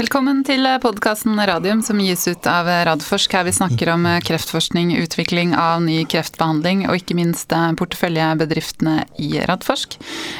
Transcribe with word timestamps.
Velkommen 0.00 0.38
til 0.48 0.64
podkasten 0.80 1.36
Radium 1.36 1.82
som 1.84 1.98
gis 2.00 2.22
ut 2.24 2.46
av 2.48 2.64
Radforsk. 2.88 3.34
Her 3.36 3.44
vi 3.44 3.52
snakker 3.52 3.90
om 3.92 4.06
kreftforskning, 4.24 4.94
utvikling 4.96 5.52
av 5.52 5.82
ny 5.84 5.98
kreftbehandling 6.08 6.86
og 6.86 6.96
ikke 6.96 7.18
minst 7.18 7.52
porteføljebedriftene 7.52 8.94
i 9.20 9.28
Radforsk. 9.44 9.98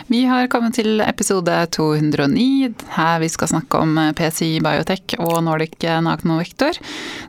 Vi 0.09 0.23
har 0.31 0.49
kommet 0.49 0.79
til 0.81 1.05
episode 1.05 1.59
209, 1.77 2.73
her 2.97 3.21
vi 3.21 3.29
skal 3.29 3.53
snakke 3.53 3.85
om 3.85 4.01
PCI 4.17 4.63
Biotech 4.65 5.19
og 5.21 5.43
Nordic 5.45 5.77
Nagnovektor. 6.09 6.81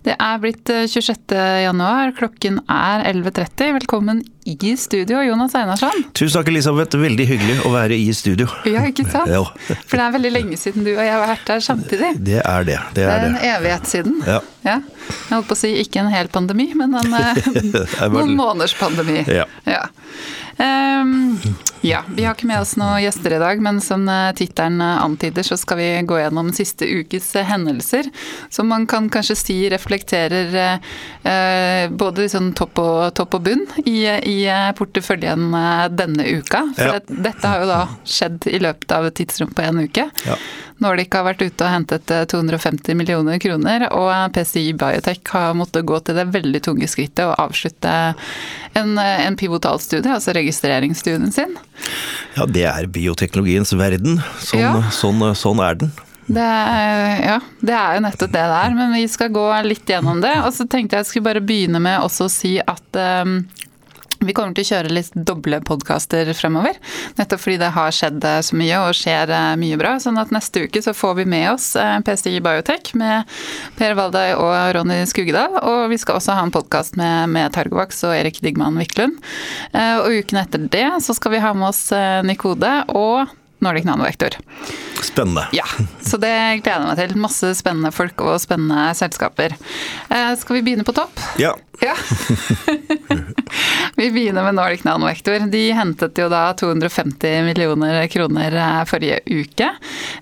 Det 0.07 0.15
er 0.15 0.39
blitt 0.39 0.71
26. 0.71 1.35
januar, 1.67 2.15
klokken 2.15 2.63
er 2.71 3.09
11.30. 3.11 3.75
Velkommen 3.81 4.23
i 4.43 4.77
studio, 4.77 5.21
Jonas 5.21 5.55
Einarsson. 5.55 6.03
Tusen 6.13 6.39
takk, 6.39 6.47
Elisabeth. 6.49 6.97
Veldig 6.97 7.25
hyggelig 7.29 7.57
å 7.67 7.71
være 7.73 7.97
i 7.97 8.09
studio. 8.15 8.47
Ja, 8.65 8.85
ikke 8.89 9.05
sant? 9.09 9.29
Ja. 9.35 9.43
For 9.87 9.99
det 9.99 10.03
er 10.03 10.13
veldig 10.15 10.31
lenge 10.33 10.57
siden 10.59 10.85
du 10.85 10.91
og 10.95 11.01
jeg 11.03 11.11
har 11.13 11.21
vært 11.23 11.51
her 11.53 11.61
samtidig. 11.63 12.11
Det 12.17 12.39
er 12.41 12.65
det. 12.67 12.77
Det 12.97 13.05
er, 13.05 13.11
det 13.11 13.11
er 13.11 13.27
en 13.27 13.37
evighet 13.51 13.89
siden. 13.89 14.17
Ja. 14.25 14.39
ja. 14.65 14.77
Jeg 14.81 15.35
holdt 15.35 15.49
på 15.51 15.57
å 15.57 15.61
si 15.61 15.73
ikke 15.83 16.01
en 16.03 16.11
hel 16.11 16.31
pandemi, 16.33 16.71
men 16.77 16.95
en, 16.97 17.13
eh, 17.21 18.07
noen 18.09 18.33
måneders 18.37 18.75
pandemi. 18.79 19.21
Ja. 19.29 19.45
ja. 19.69 19.85
Um, 20.57 21.37
ja, 21.81 22.03
vi 22.15 22.25
har 22.25 22.35
ikke 22.35 22.47
med 22.49 22.61
oss 22.61 22.75
noen 22.77 23.01
gjester 23.01 23.33
i 23.35 23.39
dag, 23.41 23.61
men 23.63 23.79
som 23.81 24.03
eh, 24.09 24.29
tittelen 24.37 24.81
eh, 24.85 25.01
antyder, 25.01 25.45
så 25.45 25.57
skal 25.57 25.79
vi 25.79 25.89
gå 26.05 26.19
gjennom 26.19 26.51
siste 26.53 26.85
ukes 26.85 27.31
hendelser. 27.47 28.09
Som 28.53 28.69
man 28.69 28.85
kan 28.89 29.09
kanskje 29.09 29.37
si 29.39 29.57
reflekterer 29.73 30.57
eh, 30.61 31.89
både 31.89 32.29
sånn 32.29 32.51
topp 32.57 32.81
og, 32.83 32.99
topp 33.17 33.39
og 33.39 33.45
bunn 33.49 33.65
i, 33.85 34.05
i 34.05 34.39
porteføljen 34.77 35.49
denne 35.97 36.27
uka. 36.37 36.67
For 36.77 36.97
ja. 36.97 36.99
dette 37.09 37.47
har 37.47 37.63
jo 37.63 37.71
da 37.71 37.81
skjedd 38.05 38.51
i 38.51 38.61
løpet 38.61 38.97
av 38.97 39.09
et 39.09 39.17
tidsrom 39.17 39.55
på 39.57 39.65
en 39.65 39.85
uke. 39.87 40.09
Ja. 40.27 40.37
Nordic 40.81 41.13
har 41.13 41.25
vært 41.27 41.43
ute 41.45 41.65
og 41.65 41.69
hentet 41.69 42.09
250 42.09 42.89
eh, 42.89 42.97
millioner 42.97 43.41
kroner, 43.41 43.85
og 43.93 44.33
PCI 44.33 44.71
Biotech 44.81 45.21
har 45.33 45.53
måttet 45.57 45.85
gå 45.85 45.99
til 46.01 46.17
det 46.17 46.29
veldig 46.33 46.61
tunge 46.65 46.89
skrittet 46.89 47.27
å 47.27 47.35
avslutte 47.43 47.91
en, 48.73 48.95
eh, 48.97 49.25
en 49.27 49.37
pivotalstudie, 49.37 50.09
altså 50.09 50.33
registreringsstudien 50.37 51.33
sin. 51.35 51.53
Ja, 52.37 52.47
det 52.47 52.67
er 52.69 52.87
bioteknologiens 52.91 53.73
verden. 53.77 54.21
Sånn, 54.39 54.61
ja. 54.63 54.73
sånn, 54.95 55.23
sånn 55.37 55.61
er 55.63 55.81
den. 55.83 55.91
Det 56.31 56.43
er, 56.43 56.99
ja, 57.25 57.37
det 57.59 57.73
er 57.75 57.97
jo 57.97 58.03
nettopp 58.05 58.31
det 58.31 58.43
det 58.47 58.59
er, 58.63 58.75
men 58.77 58.93
vi 58.95 59.03
skal 59.11 59.33
gå 59.33 59.47
litt 59.65 59.89
gjennom 59.89 60.21
det. 60.23 60.33
Og 60.45 60.53
så 60.55 60.67
tenkte 60.69 60.95
jeg 60.95 61.03
jeg 61.03 61.09
skulle 61.09 61.27
bare 61.27 61.43
begynne 61.43 61.81
med 61.83 61.99
også 62.05 62.29
å 62.29 62.31
si 62.31 62.53
at 62.61 63.01
um, 63.25 63.41
vi 64.21 64.33
kommer 64.37 64.53
til 64.55 64.65
å 64.65 64.69
kjøre 64.69 64.93
litt 64.93 65.15
doble 65.15 65.61
podkaster 65.65 66.29
fremover. 66.37 66.77
Nettopp 67.17 67.41
fordi 67.41 67.57
det 67.61 67.71
har 67.75 67.95
skjedd 67.95 68.23
eh, 68.27 68.39
så 68.45 68.57
mye 68.59 68.81
og 68.85 68.97
skjer 68.97 69.33
eh, 69.33 69.49
mye 69.61 69.79
bra. 69.81 69.95
sånn 70.03 70.19
at 70.21 70.33
neste 70.33 70.65
uke 70.67 70.83
så 70.83 70.93
får 70.97 71.17
vi 71.21 71.27
med 71.33 71.47
oss 71.55 71.73
eh, 71.79 71.97
Biotech 72.41 72.93
med 72.97 73.29
Per 73.77 73.95
Valdøy 73.97 74.35
og 74.37 74.55
Ronny 74.77 75.01
Skugedal. 75.09 75.57
Og 75.61 75.89
vi 75.91 75.99
skal 76.01 76.19
også 76.19 76.37
ha 76.37 76.45
en 76.45 76.53
podkast 76.53 76.97
med, 76.99 77.33
med 77.33 77.53
Targovax 77.55 78.03
og 78.07 78.15
Erik 78.15 78.41
Digman 78.45 78.77
Wiklund. 78.79 79.19
Og 79.73 80.09
uken 80.21 80.39
etter 80.41 80.65
det 80.71 80.87
så 81.05 81.15
skal 81.17 81.35
vi 81.35 81.43
ha 81.43 81.53
med 81.57 81.69
oss 81.69 81.83
Nikode 82.25 82.71
og 82.89 83.29
Nordic 83.61 83.87
Nanovektor. 83.87 84.37
Spennende. 85.01 85.47
Ja, 85.55 85.65
så 86.05 86.19
det 86.21 86.33
gleder 86.65 86.85
jeg 86.85 86.89
meg 86.89 87.01
til. 87.01 87.17
Masse 87.21 87.53
spennende 87.57 87.93
folk 87.95 88.21
og 88.25 88.39
spennende 88.43 88.91
selskaper. 88.97 89.57
skal 90.09 90.57
vi 90.57 90.63
begynne 90.65 90.87
på 90.87 90.95
topp? 90.97 91.19
Ja. 91.41 91.55
Ja. 91.81 91.95
Vi 93.95 94.11
begynner 94.11 94.43
med 94.43 94.55
Nordic 94.55 94.83
Nanovektor. 94.83 95.39
De 95.51 95.61
hentet 95.73 96.17
jo 96.17 96.27
da 96.31 96.53
250 96.57 97.41
millioner 97.45 98.07
kroner 98.07 98.53
eh, 98.53 98.81
forrige 98.89 99.19
uke. 99.25 99.67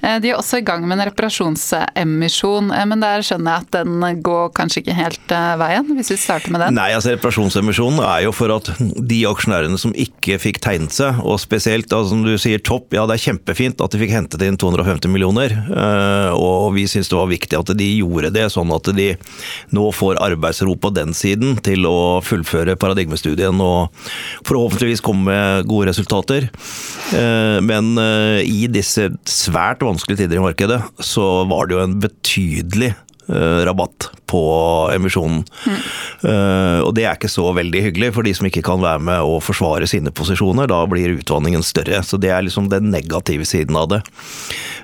Eh, 0.01 0.17
de 0.23 0.31
er 0.31 0.39
også 0.39 0.61
i 0.61 0.65
gang 0.65 0.85
med 0.87 0.97
en 0.97 1.09
reparasjonsemisjon, 1.09 2.71
eh, 2.75 2.85
men 2.89 3.03
der 3.03 3.23
skjønner 3.25 3.51
jeg 3.57 3.67
at 3.67 3.75
den 3.75 4.23
går 4.23 4.53
kanskje 4.57 4.83
ikke 4.83 4.97
helt 4.97 5.35
veien, 5.59 5.91
hvis 5.97 6.13
vi 6.13 6.19
starter 6.19 6.55
med 6.55 6.63
den? 6.63 6.79
Nei, 6.79 6.89
altså 6.95 7.13
reparasjonsemisjonen 7.13 8.01
er 8.07 8.23
jo 8.25 8.33
for 8.35 8.55
at 8.55 8.72
de 8.79 9.22
aksjonærene 9.29 9.79
som 9.79 9.95
ikke 9.95 10.39
fikk 10.41 10.61
tegnet 10.63 10.95
seg, 10.95 11.19
og 11.23 11.41
spesielt 11.44 11.91
altså, 11.91 12.16
som 12.16 12.23
du 12.25 12.33
sier 12.39 12.63
topp, 12.63 12.95
ja 12.95 13.05
det 13.09 13.19
er 13.19 13.25
kjempefint 13.29 13.79
at 13.85 13.94
de 13.95 14.01
fikk 14.03 14.16
hentet 14.17 14.44
inn 14.45 14.59
250 14.59 15.13
millioner, 15.13 15.56
og 16.35 16.73
vi 16.75 16.85
syns 16.90 17.09
det 17.12 17.17
var 17.17 17.29
viktig 17.31 17.57
at 17.59 17.72
de 17.78 17.88
gjorde 18.01 18.34
det, 18.35 18.47
sånn 18.53 18.72
at 18.75 18.90
de 18.97 19.09
nå 19.75 19.85
får 19.95 20.19
arbeidsro 20.23 20.75
på 20.79 20.91
den 20.95 21.13
siden 21.17 21.57
til 21.66 21.88
å 21.90 22.19
fullføre 22.25 22.78
paradigmestudien 22.79 23.62
og 23.63 23.94
forhåpentligvis 24.47 25.03
komme 25.06 25.29
med 25.29 25.67
gode 25.69 25.90
resultater. 25.91 26.50
Eh, 27.16 27.59
men 27.66 27.94
eh, 28.01 28.41
i 28.45 28.67
disse 28.72 29.09
svært 29.29 29.84
vanskelige 29.85 30.23
tider 30.23 30.40
i 30.40 30.47
markedet, 30.50 30.81
så 31.03 31.46
var 31.50 31.67
det 31.67 31.78
jo 31.78 31.85
en 31.85 32.00
betydelig 32.03 32.94
Eh, 32.94 33.09
rabatt 33.29 34.09
på 34.29 34.41
emisjonen. 34.94 35.44
Mm. 35.66 35.78
Og 36.85 36.91
det 36.97 37.06
er 37.06 37.17
ikke 37.17 37.31
så 37.31 37.47
veldig 37.56 37.81
hyggelig 37.88 38.12
for 38.13 38.25
de 38.25 38.34
som 38.38 38.45
ikke 38.45 38.62
kan 38.66 38.81
være 38.81 39.01
med 39.01 39.25
og 39.25 39.41
forsvare 39.41 39.88
sine 39.90 40.13
posisjoner. 40.13 40.69
Da 40.69 40.84
blir 40.90 41.16
utvanningen 41.16 41.66
større. 41.66 42.03
Så 42.06 42.19
det 42.22 42.29
er 42.34 42.45
liksom 42.45 42.69
den 42.69 42.91
negative 42.94 43.47
siden 43.50 43.78
av 43.79 43.90
det. 43.94 44.01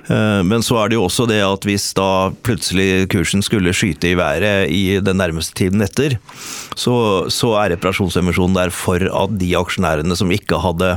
Uh, 0.06 0.42
men 0.46 0.62
så 0.62 0.78
er 0.78 0.90
det 0.90 0.98
jo 0.98 1.06
også 1.08 1.26
det 1.26 1.40
at 1.42 1.64
hvis 1.66 1.88
da 1.98 2.30
plutselig 2.46 3.08
kursen 3.10 3.42
skulle 3.42 3.74
skyte 3.74 4.12
i 4.12 4.18
været 4.18 4.70
i 4.70 4.98
den 5.02 5.18
nærmeste 5.18 5.56
tiden 5.58 5.82
etter, 5.82 6.18
så, 6.78 7.26
så 7.32 7.54
er 7.58 7.72
reparasjonsemisjonen 7.74 8.56
der 8.58 8.72
for 8.74 9.02
at 9.02 9.34
de 9.40 9.50
aksjonærene 9.58 10.16
som 10.18 10.30
ikke 10.34 10.60
hadde 10.62 10.92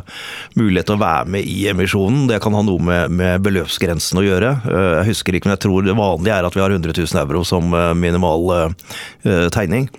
mulighet 0.59 0.89
til 0.91 0.97
å 0.99 1.01
være 1.01 1.33
med 1.33 1.49
i 1.49 1.63
emisjonen, 1.71 2.27
det 2.29 2.41
kan 2.43 2.53
ha 2.57 2.61
noe 2.65 2.83
med, 2.83 3.15
med 3.15 3.41
beløpsgrensen 3.45 4.21
å 4.21 4.25
gjøre. 4.25 4.53
Jeg 4.69 5.07
husker 5.09 5.35
ikke, 5.35 5.49
men 5.49 5.55
jeg 5.57 5.63
tror 5.65 5.87
det 5.87 5.97
vanlige 5.97 6.35
er 6.35 6.47
at 6.47 6.57
vi 6.57 6.63
har 6.63 6.75
100 6.75 6.93
000 6.93 7.21
euro 7.23 7.38
euro 7.39 7.45
som 7.45 7.73
eh, 7.73 7.93
minimal 7.93 8.73
eh, 9.23 9.49
tegning 9.49 9.89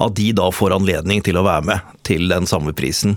at 0.00 0.16
de 0.16 0.32
da 0.32 0.46
får 0.48 0.72
anledning 0.72 1.20
til 1.20 1.36
å 1.36 1.44
være 1.44 1.66
med 1.68 1.80
til 2.02 2.30
den 2.30 2.46
samme 2.48 2.72
prisen. 2.72 3.16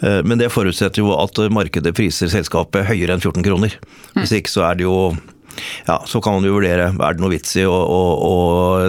Eh, 0.00 0.22
men 0.24 0.38
det 0.38 0.52
forutsetter 0.52 1.02
jo 1.02 1.12
at 1.18 1.36
markedet 1.52 1.94
priser 1.94 2.28
selskapet 2.32 2.88
høyere 2.88 3.14
enn 3.14 3.20
14 3.20 3.44
kroner. 3.44 3.76
Hvis 4.16 4.32
ikke 4.32 4.50
så 4.50 4.64
er 4.70 4.78
det 4.78 4.86
jo 4.86 5.12
ja, 5.86 5.98
så 6.06 6.20
kan 6.24 6.38
man 6.38 6.46
jo 6.46 6.56
vurdere 6.56 6.90
er 6.92 7.16
det 7.16 7.22
noe 7.22 7.32
vits 7.32 7.54
i 7.60 7.64
å, 7.68 7.72
å, 7.74 8.00
å, 8.24 8.34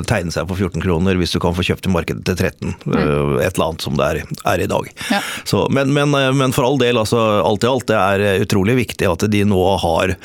tegne 0.08 0.34
seg 0.34 0.48
på 0.50 0.58
14 0.58 0.84
kroner 0.84 1.18
hvis 1.20 1.36
du 1.36 1.40
kan 1.44 1.56
få 1.56 1.66
kjøpt 1.66 1.90
i 1.90 1.94
markedet 1.94 2.26
til 2.28 2.38
13. 2.38 2.76
Mm. 2.86 2.96
Eh, 2.96 3.46
et 3.46 3.56
eller 3.56 3.68
annet 3.70 3.86
som 3.86 3.98
det 4.00 4.08
er, 4.08 4.22
er 4.53 4.64
i 4.64 4.70
dag. 4.72 4.90
Ja. 5.12 5.22
Så, 5.48 5.66
men, 5.74 5.94
men, 5.96 6.16
eh, 6.18 6.31
men, 6.36 6.56
for 6.56 6.68
all 6.68 6.80
del, 6.81 7.00
altså, 7.02 7.20
alt 7.46 7.66
i 7.66 7.72
alt, 7.72 7.88
det 7.92 8.00
er 8.00 8.44
utrolig 8.46 8.78
viktig 8.81 9.09
at 9.09 9.28
de 9.31 9.44
nå 9.48 9.62
har 9.84 10.16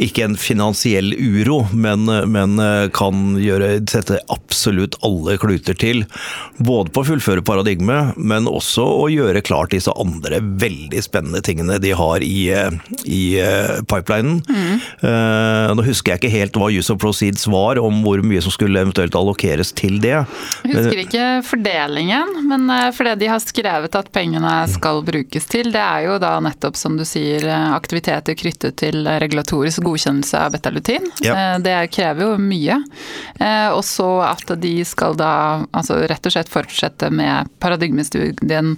ikke 0.00 0.26
en 0.28 0.36
finansiell 0.40 1.14
uro, 1.16 1.62
men, 1.72 2.06
men 2.30 2.60
eh, 2.62 2.86
kan 2.96 3.36
gjøre, 3.40 3.72
sette 3.90 4.20
absolutt 4.32 4.98
alle 5.06 5.38
kluter 5.40 5.78
til. 5.78 6.04
Både 6.58 6.92
på 6.94 7.04
å 7.04 7.10
fullføre 7.12 7.44
paradigmet, 7.46 8.18
men 8.20 8.48
også 8.50 8.84
å 9.04 9.08
gjøre 9.12 9.44
klart 9.46 9.74
disse 9.74 9.92
andre 10.00 10.40
veldig 10.40 11.02
spennende 11.04 11.42
tingene 11.44 11.80
de 11.82 11.94
har 11.96 12.24
i, 12.24 12.50
i 13.06 13.22
pipelinen. 13.90 14.40
Mm. 14.50 14.80
Uh, 15.00 15.79
nå 15.80 15.86
husker 15.88 16.12
jeg 16.12 16.20
ikke 16.20 16.32
helt 16.34 16.58
hva 16.60 16.68
Use 16.72 16.92
of 16.92 17.00
Proceeds 17.00 17.46
var, 17.50 17.80
om 17.80 18.02
hvor 18.04 18.20
mye 18.26 18.42
som 18.44 18.52
skulle 18.52 18.80
eventuelt 18.82 19.16
allokeres 19.16 19.72
til 19.76 19.98
det. 20.02 20.12
Jeg 20.66 20.76
husker 20.76 21.02
ikke 21.04 21.26
fordelingen, 21.46 22.34
men 22.50 22.66
eh, 22.72 22.88
for 22.96 23.08
det 23.08 23.16
de 23.22 23.30
har 23.30 23.40
skrevet 23.42 23.96
at 23.96 24.10
pengene 24.14 24.52
skal 24.70 25.02
brukes 25.06 25.48
til, 25.50 25.72
det 25.72 25.80
er 25.80 26.06
jo 26.08 26.18
da 26.22 26.34
nettopp, 26.44 26.76
som 26.78 26.98
du 27.00 27.06
sier, 27.08 27.46
eh, 27.48 27.68
aktiviteter 27.72 28.36
knyttet 28.38 28.78
til 28.82 29.08
regulatorisk 29.22 29.84
godkjennelse 29.86 30.44
av 30.44 30.54
betalutin. 30.56 31.08
Ja. 31.24 31.36
Eh, 31.36 31.56
det 31.64 31.78
krever 31.94 32.28
jo 32.28 32.36
mye. 32.40 32.80
Og 33.70 33.82
så 33.86 34.06
at 34.24 34.50
de 34.60 34.72
skal 34.84 35.14
da 35.18 35.62
altså 35.76 35.96
rett 36.10 36.26
og 36.26 36.34
slett 36.34 36.50
fortsette 36.52 37.08
med 37.14 37.48
paradigmestudien 37.62 38.74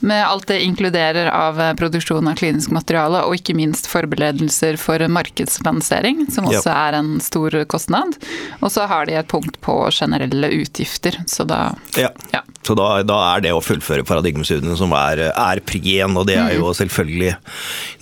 med 0.00 0.22
alt 0.24 0.46
det 0.48 0.60
inkluderer 0.64 1.28
av 1.32 1.60
produksjon 1.78 2.28
av 2.30 2.38
klinisk 2.40 2.72
materiale, 2.74 3.22
og 3.26 3.36
ikke 3.36 3.56
minst 3.58 3.88
forberedelser 3.90 4.78
for 4.80 5.04
markedslansering 5.12 6.24
som 6.34 6.48
også 6.48 6.68
ja. 6.68 6.76
er 6.88 6.98
en 7.00 7.12
stor 7.24 7.56
kostnad. 7.70 8.16
Og 8.60 8.72
så 8.72 8.86
har 8.90 9.08
de 9.08 9.18
et 9.18 9.30
punkt 9.30 9.60
på 9.64 9.82
generelle 9.94 10.52
utgifter, 10.60 11.22
så 11.30 11.46
da 11.48 11.70
Ja. 11.98 12.10
ja. 12.34 12.44
Så 12.60 12.74
da, 12.76 13.00
da, 13.08 13.16
er 13.32 13.40
det 13.40 13.54
å 13.56 13.62
fullføre 13.64 14.04
paradigmestudiene 14.04 14.74
som 14.76 14.92
er, 14.92 15.22
er 15.32 15.60
pri 15.64 15.80
én, 15.96 16.12
og 16.12 16.26
det 16.28 16.36
er 16.36 16.58
jo 16.58 16.68
mm. 16.68 16.76
selvfølgelig 16.76 17.30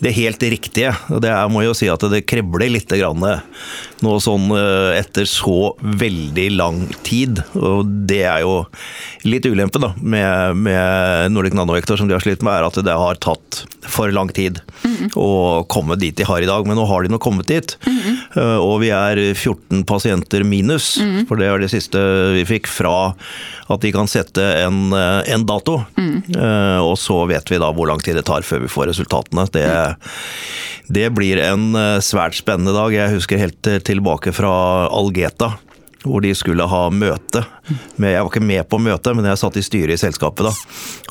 det 0.03 0.13
helt 0.17 0.43
riktige. 0.51 0.91
Det 1.23 1.31
er, 1.31 1.47
må 1.53 1.63
jo 1.63 1.77
si 1.79 1.87
at 1.89 2.03
det 2.11 2.25
kribler 2.27 2.67
litt 2.75 2.91
grann 2.91 3.23
nå 4.03 4.15
sånn 4.23 4.51
eh, 4.55 4.99
etter 4.99 5.29
så 5.31 5.73
veldig 5.79 6.49
lang 6.57 6.83
tid. 7.07 7.39
Og 7.55 7.87
det 8.11 8.25
er 8.27 8.43
jo 8.43 8.65
litt 9.29 9.47
ulempe 9.47 9.81
da, 9.83 9.93
med, 10.03 10.59
med 10.67 11.33
Nordic 11.35 11.55
Nanovektor 11.55 12.01
som 12.01 12.11
de 12.11 12.19
har 12.19 12.27
slitt 12.27 12.43
med, 12.43 12.59
er 12.59 12.67
at 12.67 12.83
det 12.83 12.99
har 12.99 13.23
tatt 13.23 13.63
for 13.89 14.11
lang 14.13 14.31
tid 14.35 14.61
mm. 14.83 15.15
å 15.19 15.65
komme 15.71 15.97
dit 16.03 16.19
de 16.19 16.27
har 16.27 16.43
i 16.43 16.51
dag. 16.51 16.67
Men 16.67 16.79
nå 16.79 16.87
har 16.91 17.07
de 17.07 17.15
nå 17.15 17.23
kommet 17.23 17.51
dit. 17.51 17.79
Mm. 17.87 18.18
Og 18.39 18.79
vi 18.83 18.91
er 18.95 19.21
14 19.35 19.85
pasienter 19.89 20.45
minus, 20.47 20.97
mm. 21.01 21.27
for 21.29 21.41
det 21.41 21.51
var 21.53 21.63
det 21.63 21.71
siste 21.73 22.01
vi 22.37 22.45
fikk 22.49 22.71
fra 22.71 23.13
at 23.69 23.85
de 23.85 23.93
kan 23.93 24.09
sette 24.09 24.43
en, 24.63 24.93
en 24.95 25.47
dato. 25.49 25.81
Mm. 25.99 26.37
Og 26.85 26.95
så 27.01 27.21
vet 27.29 27.51
vi 27.53 27.61
da 27.61 27.69
hvor 27.75 27.91
lang 27.91 28.01
tid 28.05 28.17
det 28.17 28.25
tar 28.29 28.47
før 28.47 28.63
vi 28.65 28.73
får 28.73 28.89
resultatene. 28.93 29.45
Det, 29.53 29.67
det 30.89 31.09
blir 31.17 31.43
en 31.45 31.77
svært 32.05 32.39
spennende 32.39 32.73
dag. 32.77 32.97
Jeg 32.97 33.17
husker 33.19 33.43
helt 33.43 33.73
tilbake 33.85 34.33
fra 34.37 34.53
Algeta 34.89 35.57
hvor 36.09 36.23
de 36.23 36.35
skulle 36.35 36.67
ha 36.69 36.83
møte. 36.95 37.43
Med, 37.97 38.13
jeg 38.13 38.23
var 38.23 38.31
ikke 38.31 38.45
med 38.45 38.69
på 38.71 38.81
møtet, 38.83 39.17
men 39.17 39.27
jeg 39.29 39.41
satt 39.41 39.59
i 39.59 39.65
styret 39.67 39.97
i 39.97 40.01
selskapet 40.01 40.47
da. 40.47 40.53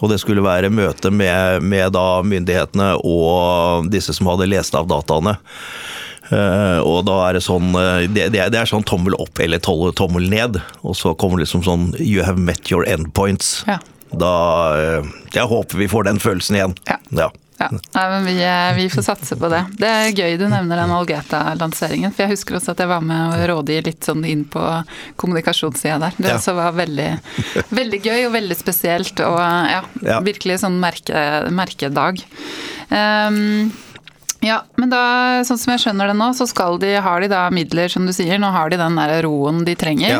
Og 0.01 0.11
det 0.11 0.19
skulle 0.23 0.45
være 0.45 0.71
møte 0.73 1.11
med, 1.11 1.63
med 1.63 1.91
da 1.95 2.21
myndighetene 2.23 2.93
og 3.03 3.89
disse 3.91 4.15
som 4.15 4.29
hadde 4.31 4.49
lest 4.49 4.77
av 4.77 4.87
dataene. 4.89 5.37
Uh, 6.27 6.79
og 6.83 7.05
da 7.07 7.17
er 7.29 7.37
det 7.37 7.43
sånn 7.45 7.71
uh, 7.71 8.03
det, 8.11 8.29
det, 8.35 8.43
er 8.43 8.67
sånn 8.67 8.85
tommel 8.87 9.15
opp 9.15 9.39
eller 9.39 9.61
tommel 9.63 10.27
ned, 10.27 10.59
og 10.83 10.97
så 10.99 11.13
kommer 11.15 11.39
det 11.39 11.47
liksom 11.47 11.63
sånn 11.63 11.89
You 12.03 12.25
have 12.27 12.41
met 12.41 12.71
your 12.71 12.87
endpoints. 12.87 13.61
Ja. 13.67 13.79
Da 14.11 14.33
uh, 14.75 15.11
Jeg 15.35 15.47
håper 15.47 15.79
vi 15.79 15.91
får 15.91 16.09
den 16.09 16.23
følelsen 16.23 16.59
igjen. 16.59 16.79
Ja. 16.89 16.99
ja. 17.23 17.31
Ja, 17.57 17.69
Nei, 17.73 18.03
men 18.09 18.25
vi, 18.25 18.35
eh, 18.45 18.75
vi, 18.75 18.89
får 18.89 19.01
satse 19.01 19.35
på 19.35 19.49
det. 19.49 19.63
Det 19.81 19.87
er 19.89 20.11
gøy 20.13 20.35
du 20.37 20.45
nevner 20.45 20.77
den 20.77 20.93
Algeta-lanseringen. 20.93 22.13
For 22.13 22.25
jeg 22.25 22.35
husker 22.35 22.59
også 22.59 22.75
at 22.75 22.83
jeg 22.83 22.91
var 22.91 23.01
med 23.05 23.33
og 23.33 23.45
rådgi 23.49 23.79
litt 23.87 24.05
sånn 24.05 24.21
inn 24.29 24.43
på 24.45 24.61
kommunikasjonssida 25.17 25.97
der. 26.03 26.19
Det 26.19 26.29
ja. 26.29 26.37
også 26.37 26.53
var 26.57 26.77
veldig, 26.77 27.09
veldig, 27.73 28.01
gøy 28.05 28.27
og 28.27 28.35
veldig 28.37 28.59
spesielt. 28.59 29.25
Og 29.25 29.39
ja, 29.41 29.81
ja. 30.05 30.19
virkelig 30.25 30.61
sånn 30.61 30.77
merke, 30.83 31.25
merkedag. 31.49 32.21
Um, 32.93 33.73
ja, 34.45 34.59
men 34.77 34.91
da, 34.91 35.01
sånn 35.47 35.57
som 35.57 35.73
jeg 35.73 35.81
skjønner 35.81 36.11
det 36.11 36.15
nå, 36.19 36.29
så 36.37 36.45
skal 36.49 36.77
de, 36.81 36.91
har 37.01 37.23
de 37.23 37.29
da 37.31 37.47
midler, 37.53 37.89
som 37.89 38.05
du 38.05 38.13
sier. 38.13 38.37
Nå 38.41 38.51
har 38.53 38.69
de 38.69 38.77
den 38.79 38.99
der 38.99 39.15
roen 39.25 39.63
de 39.65 39.73
trenger. 39.79 40.19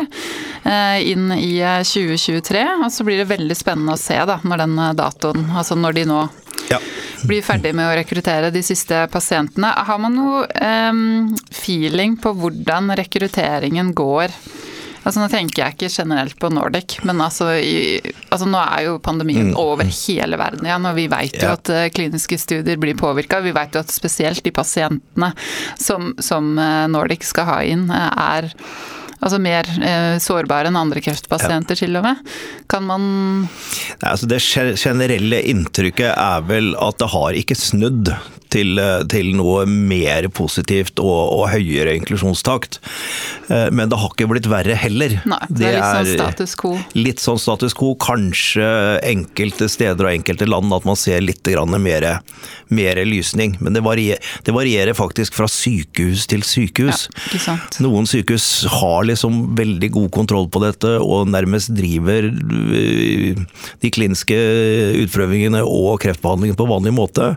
Eh, 0.68 1.12
inn 1.12 1.30
i 1.36 1.54
2023. 1.62 2.64
Og 2.82 2.90
så 2.92 3.06
blir 3.06 3.22
det 3.22 3.28
veldig 3.30 3.56
spennende 3.56 3.94
å 3.94 4.00
se 4.00 4.18
da, 4.28 4.40
når 4.42 4.64
den 4.64 4.76
datoen 4.98 5.46
Altså 5.54 5.78
når 5.78 6.00
de 6.00 6.04
nå 6.10 6.20
ja. 6.68 6.80
blir 7.28 7.44
ferdig 7.46 7.72
med 7.76 7.88
å 7.88 7.96
rekruttere 7.98 8.50
de 8.54 8.62
siste 8.66 9.04
pasientene. 9.12 9.70
Har 9.88 10.02
man 10.02 10.18
noe 10.18 10.46
um, 10.90 11.36
feeling 11.54 12.18
på 12.20 12.34
hvordan 12.42 12.92
rekrutteringen 12.98 13.94
går? 13.96 14.34
Altså 15.04 15.22
Nå 15.22 15.28
tenker 15.32 15.62
jeg 15.62 15.76
ikke 15.76 15.92
generelt 15.92 16.36
på 16.40 16.50
Nordic, 16.52 16.98
men 17.08 17.22
altså, 17.24 17.50
i, 17.58 18.00
altså 18.28 18.48
nå 18.50 18.60
er 18.60 18.84
jo 18.88 18.98
pandemien 19.02 19.52
mm. 19.52 19.56
over 19.60 19.88
hele 19.88 20.38
verden 20.40 20.68
igjen. 20.68 20.90
Og 20.90 20.98
vi 20.98 21.08
vet 21.12 21.38
jo 21.38 21.48
ja. 21.48 21.56
at 21.56 21.72
uh, 21.72 21.86
kliniske 21.94 22.38
studier 22.40 22.80
blir 22.80 22.98
påvirka. 22.98 23.42
Vi 23.44 23.54
vet 23.56 23.76
jo 23.76 23.82
at 23.84 23.94
spesielt 23.94 24.44
de 24.44 24.54
pasientene 24.54 25.32
som, 25.80 26.12
som 26.22 26.54
uh, 26.58 26.86
Nordic 26.90 27.26
skal 27.28 27.50
ha 27.52 27.58
inn, 27.66 27.88
uh, 27.92 28.08
er 28.38 28.52
Altså 29.18 29.40
mer 29.42 29.66
eh, 29.82 30.16
sårbare 30.22 30.70
enn 30.70 30.78
andre 30.78 31.00
kreftpasienter 31.02 31.74
ja. 31.74 31.80
til 31.80 31.98
og 31.98 32.04
med. 32.06 32.20
Kan 32.70 32.86
man 32.86 33.02
Nei, 33.48 34.10
altså 34.12 34.28
Det 34.30 34.38
generelle 34.78 35.40
inntrykket 35.50 36.12
er 36.12 36.44
vel 36.46 36.70
at 36.78 37.00
det 37.02 37.10
har 37.10 37.38
ikke 37.40 37.58
snudd 37.58 38.12
til, 38.52 38.78
eh, 38.80 39.02
til 39.10 39.32
noe 39.38 39.64
mer 39.68 40.28
positivt 40.34 41.00
og, 41.02 41.20
og, 41.34 41.44
høyere 41.52 41.94
inklusjonstakt. 41.98 42.80
Eh, 43.48 43.68
men 43.74 43.90
det 43.90 43.98
har 44.00 44.12
ikke 44.12 44.28
blitt 44.30 44.48
verre 44.50 44.76
heller. 44.78 45.18
Nei, 45.28 45.40
det, 45.48 45.70
er 45.70 45.78
litt 45.78 45.88
sånn 45.88 46.10
status 46.12 46.54
quo. 46.60 46.72
Litt 46.98 47.22
sånn 47.24 47.40
status 47.42 47.76
quo. 47.78 47.94
Kanskje 48.00 48.68
enkelte 49.06 49.68
steder 49.70 50.08
og 50.08 50.12
enkelte 50.12 50.48
land 50.48 50.74
at 50.74 50.88
man 50.88 50.98
ser 50.98 51.22
litt 51.24 51.46
mer, 51.78 52.06
mer 52.74 53.00
lysning. 53.06 53.56
Men 53.60 53.76
det 53.76 53.82
varierer, 53.86 54.22
det 54.44 54.54
varierer, 54.54 54.96
faktisk 54.98 55.36
fra 55.38 55.48
sykehus 55.50 56.26
til 56.28 56.44
sykehus. 56.46 57.06
Ja, 57.46 57.56
Noen 57.84 58.08
sykehus 58.08 58.66
har 58.80 59.06
liksom 59.08 59.54
veldig 59.58 59.90
god 59.94 60.10
kontroll 60.14 60.48
på 60.52 60.62
dette 60.64 60.96
og 60.98 61.28
nærmest 61.30 61.72
driver 61.76 62.28
eh, 62.28 63.38
de 63.82 63.92
kliniske 63.94 64.36
utprøvingene 65.04 65.62
og 65.64 66.00
kreftbehandlingen 66.02 66.58
på 66.58 66.68
vanlig 66.68 66.94
måte. 66.96 67.30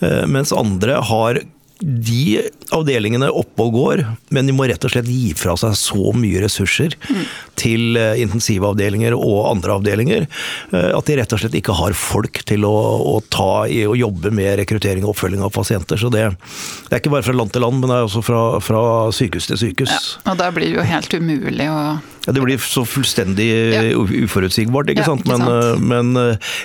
Men 0.00 0.43
mens 0.44 0.52
andre 0.52 1.00
har 1.08 1.40
de 1.84 2.38
avdelingene 2.72 3.26
oppe 3.34 3.64
og 3.66 3.74
går, 3.74 4.00
men 4.32 4.46
de 4.46 4.54
må 4.54 4.66
rett 4.68 4.84
og 4.86 4.92
slett 4.92 5.08
gi 5.10 5.32
fra 5.36 5.56
seg 5.58 5.74
så 5.76 6.12
mye 6.16 6.40
ressurser 6.44 6.94
mm. 7.02 7.24
til 7.60 7.98
eh, 7.98 8.20
intensivavdelinger 8.22 9.16
og 9.16 9.50
andre 9.50 9.74
avdelinger 9.80 10.24
eh, 10.24 10.90
at 10.94 11.10
de 11.10 11.18
rett 11.18 11.34
og 11.34 11.42
slett 11.42 11.56
ikke 11.58 11.74
har 11.76 11.96
folk 11.98 12.40
til 12.46 12.64
å, 12.68 12.72
å 13.16 13.18
ta 13.26 13.66
i 13.66 13.82
og 13.88 13.98
jobbe 13.98 14.32
med 14.34 14.54
rekruttering 14.62 15.04
og 15.04 15.12
oppfølging 15.16 15.42
av 15.44 15.52
pasienter. 15.56 16.00
Så 16.00 16.12
det, 16.14 16.28
det, 16.30 16.92
er 16.92 17.02
ikke 17.02 17.12
bare 17.16 17.26
fra 17.26 17.36
land 17.36 17.52
til 17.52 17.66
land, 17.66 17.82
men 17.82 17.90
det 17.90 17.98
er 17.98 18.08
også 18.08 18.24
fra, 18.24 18.42
fra 18.64 18.84
sykehus 19.14 19.50
til 19.50 19.62
sykehus. 19.66 19.92
Ja, 19.92 20.32
og 20.32 20.40
da 20.40 20.50
blir 20.54 20.70
det 20.70 20.78
jo 20.78 20.88
helt 20.94 21.18
umulig 21.18 21.68
å 21.72 21.78
ja, 22.24 22.32
Det 22.32 22.44
blir 22.44 22.62
så 22.62 22.84
fullstendig 22.88 23.48
ja. 23.74 23.82
uforutsigbart, 23.98 24.92
ikke 24.92 25.04
ja, 25.04 25.10
sant. 25.12 25.26
Men, 25.28 25.44
ikke 25.44 25.66
sant? 25.68 25.84
men 25.92 26.14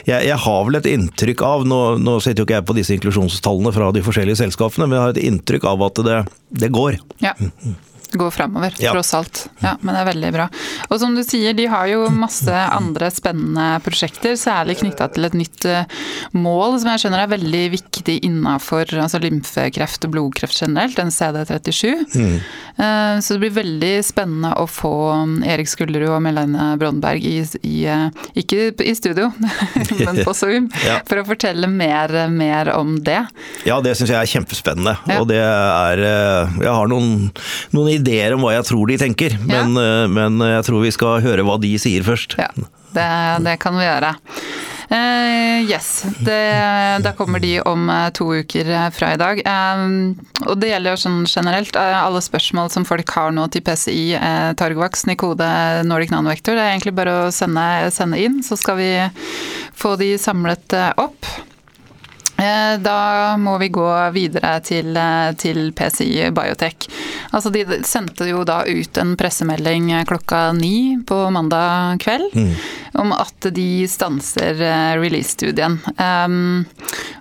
jeg, 0.07 0.29
jeg, 0.29 0.39
har 0.45 0.63
vel 0.67 0.79
et 0.79 0.89
inntrykk 0.93 1.43
av, 1.45 1.67
nå, 1.67 1.81
nå 2.03 2.17
sitter 2.23 2.43
jo 2.43 2.47
ikke 2.47 2.59
jeg 2.59 2.69
på 2.69 2.77
disse 2.79 2.95
inklusjonstallene 2.95 3.75
fra 3.75 3.91
de 3.95 4.05
forskjellige 4.05 4.41
selskapene, 4.43 4.87
men 4.87 4.99
jeg 4.99 5.05
har 5.05 5.15
et 5.17 5.23
inntrykk 5.29 5.69
av 5.69 5.85
at 5.89 6.03
det, 6.07 6.23
det 6.63 6.73
går. 6.75 6.99
Ja 7.25 7.35
går 8.13 8.31
framover, 8.31 8.73
ja. 8.79 8.93
tross 8.93 9.13
alt. 9.13 9.45
Ja, 9.59 9.75
men 9.81 9.93
det 9.93 10.01
er 10.01 10.09
veldig 10.09 10.31
bra. 10.33 10.47
Og 10.89 10.99
som 11.01 11.15
du 11.15 11.21
sier, 11.25 11.53
de 11.57 11.67
har 11.69 11.87
jo 11.91 12.07
masse 12.13 12.53
andre 12.53 13.09
spennende 13.13 13.67
prosjekter, 13.85 14.35
særlig 14.39 14.79
knytta 14.81 15.09
til 15.13 15.27
et 15.27 15.37
nytt 15.37 15.67
eh, 15.69 15.99
mål 16.37 16.79
som 16.79 16.91
jeg 16.93 17.03
skjønner 17.03 17.23
er 17.23 17.33
veldig 17.35 17.63
viktig 17.75 18.19
innafor 18.25 18.89
altså 18.97 19.21
lymfekreft 19.23 20.07
og 20.07 20.13
blodkreft 20.15 20.57
generelt, 20.61 20.99
en 21.01 21.13
CD37. 21.13 21.93
Mm. 22.15 22.35
Eh, 22.79 23.19
så 23.21 23.35
det 23.35 23.43
blir 23.43 23.55
veldig 23.59 23.93
spennende 24.05 24.53
å 24.59 24.65
få 24.69 24.93
um, 25.13 25.37
Erik 25.45 25.69
Skullerud 25.69 26.09
og 26.15 26.23
Melene 26.25 26.71
Brondberg 26.79 27.25
i, 27.25 27.37
i, 27.61 27.83
eh, 27.89 28.07
ikke 28.39 28.71
i 28.85 28.95
studio, 28.97 29.29
men 30.05 30.23
på 30.23 30.35
Zoom, 30.37 30.69
ja. 30.87 30.99
for 31.09 31.21
å 31.21 31.27
fortelle 31.27 31.69
mer, 31.69 32.13
mer, 32.31 32.73
om 32.79 32.97
det. 33.03 33.21
Ja, 33.67 33.79
det 33.83 33.95
syns 33.97 34.13
jeg 34.13 34.19
er 34.19 34.29
kjempespennende. 34.29 34.95
Og 35.19 35.27
det 35.29 35.39
er 35.41 35.99
Jeg 35.99 36.69
har 36.69 36.89
noen, 36.89 37.29
noen 37.75 37.89
ideer 37.99 38.35
om 38.35 38.45
hva 38.45 38.55
jeg 38.57 38.69
tror 38.71 38.89
de 38.89 38.97
tenker, 39.01 39.37
men, 39.43 39.77
ja. 39.77 40.03
Eh, 40.03 40.09
men 40.11 40.41
jeg 40.55 40.65
tror 40.67 40.83
vi 40.85 40.95
skal 40.95 41.23
høre 41.25 41.45
hva 41.47 41.59
de 41.61 41.75
sier 41.81 42.05
først. 42.07 42.39
Ja, 42.39 42.49
det, 42.95 43.07
det 43.45 43.59
kan 43.61 43.77
vi 43.77 43.87
gjøre. 43.87 44.15
Uh, 44.89 45.69
yes, 45.69 46.01
det, 46.25 46.39
da 47.05 47.11
kommer 47.13 47.37
de 47.39 47.59
om 47.61 47.83
uh, 47.93 48.07
to 48.09 48.25
uker 48.41 48.71
fra 48.89 49.11
i 49.13 49.19
dag. 49.21 49.41
Uh, 49.45 50.15
og 50.49 50.55
det 50.57 50.71
gjelder 50.71 50.95
jo 50.95 51.01
sånn 51.03 51.19
generelt. 51.29 51.77
alle 51.77 52.21
spørsmål 52.25 52.71
som 52.73 52.87
folk 52.89 53.13
har 53.13 53.35
nå 53.35 53.45
til 53.53 53.61
PCI, 53.67 54.07
uh, 54.17 54.49
Targovax, 54.57 55.05
Nikode, 55.05 55.49
Nordic 55.85 56.09
Nanovector, 56.15 56.57
det 56.57 56.65
er 56.65 56.73
egentlig 56.73 56.95
bare 56.97 57.13
å 57.27 57.29
sende, 57.33 57.67
sende 57.93 58.17
inn, 58.17 58.41
så 58.41 58.57
skal 58.57 58.81
vi 58.81 58.89
få 59.77 59.93
de 60.01 60.15
samlet 60.17 60.73
opp. 60.97 61.29
Eh, 62.39 62.79
da 62.79 63.37
må 63.37 63.57
vi 63.57 63.67
gå 63.69 63.87
videre 64.15 64.59
til, 64.63 64.95
eh, 64.97 65.31
til, 65.35 65.73
PCI 65.75 66.29
Biotech. 66.31 66.87
Altså 67.35 67.51
de 67.51 67.65
sendte 67.83 68.29
jo 68.29 68.45
da 68.47 68.61
ut 68.63 68.97
en 68.97 69.15
pressemelding 69.19 69.91
klokka 70.07 70.53
ni 70.55 70.97
på 71.07 71.17
mandag 71.35 71.99
kveld 71.99 72.31
mm. 72.33 72.53
om 73.01 73.11
at 73.13 73.49
de 73.55 73.87
stanser 73.91 74.61
eh, 74.61 74.93
release-studien. 75.01 75.79
Um, 75.97 76.63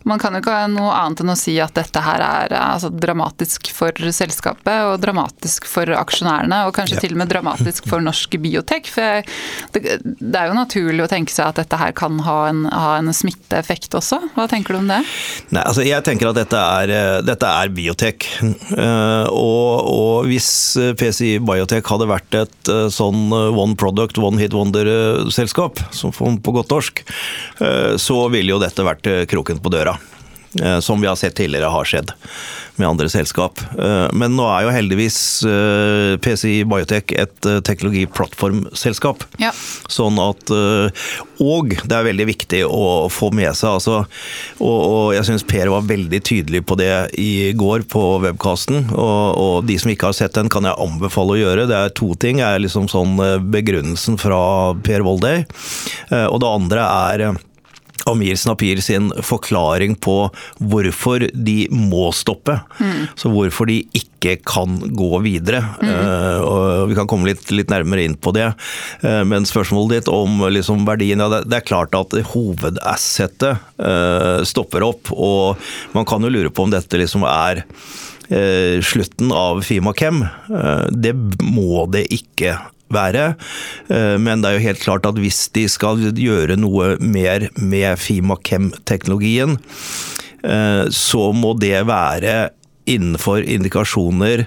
man 0.09 0.23
kan 0.23 0.37
jo 0.37 0.43
ikke 0.43 0.55
ha 0.55 0.69
noe 0.71 0.95
annet 0.95 1.25
enn 1.25 1.35
å 1.35 1.39
si 1.39 1.57
at 1.61 1.75
dette 1.77 2.03
her 2.05 2.23
er 2.23 2.55
altså, 2.61 2.93
dramatisk 2.95 3.73
for 3.75 3.93
selskapet 4.15 4.87
og 4.87 5.01
dramatisk 5.03 5.67
for 5.69 5.91
aksjonærene, 5.99 6.63
og 6.69 6.77
kanskje 6.79 7.01
ja. 7.01 7.03
til 7.05 7.17
og 7.17 7.23
med 7.25 7.33
dramatisk 7.33 7.91
for 7.91 8.05
norsk 8.05 8.39
biotek. 8.41 8.89
For 8.95 9.27
det, 9.75 9.99
det, 10.05 10.39
er 10.39 10.53
jo 10.53 10.57
naturlig 10.57 11.05
å 11.05 11.11
tenke 11.11 11.35
seg 11.35 11.51
at 11.51 11.61
dette 11.65 11.81
her 11.81 11.93
kan 11.99 12.23
ha 12.25 12.39
en, 12.53 12.65
ha 12.71 12.97
en 13.01 13.13
smitteeffekt 13.15 13.99
også. 13.99 14.23
Hva 14.37 14.47
tenker 14.51 14.77
du 14.77 14.83
om 14.85 14.91
det? 14.95 15.03
Nei, 15.55 15.63
altså 15.63 15.85
jeg 15.87 16.05
tenker 16.07 16.31
at 16.31 16.39
dette 16.39 16.59
er, 16.59 16.93
eh, 16.93 17.21
dette 17.25 17.53
er 17.63 17.73
biotek. 17.73 18.27
Uh, 18.75 19.25
og, 19.33 19.89
og, 19.89 20.29
hvis 20.29 20.51
PCI 20.99 21.39
Biotech 21.45 21.89
hadde 21.89 22.11
vært 22.11 22.39
et 22.43 22.73
sånn 22.93 23.33
one 23.33 23.77
product, 23.79 24.21
one 24.21 24.41
hit 24.41 24.57
wonder-selskap, 24.57 25.81
som 25.95 26.13
på 26.13 26.55
godt 26.55 26.73
norsk, 26.75 27.03
så 28.01 28.19
ville 28.33 28.53
jo 28.53 28.61
dette 28.63 28.85
vært 28.85 29.09
kroken 29.31 29.63
på 29.63 29.73
døra. 29.73 29.97
Som 30.81 31.03
vi 31.03 31.07
har 31.11 31.17
sett 31.19 31.37
tidligere 31.37 31.69
har 31.71 31.85
skjedd 31.89 32.15
med 32.79 32.89
andre 32.89 33.09
selskap. 33.11 33.61
Eh, 33.79 34.07
men 34.13 34.37
nå 34.39 34.47
er 34.51 34.67
jo 34.67 34.75
heldigvis 34.75 35.19
eh, 35.49 36.15
PCI 36.23 36.63
Biotech 36.69 37.15
et 37.19 37.49
eh, 37.49 37.61
teknologiplattformselskap. 37.67 39.25
Ja. 39.43 39.53
Sånn 39.91 40.19
at 40.23 40.51
Og 41.39 41.75
det 41.87 41.95
er 41.95 42.07
veldig 42.07 42.27
viktig 42.29 42.63
å 42.67 43.09
få 43.13 43.31
med 43.35 43.55
seg, 43.57 43.79
altså. 43.79 43.99
Og, 44.59 44.79
og 44.79 45.15
jeg 45.17 45.27
syns 45.29 45.47
Per 45.49 45.71
var 45.73 45.87
veldig 45.89 46.21
tydelig 46.27 46.65
på 46.67 46.79
det 46.79 46.93
i 47.19 47.53
går 47.59 47.87
på 47.91 48.05
webkasten. 48.25 48.89
Og, 48.95 49.25
og, 49.39 49.55
de 49.69 49.79
som 49.81 49.93
ikke 49.93 50.11
har 50.11 50.19
sett 50.19 50.37
den, 50.39 50.51
kan 50.53 50.67
jeg 50.67 50.79
anbefale 50.79 51.37
å 51.37 51.41
gjøre. 51.41 51.69
Det 51.71 51.79
er 51.79 51.95
to 51.99 52.13
ting. 52.21 52.43
Det 52.43 52.47
er 52.47 52.63
liksom 52.63 52.89
sånn 52.91 53.19
begrunnelsen 53.53 54.19
fra 54.21 54.41
Per 54.85 55.07
Voldøy. 55.07 55.45
Og 56.29 56.39
det 56.43 56.51
andre 56.59 56.89
er 56.89 57.27
Amir 58.07 58.37
Snapir 58.37 58.81
sin 58.81 59.11
forklaring 59.25 59.97
på 59.99 60.17
hvorfor 60.59 61.27
de 61.33 61.57
må 61.73 62.09
stoppe. 62.17 62.59
Mm. 62.79 63.09
Så 63.19 63.33
hvorfor 63.33 63.69
de 63.71 63.81
ikke 63.97 64.37
kan 64.47 64.79
gå 64.97 65.11
videre. 65.25 65.63
Mm. 65.83 65.91
Uh, 65.91 66.39
og 66.43 66.89
Vi 66.91 66.99
kan 66.99 67.11
komme 67.11 67.31
litt, 67.31 67.51
litt 67.55 67.73
nærmere 67.73 68.07
inn 68.07 68.17
på 68.19 68.33
det. 68.37 68.51
Uh, 69.05 69.23
men 69.29 69.49
spørsmålet 69.49 69.99
ditt 69.99 70.13
om 70.13 70.43
liksom, 70.49 70.87
verdien 70.89 71.23
ja, 71.23 71.31
det, 71.33 71.45
det, 71.51 71.61
er 71.61 71.69
klart 71.69 71.97
at 71.99 72.17
hovedassettet 72.33 73.65
uh, 73.83 74.45
stopper 74.49 74.87
opp. 74.87 75.13
Og 75.15 75.71
man 75.97 76.09
kan 76.09 76.25
jo 76.25 76.33
lure 76.33 76.53
på 76.53 76.67
om 76.67 76.75
dette 76.75 77.01
liksom 77.01 77.27
er 77.29 77.65
slutten 78.85 79.31
av 79.33 79.63
Fimakem. 79.65 80.19
Det 80.93 81.15
må 81.41 81.87
det 81.89 82.03
ikke 82.13 82.59
være. 82.95 83.33
Eh, 83.93 84.17
men 84.21 84.43
det 84.43 84.51
er 84.51 84.59
jo 84.59 84.67
helt 84.69 84.85
klart 84.85 85.09
at 85.09 85.21
hvis 85.21 85.47
de 85.57 85.67
skal 85.71 86.01
gjøre 86.13 86.59
noe 86.61 86.97
mer 87.01 87.49
med 87.59 87.99
Fimakem-teknologien, 88.01 89.59
eh, 90.45 90.85
så 90.95 91.31
må 91.37 91.55
det 91.61 91.87
være 91.89 92.51
innenfor 92.89 93.45
indikasjoner 93.45 94.47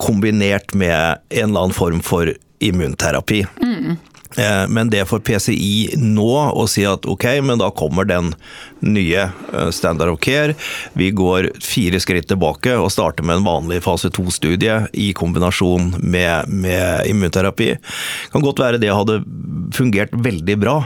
kombinert 0.00 0.72
med 0.74 1.20
en 1.28 1.50
eller 1.50 1.66
annen 1.66 1.76
form 1.76 2.00
for 2.04 2.32
immunterapi. 2.64 3.44
Mm. 3.60 3.96
Eh, 4.36 4.64
men 4.68 4.90
det 4.92 5.04
for 5.08 5.22
PCI 5.24 5.96
nå 6.00 6.32
å 6.52 6.66
si 6.70 6.84
at 6.88 7.06
ok, 7.08 7.28
men 7.46 7.60
da 7.62 7.70
kommer 7.74 8.08
den 8.08 8.32
nye 8.84 9.28
eh, 9.28 9.70
standard 9.74 10.12
of 10.12 10.20
care. 10.24 10.56
Vi 10.98 11.10
går 11.16 11.50
fire 11.64 12.00
skritt 12.02 12.28
tilbake 12.30 12.76
og 12.76 12.92
starter 12.92 13.26
med 13.26 13.40
en 13.40 13.48
vanlig 13.48 13.82
fase 13.86 14.10
to-studie 14.12 14.82
i 14.92 15.12
kombinasjon 15.16 15.94
med, 16.02 16.52
med 16.52 17.08
immunterapi. 17.10 17.74
Kan 18.32 18.44
godt 18.44 18.62
være 18.62 18.82
det 18.82 18.92
hadde 18.92 19.22
fungert 19.76 20.12
veldig 20.12 20.60
bra. 20.60 20.78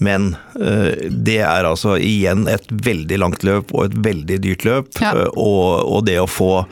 Men 0.00 0.32
uh, 0.56 0.92
det 1.10 1.38
er 1.44 1.68
altså 1.68 1.96
igjen 2.00 2.46
et 2.50 2.66
veldig 2.70 3.18
langt 3.20 3.44
løp 3.46 3.74
og 3.74 3.88
et 3.88 3.98
veldig 4.08 4.38
dyrt 4.44 4.64
løp. 4.66 4.90
Ja. 5.02 5.12
Uh, 5.12 5.26
og, 5.34 5.64
og, 5.84 6.00
det 6.08 6.16
å 6.22 6.28
få 6.30 6.64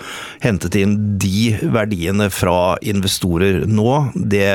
hentet 0.44 0.78
inn 0.80 0.96
de 1.20 1.52
verdiene 1.74 2.30
fra 2.32 2.78
investorer 2.80 3.64
nå, 3.68 3.92
det 4.16 4.48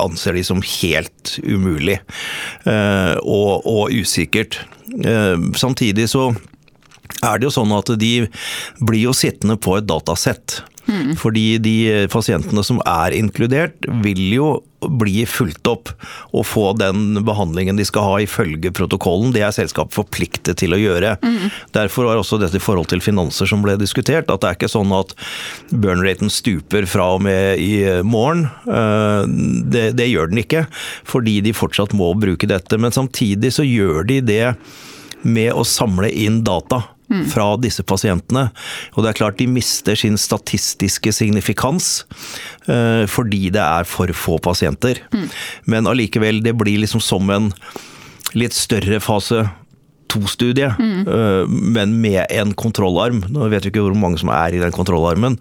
anser 0.00 0.38
de 0.38 0.44
som 0.46 0.64
helt 0.64 1.36
umulig. 1.44 2.00
Uh, 2.64 3.20
og, 3.20 3.64
og, 3.68 3.92
usikkert. 3.94 4.62
samtidig 5.58 6.06
så 6.10 6.28
er 7.24 7.38
det 7.38 7.46
jo 7.48 7.54
sånn 7.54 7.72
at 7.76 7.90
de 8.00 8.12
blir 8.80 9.08
jo 9.08 9.14
sittende 9.16 9.56
på 9.60 9.76
et 9.78 9.86
datasett. 9.88 10.62
Mm. 10.86 11.14
Fordi 11.16 11.46
de 11.62 11.76
pasientene 12.12 12.64
som 12.66 12.80
er 12.84 13.16
inkludert, 13.16 13.86
vil 14.04 14.22
jo 14.34 14.48
bli 14.84 15.22
fulgt 15.28 15.66
opp 15.70 15.90
og 16.36 16.44
få 16.44 16.64
den 16.76 17.20
behandlingen 17.24 17.78
de 17.78 17.86
skal 17.88 18.04
ha 18.04 18.18
ifølge 18.24 18.72
protokollen. 18.74 19.32
Det 19.32 19.44
er 19.44 19.54
selskapet 19.56 19.96
forpliktet 19.96 20.58
til 20.60 20.76
å 20.76 20.80
gjøre. 20.80 21.14
Mm. 21.24 21.48
Derfor 21.76 22.10
var 22.10 22.20
også 22.20 22.38
dette 22.42 22.60
i 22.60 22.64
forhold 22.64 22.90
til 22.92 23.02
finanser 23.04 23.48
som 23.48 23.64
ble 23.64 23.78
diskutert. 23.80 24.28
At 24.28 24.42
det 24.44 24.50
er 24.50 24.58
ikke 24.58 24.72
sånn 24.72 24.92
at 24.96 25.14
burn-raten 25.72 26.32
stuper 26.32 26.88
fra 26.90 27.14
og 27.16 27.24
med 27.24 27.62
i 27.62 27.78
morgen. 28.04 28.46
Eh, 28.68 29.22
det, 29.72 29.86
det 29.98 30.10
gjør 30.10 30.32
den 30.32 30.44
ikke, 30.44 30.66
fordi 31.08 31.40
de 31.44 31.56
fortsatt 31.56 31.96
må 31.96 32.12
bruke 32.18 32.50
dette. 32.50 32.80
Men 32.80 32.94
samtidig 32.94 33.54
så 33.56 33.66
gjør 33.66 34.04
de 34.10 34.20
det 34.24 34.44
med 35.24 35.54
å 35.56 35.64
samle 35.64 36.10
inn 36.12 36.42
data 36.44 36.82
fra 37.30 37.48
disse 37.60 37.84
pasientene. 37.86 38.48
Og 38.94 39.04
det 39.04 39.12
er 39.12 39.18
klart 39.20 39.40
de 39.40 39.48
mister 39.50 39.98
sin 39.98 40.16
statistiske 40.20 41.12
signifikans 41.14 42.04
uh, 42.68 43.04
fordi 43.10 43.50
det 43.54 43.62
er 43.62 43.88
for 43.88 44.12
få 44.16 44.38
pasienter. 44.42 45.02
Mm. 45.12 45.26
Men 45.70 45.90
allikevel, 45.90 46.42
det 46.44 46.56
blir 46.58 46.80
liksom 46.82 47.02
som 47.04 47.30
en 47.30 47.52
litt 48.34 48.56
større 48.56 48.98
fase 49.04 49.44
to-studie, 50.14 50.70
mm. 50.78 50.92
Eh, 51.04 51.48
men 51.48 52.00
med 52.00 52.26
en 52.30 52.54
kontrollarm. 52.54 53.24
Nå 53.32 53.48
vet 53.52 53.66
vi 53.66 53.72
ikke 53.72 53.84
hvor 53.84 53.96
mange 53.98 54.20
som 54.22 54.30
er 54.32 54.54
i 54.54 54.62
den 54.62 54.74
kontrollarmen. 54.74 55.38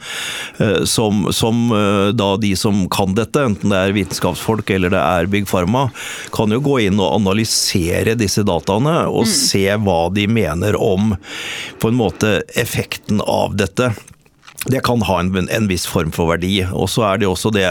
Eh, 0.57 0.83
som, 0.89 1.27
som, 1.35 1.65
eh, 1.75 2.11
da 2.17 2.33
de 2.41 2.53
som 2.59 2.83
kan 2.93 3.15
dette, 3.17 3.45
enten 3.47 3.73
det 3.73 3.79
er 3.79 3.95
vitenskapsfolk 3.95 4.73
eller 4.73 4.93
det 4.93 5.01
er 5.01 5.31
Big 5.31 5.47
Pharma, 5.49 5.87
kan 6.35 6.53
jo 6.53 6.61
gå 6.63 6.79
inn 6.87 7.01
og 7.01 7.19
analysere 7.21 8.17
disse 8.19 8.45
dataene 8.47 9.03
og 9.09 9.27
mm. 9.27 9.33
se 9.33 9.65
hva 9.85 9.99
de 10.13 10.27
mener 10.29 10.77
om 10.79 11.13
på 11.79 11.91
en 11.91 11.99
måte 11.99 12.39
effekten 12.59 13.21
av 13.23 13.55
dette 13.59 13.93
det 14.65 14.79
kan 14.79 15.01
ha 15.01 15.19
en, 15.19 15.49
en, 15.49 15.67
viss 15.67 15.85
form 15.89 16.11
for 16.15 16.29
verdi. 16.31 16.61
Og 16.71 16.87
så 16.91 17.03
er 17.07 17.19
det 17.19 17.27
også 17.27 17.51
det 17.53 17.67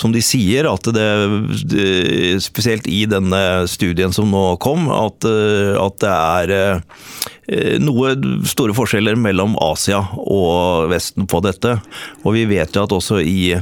som 0.00 0.14
de 0.14 0.22
sier, 0.24 0.68
at 0.70 0.88
det 0.96 2.40
spesielt 2.44 2.88
i 2.88 3.04
denne 3.10 3.66
studien 3.68 4.14
som 4.16 4.32
nå 4.32 4.44
kom, 4.62 4.88
at, 4.92 5.26
at 5.26 6.00
det 6.00 6.14
er 6.14 6.54
eh, 6.56 7.76
noe 7.82 8.14
store 8.48 8.76
forskjeller 8.76 9.18
mellom 9.20 9.58
Asia 9.60 10.00
og 10.16 10.88
Vesten 10.92 11.28
på 11.28 11.42
dette. 11.44 11.76
Og 12.24 12.36
vi 12.38 12.46
vet 12.48 12.72
jo 12.72 12.86
at 12.86 12.96
også 12.96 13.20
i, 13.20 13.52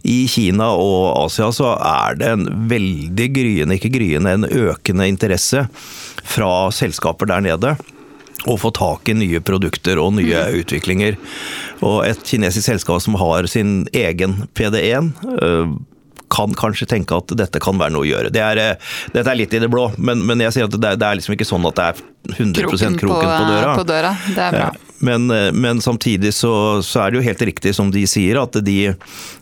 i 0.00 0.18
Kina 0.30 0.72
og 0.72 1.26
Asia 1.26 1.52
så 1.52 1.74
er 1.76 2.20
det 2.20 2.32
en 2.32 2.48
veldig 2.70 3.30
gryende, 3.36 3.76
ikke 3.76 3.92
gryende, 3.92 4.36
en 4.38 4.48
økende 4.48 5.08
interesse 5.10 5.66
fra 6.24 6.52
selskaper 6.72 7.28
der 7.28 7.44
nede 7.44 7.76
å 8.48 8.56
få 8.60 8.72
tak 8.76 9.10
i 9.10 9.16
nye 9.16 9.42
produkter 9.44 10.00
og 10.00 10.14
nye 10.18 10.46
mm. 10.46 10.58
utviklinger. 10.62 11.18
Og 11.84 12.02
et 12.08 12.24
kinesisk 12.26 12.66
selskap 12.70 13.02
som 13.04 13.18
har 13.20 13.48
sin 13.50 13.84
egen 13.96 14.44
PD1 14.56 15.12
øh, 15.36 15.72
kan 16.30 16.52
kanskje 16.54 16.86
tenke 16.92 17.16
at 17.16 17.32
dette 17.34 17.58
kan 17.62 17.78
være 17.80 17.94
noe 17.96 18.06
å 18.06 18.08
gjøre. 18.08 18.30
Det 18.32 18.42
er, 18.44 18.60
øh, 18.62 18.92
dette 19.16 19.32
er 19.32 19.40
litt 19.40 19.56
i 19.56 19.62
det 19.62 19.70
blå, 19.72 19.88
men, 19.98 20.22
men 20.26 20.44
jeg 20.46 20.56
sier 20.56 20.70
at 20.70 20.76
det 20.76 20.92
er, 20.92 21.00
det 21.00 21.08
er, 21.08 21.18
liksom 21.18 21.36
ikke 21.36 21.48
sånn 21.48 21.66
at 21.68 21.80
det 21.80 21.88
er 21.88 22.04
100 22.36 22.68
kroken, 22.68 23.00
kroken 23.00 23.26
på, 23.26 23.34
på, 23.34 23.50
døra. 23.50 23.74
På 23.74 23.88
døra. 23.88 24.14
Det 24.28 24.46
er 24.46 24.56
bra. 24.58 24.70
Men, 25.00 25.32
men, 25.56 25.80
samtidig 25.80 26.34
så, 26.36 26.52
så, 26.84 27.00
er 27.00 27.10
det 27.10 27.20
jo 27.20 27.24
helt 27.24 27.42
riktig 27.48 27.72
som 27.72 27.88
de 27.92 28.02
sier, 28.08 28.36
at 28.36 28.58
de, 28.66 28.92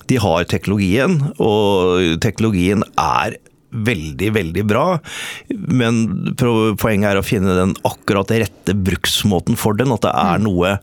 de 0.07 0.21
har 0.23 0.47
teknologien, 0.47 1.19
og 1.43 2.23
teknologien 2.23 2.87
er 2.95 3.41
veldig, 3.71 4.31
veldig 4.33 4.65
bra. 4.69 4.87
Men 5.49 6.01
poenget 6.39 7.11
er 7.11 7.21
å 7.21 7.27
finne 7.27 7.57
den 7.59 7.75
akkurat 7.89 8.33
rette 8.33 8.75
bruksmåten 8.75 9.59
for 9.61 9.79
den. 9.79 9.93
At 9.95 10.07
det 10.07 10.15
er 10.15 10.41
mm. 10.41 10.47
noe, 10.47 10.75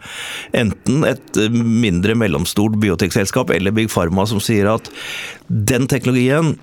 enten 0.55 1.07
et 1.09 1.41
mindre 1.55 2.17
mellomstort 2.19 2.77
biotekselskap 2.81 3.53
eller 3.55 3.75
Big 3.75 3.91
Pharma 3.93 4.27
som 4.29 4.41
sier 4.43 4.69
at 4.75 4.91
den 5.47 5.89
teknologien 5.91 6.55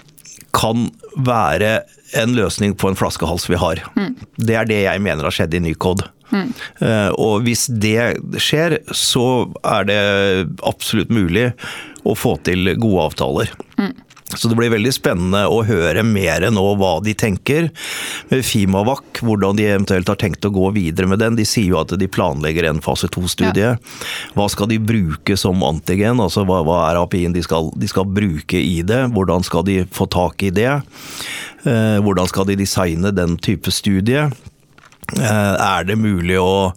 kan 0.52 0.90
være 1.16 1.80
en 2.20 2.34
løsning 2.36 2.74
på 2.76 2.90
en 2.90 2.98
flaskehals 2.98 3.48
vi 3.48 3.60
har. 3.60 3.80
Mm. 3.96 4.16
Det 4.36 4.58
er 4.58 4.68
det 4.68 4.82
jeg 4.84 5.04
mener 5.04 5.28
har 5.28 5.34
skjedd 5.34 5.56
i 5.56 5.62
Nycode. 5.64 6.10
Mm. 6.32 6.52
Uh, 6.80 7.10
og 7.20 7.46
hvis 7.46 7.66
det 7.68 8.38
skjer, 8.40 8.78
så 8.96 9.26
er 9.68 9.88
det 9.88 10.00
absolutt 10.68 11.12
mulig 11.12 11.50
å 12.08 12.16
få 12.18 12.36
til 12.46 12.74
gode 12.80 13.08
avtaler. 13.10 13.52
Mm. 13.80 13.92
Så 14.36 14.48
det 14.48 14.56
blir 14.58 14.72
veldig 14.72 14.92
spennende 14.94 15.44
å 15.50 15.62
høre 15.66 16.04
mer 16.06 16.46
nå 16.52 16.64
hva 16.80 16.92
de 17.04 17.14
tenker 17.18 17.68
med 18.30 18.44
Fimavac, 18.46 19.22
hvordan 19.22 19.58
de 19.58 19.68
eventuelt 19.68 20.08
har 20.08 20.20
tenkt 20.20 20.46
å 20.48 20.52
gå 20.54 20.70
videre 20.76 21.08
med 21.10 21.22
den. 21.22 21.36
De 21.38 21.46
sier 21.48 21.72
jo 21.72 21.80
at 21.82 21.94
de 21.98 22.10
planlegger 22.10 22.68
en 22.70 22.82
fase 22.84 23.10
to-studie. 23.12 23.74
Ja. 23.74 24.04
Hva 24.36 24.48
skal 24.52 24.70
de 24.72 24.80
bruke 24.82 25.36
som 25.40 25.62
antigen? 25.66 26.22
Altså 26.22 26.46
hva, 26.48 26.62
hva 26.66 26.78
er 26.88 27.00
API-en 27.02 27.36
de, 27.36 27.44
de, 27.44 27.90
skal 27.90 28.08
bruke 28.08 28.60
i 28.60 28.80
det? 28.86 29.04
Hvordan 29.14 29.44
skal 29.46 29.66
de 29.68 29.82
få 29.92 30.08
tak 30.12 30.46
i 30.46 30.52
det? 30.54 30.70
Eh, 31.62 31.98
hvordan 32.02 32.30
skal 32.30 32.48
de 32.48 32.58
designe 32.62 33.12
den 33.14 33.36
type 33.42 33.70
studie? 33.74 34.28
Eh, 35.20 35.54
er 35.60 35.84
det 35.84 35.98
mulig 36.00 36.38
å, 36.40 36.72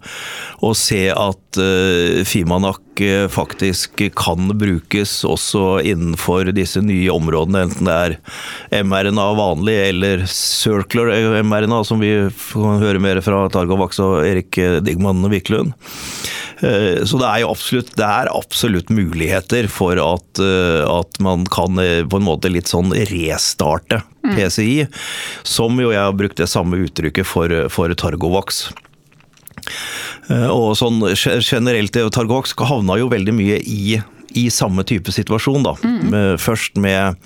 å 0.60 0.70
se 0.76 1.06
at 1.08 1.60
uh, 1.60 2.24
Fimanak 2.28 3.00
uh, 3.00 3.24
faktisk 3.32 4.02
kan 4.18 4.50
brukes 4.60 5.18
også 5.24 5.78
innenfor 5.88 6.50
disse 6.56 6.82
nye 6.84 7.08
områdene, 7.14 7.64
enten 7.66 7.88
det 7.88 7.96
er 7.96 8.84
mRNA 8.84 9.26
vanlig 9.38 9.76
eller 9.86 10.26
circular 10.30 11.40
mRNA, 11.46 11.82
som 11.88 12.02
vi 12.02 12.12
kan 12.52 12.82
høre 12.82 13.00
mer 13.02 13.22
fra 13.24 13.46
Targovax 13.52 14.02
og 14.04 14.18
Erik 14.26 14.58
Digman 14.84 15.24
Wiklund. 15.32 15.72
Så 16.56 17.18
det 17.20 17.28
er 17.28 17.42
absolutt, 17.44 17.90
det 17.98 18.04
er 18.06 18.30
absolutt 18.32 18.88
muligheter 18.88 19.66
for 19.68 20.00
at, 20.00 20.40
at 20.40 21.18
man 21.20 21.44
kan 21.52 21.76
på 21.76 22.16
en 22.16 22.24
måte 22.24 22.48
litt 22.48 22.70
sånn 22.72 22.94
restarte 23.10 24.00
PCI, 24.34 24.86
som 25.46 25.78
jo 25.80 25.92
jeg 25.94 26.02
har 26.02 26.16
brukt 26.16 26.40
det 26.40 26.50
samme 26.50 26.80
uttrykket 26.86 27.28
for, 27.28 27.52
for 27.72 27.92
Targovax. 27.94 28.66
Eh, 30.30 30.48
og 30.50 30.74
sånn 30.78 31.00
generelt, 31.14 31.96
Targovax 32.14 32.56
havna 32.66 32.98
jo 33.00 33.10
veldig 33.12 33.34
mye 33.36 33.60
i 33.62 34.00
i 34.36 34.46
samme 34.52 34.84
type 34.86 35.12
situasjon. 35.12 35.64
da. 35.66 35.74
Mm. 35.82 36.38
Først 36.40 36.76
med, 36.80 37.16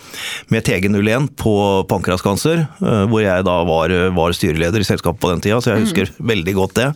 med 0.52 0.66
TG01 0.66 1.30
på 1.40 1.54
pankraskanser, 1.90 2.64
eh, 2.80 3.04
hvor 3.10 3.24
jeg 3.24 3.46
da 3.46 3.56
var, 3.68 3.94
var, 4.16 4.36
styreleder 4.36 4.82
i 4.82 4.86
selskapet 4.86 5.20
på 5.22 5.32
den 5.32 5.42
tida, 5.44 5.60
så 5.60 5.74
jeg 5.74 5.86
husker 5.86 6.12
mm. 6.12 6.20
veldig 6.32 6.56
godt 6.58 6.76
det. 6.78 6.88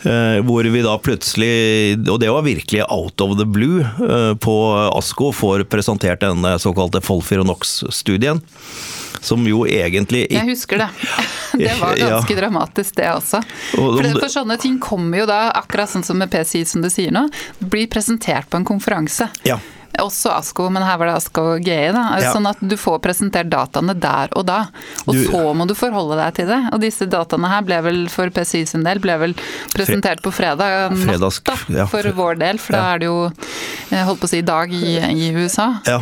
Eh, 0.00 0.38
hvor 0.46 0.64
vi 0.64 0.84
da 0.84 0.96
plutselig, 1.02 1.52
og 2.08 2.20
det 2.22 2.30
var 2.32 2.46
virkelig 2.46 2.86
out 2.88 3.20
of 3.20 3.36
the 3.38 3.48
blue, 3.48 3.84
eh, 3.84 4.32
på 4.40 4.56
ASKO 4.96 5.32
får 5.36 5.66
presentert 5.72 6.22
denne 6.24 6.56
såkalte 6.60 7.00
Folfironox-studien 7.04 8.40
Som 9.20 9.44
jo 9.48 9.66
egentlig 9.68 10.26
Jeg 10.30 10.46
husker 10.48 10.80
det. 10.80 10.88
Det 11.60 11.72
var 11.80 11.96
ganske 11.98 12.32
ja. 12.32 12.38
dramatisk, 12.40 12.94
det 12.96 13.08
også. 13.10 13.40
For, 13.74 14.06
for, 14.14 14.28
sånne 14.32 14.56
ting 14.62 14.78
kommer 14.80 15.22
jo 15.22 15.26
da, 15.28 15.50
akkurat 15.58 15.90
sånn 15.90 16.06
som 16.06 16.20
med 16.20 16.30
PCI 16.32 16.62
som 16.68 16.84
du 16.84 16.88
sier 16.92 17.12
nå, 17.12 17.26
blir 17.58 17.90
presentert 17.90 18.48
på 18.50 18.60
en 18.60 18.66
konferanse. 18.68 19.26
Ja. 19.46 19.60
Også 19.98 20.30
ASKO, 20.32 20.68
men 20.70 20.84
her 20.86 20.98
var 21.00 21.10
det 21.10 21.14
ASKO 21.18 21.42
GI. 21.58 21.90
Da. 21.94 22.04
Ja. 22.22 22.32
Sånn 22.34 22.46
at 22.48 22.60
du 22.62 22.76
får 22.78 23.00
presentert 23.04 23.50
dataene 23.50 23.96
der 23.98 24.30
og 24.38 24.46
da. 24.48 24.60
Og 25.04 25.16
du, 25.16 25.22
så 25.26 25.40
må 25.56 25.66
du 25.68 25.74
forholde 25.78 26.18
deg 26.20 26.36
til 26.38 26.50
det. 26.50 26.60
Og 26.74 26.82
disse 26.84 27.08
dataene 27.10 27.50
her 27.50 27.64
ble 27.66 27.80
vel 27.84 28.00
for 28.12 28.30
PCI 28.34 28.62
sin 28.70 28.86
del 28.86 29.02
ble 29.02 29.16
vel 29.20 29.34
presentert 29.74 30.22
på 30.24 30.32
fredag 30.34 30.94
natt 30.94 31.50
ja. 31.72 31.88
for 31.90 32.06
vår 32.16 32.38
del. 32.40 32.60
For 32.62 32.76
da 32.76 32.84
er 32.94 33.02
det 33.02 33.10
jo 33.10 33.18
holdt 33.90 34.22
på 34.22 34.30
å 34.30 34.32
si 34.32 34.42
dag 34.46 34.72
i, 34.72 34.94
i 35.10 35.32
USA. 35.34 35.68
Ja. 35.88 35.98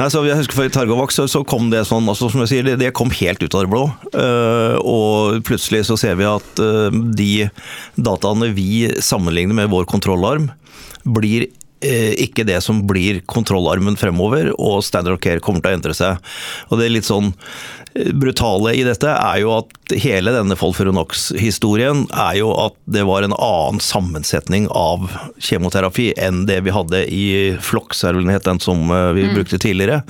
Nei, 0.00 0.08
så 0.12 0.24
jeg 0.26 0.40
husker 0.40 0.56
For 0.56 0.72
Targovac 0.72 1.12
så, 1.14 1.26
så 1.30 1.44
kom 1.46 1.68
det 1.72 1.84
sånn, 1.88 2.08
altså, 2.08 2.30
som 2.32 2.42
jeg 2.44 2.52
sier, 2.54 2.66
det, 2.66 2.78
det, 2.80 2.94
kom 2.96 3.12
helt 3.12 3.42
ut 3.44 3.52
av 3.52 3.66
det 3.66 3.72
blå. 3.72 3.84
Uh, 4.16 4.76
og 4.80 5.44
plutselig 5.46 5.84
så 5.90 5.98
ser 6.00 6.16
vi 6.18 6.26
at 6.28 6.62
uh, 6.62 6.88
de 6.88 7.50
dataene 8.00 8.48
vi 8.56 8.88
sammenligner 9.04 9.60
med 9.60 9.70
vår 9.72 9.84
kontrollarm, 9.90 10.50
blir 11.06 11.46
Eh, 11.46 11.55
ikke 11.80 12.46
det 12.48 12.60
som 12.64 12.80
blir 12.88 13.20
kontrollarmen 13.28 13.98
fremover, 14.00 14.52
og 14.56 14.84
standard 14.86 15.18
of 15.18 15.24
care 15.24 15.42
kommer 15.44 15.60
til 15.60 15.74
å 15.74 15.76
endre 15.76 15.96
seg. 15.96 16.22
Og 16.70 16.80
det 16.80 16.86
er 16.86 16.94
litt 16.94 17.08
sånn 17.08 17.34
brutale 18.14 18.74
i 18.74 18.84
dette 18.86 19.10
er 19.10 19.40
jo 19.42 19.52
at 19.58 19.72
hele 19.94 20.32
denne 20.34 20.56
Folferonox-historien 20.58 22.06
er 22.10 22.38
jo 22.40 22.50
at 22.58 22.74
det 22.90 23.04
var 23.06 23.22
en 23.22 23.34
annen 23.34 23.80
sammensetning 23.82 24.66
av 24.74 25.06
kjemoterapi 25.38 26.10
enn 26.18 26.44
det 26.48 26.58
vi 26.66 26.74
hadde 26.74 27.02
i 27.12 27.26
Flox, 27.62 28.02
den 28.02 28.60
som 28.62 28.90
eh, 28.90 29.10
vi 29.16 29.26
mm. 29.28 29.34
brukte 29.36 29.60
tidligere. 29.62 30.00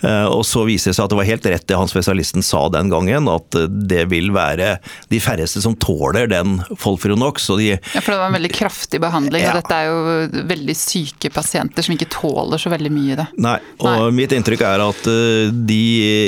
Eh, 0.00 0.26
og 0.26 0.42
så 0.46 0.64
viser 0.66 0.90
det 0.90 0.98
seg 0.98 1.06
at 1.06 1.14
det 1.14 1.20
var 1.20 1.28
helt 1.28 1.48
rett 1.52 1.66
det 1.70 1.78
han 1.78 1.90
spesialisten 1.90 2.44
sa 2.44 2.66
den 2.74 2.90
gangen, 2.92 3.30
at 3.30 3.58
det 3.70 4.04
vil 4.10 4.32
være 4.34 4.76
de 5.12 5.22
færreste 5.22 5.62
som 5.64 5.76
tåler 5.78 6.28
den 6.30 6.58
Folferonox. 6.80 7.48
De, 7.54 7.70
ja, 7.76 8.02
for 8.02 8.14
det 8.14 8.20
var 8.20 8.32
en 8.32 8.38
veldig 8.40 8.52
kraftig 8.54 9.02
behandling, 9.04 9.46
ja. 9.46 9.54
og 9.54 9.62
dette 9.62 9.78
er 9.78 9.90
jo 9.90 10.44
veldig 10.50 10.78
syke 10.78 11.30
pasienter 11.34 11.86
som 11.86 11.94
ikke 11.94 12.10
tåler 12.12 12.60
så 12.60 12.72
veldig 12.74 12.92
mye 12.94 13.18
det. 13.22 13.28
Nei, 13.38 13.56
og 13.78 13.90
Nei. 13.90 14.12
mitt 14.22 14.34
inntrykk 14.34 14.66
er 14.66 14.86
at 14.88 15.10
eh, 15.10 15.54
de, 15.54 15.82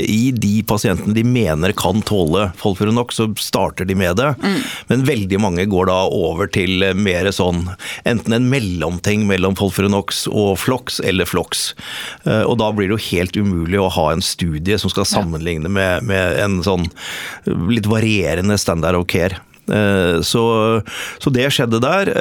i 0.07 0.31
de 0.35 0.55
pasientene 0.67 0.86
pasientene 0.87 1.15
de 1.15 1.25
mener 1.25 1.73
kan 1.73 2.03
tåle 2.03 2.51
Folfirinox, 2.57 3.17
så 3.17 3.35
starter 3.39 3.85
de 3.85 3.95
med 3.95 4.17
det. 4.17 4.35
Mm. 4.43 4.61
Men 4.89 5.05
veldig 5.05 5.41
mange 5.41 5.65
går 5.67 5.87
da 5.87 5.99
over 6.07 6.47
til 6.47 6.85
mer 6.95 7.31
sånn 7.35 7.71
enten 8.05 8.33
en 8.33 8.49
mellomting 8.51 9.27
mellom 9.27 9.57
Folfirinox 9.57 10.27
og 10.31 10.59
Flox, 10.59 11.01
eller 11.01 11.27
Flox. 11.27 11.75
Eh, 12.25 12.43
og 12.43 12.59
da 12.59 12.71
blir 12.73 12.89
det 12.89 12.97
jo 12.97 13.09
helt 13.11 13.37
umulig 13.37 13.81
å 13.81 13.91
ha 13.91 14.13
en 14.13 14.23
studie 14.23 14.79
som 14.79 14.93
skal 14.93 15.09
sammenligne 15.09 15.69
med, 15.69 16.07
med 16.07 16.39
en 16.39 16.61
sånn 16.63 16.87
litt 17.47 17.87
varierende 17.87 18.59
standard 18.59 18.97
of 18.97 19.09
care. 19.11 19.41
Eh, 19.67 20.23
så, 20.23 20.45
så 21.19 21.35
det 21.35 21.51
skjedde 21.55 21.83
der. 21.83 22.15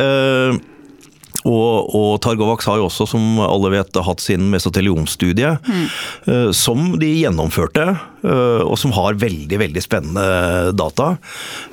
Eh, 1.46 1.52
og, 1.52 1.96
og, 1.96 2.22
Targovax 2.24 2.68
har 2.70 2.80
jo 2.80 2.88
også, 2.90 3.08
som 3.10 3.40
alle 3.44 3.72
vet, 3.76 3.96
hatt 4.06 4.24
sin 4.24 4.50
mesoteliomstudie, 4.52 5.56
mm. 5.62 6.52
som 6.56 6.96
de 7.00 7.10
gjennomførte, 7.22 7.86
uh, 8.26 8.64
og 8.66 8.76
som 8.80 8.94
har 8.96 9.20
veldig 9.22 9.60
veldig 9.62 9.84
spennende 9.84 10.72
data. 10.78 11.12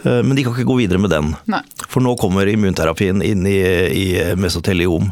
Uh, 0.04 0.20
men 0.24 0.36
de 0.36 0.44
kan 0.44 0.54
ikke 0.54 0.68
gå 0.68 0.78
videre 0.82 1.00
med 1.02 1.12
den. 1.14 1.32
Nei. 1.50 1.62
For 1.86 2.04
nå 2.04 2.14
kommer 2.20 2.48
immunterapien 2.48 3.22
inn 3.24 3.46
i, 3.48 3.58
i 3.88 4.06
mesoteliom. 4.38 5.10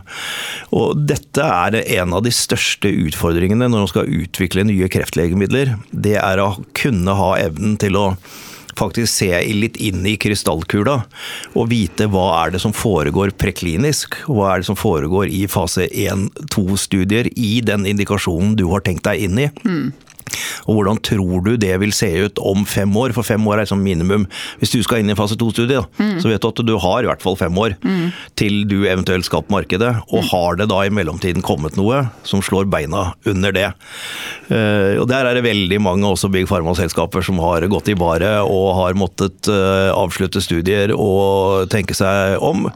Og 0.76 1.00
dette 1.08 1.46
er 1.46 1.80
en 2.00 2.14
av 2.16 2.24
de 2.26 2.34
største 2.34 2.90
utfordringene 3.08 3.68
når 3.70 3.86
man 3.86 3.90
skal 3.90 4.12
utvikle 4.20 4.66
nye 4.68 4.90
kreftlegemidler. 4.92 5.74
Det 5.90 6.18
er 6.20 6.42
å 6.42 6.52
kunne 6.76 7.16
ha 7.16 7.32
evnen 7.40 7.78
til 7.80 7.98
å 7.98 8.06
faktisk 8.78 9.12
se 9.12 9.30
litt 9.54 9.78
inn 9.80 10.04
i 10.06 10.16
krystallkula 10.20 10.96
og 11.54 11.70
vite 11.70 12.08
hva 12.10 12.26
er 12.42 12.54
det 12.54 12.62
som 12.62 12.74
foregår 12.76 13.34
preklinisk, 13.40 14.18
hva 14.28 14.54
er 14.54 14.62
det 14.62 14.70
som 14.70 14.78
foregår 14.78 15.30
i 15.32 15.46
fase 15.50 15.88
1-2-studier 15.88 17.30
i 17.36 17.58
den 17.64 17.88
indikasjonen 17.88 18.56
du 18.58 18.66
har 18.72 18.84
tenkt 18.86 19.06
deg 19.08 19.26
inn 19.26 19.44
i. 19.46 19.50
Mm. 19.64 19.90
Og 20.66 20.76
hvordan 20.76 21.00
tror 21.04 21.44
du 21.46 21.54
det 21.60 21.72
vil 21.82 21.94
se 21.96 22.10
ut 22.26 22.40
om 22.42 22.64
fem 22.68 22.90
år? 22.96 23.14
For 23.16 23.26
fem 23.26 23.46
år 23.48 23.58
er 23.58 23.66
liksom 23.66 23.82
minimum. 23.84 24.26
Hvis 24.60 24.74
du 24.74 24.80
skal 24.84 25.02
inn 25.02 25.12
i 25.12 25.18
fase 25.18 25.38
to-studie, 25.40 25.82
mm. 25.98 26.18
så 26.22 26.30
vet 26.30 26.42
du 26.42 26.50
at 26.50 26.62
du 26.66 26.74
har 26.82 27.04
i 27.04 27.10
hvert 27.10 27.24
fall 27.24 27.38
fem 27.40 27.56
år 27.60 27.76
mm. 27.80 28.10
til 28.40 28.62
du 28.70 28.78
eventuelt 28.82 29.28
skal 29.28 29.44
på 29.46 29.56
markedet. 29.56 29.94
Og 30.10 30.26
har 30.32 30.60
det 30.60 30.70
da 30.72 30.82
i 30.84 30.92
mellomtiden 30.94 31.44
kommet 31.46 31.78
noe 31.80 32.04
som 32.28 32.44
slår 32.44 32.68
beina 32.70 33.10
under 33.28 33.54
det? 33.56 33.68
Uh, 34.50 35.00
og 35.00 35.06
der 35.10 35.28
er 35.28 35.38
det 35.38 35.46
veldig 35.46 35.80
mange 35.82 36.08
også 36.08 36.30
Big 36.32 36.48
Pharma-selskaper 36.50 37.24
som 37.24 37.40
har 37.42 37.66
gått 37.70 37.90
i 37.92 37.96
baret 37.98 38.42
og 38.42 38.74
har 38.80 38.98
måttet 38.98 39.50
uh, 39.50 39.90
avslutte 39.94 40.42
studier 40.42 40.94
og 40.96 41.70
tenke 41.72 41.96
seg 41.96 42.40
om. 42.44 42.66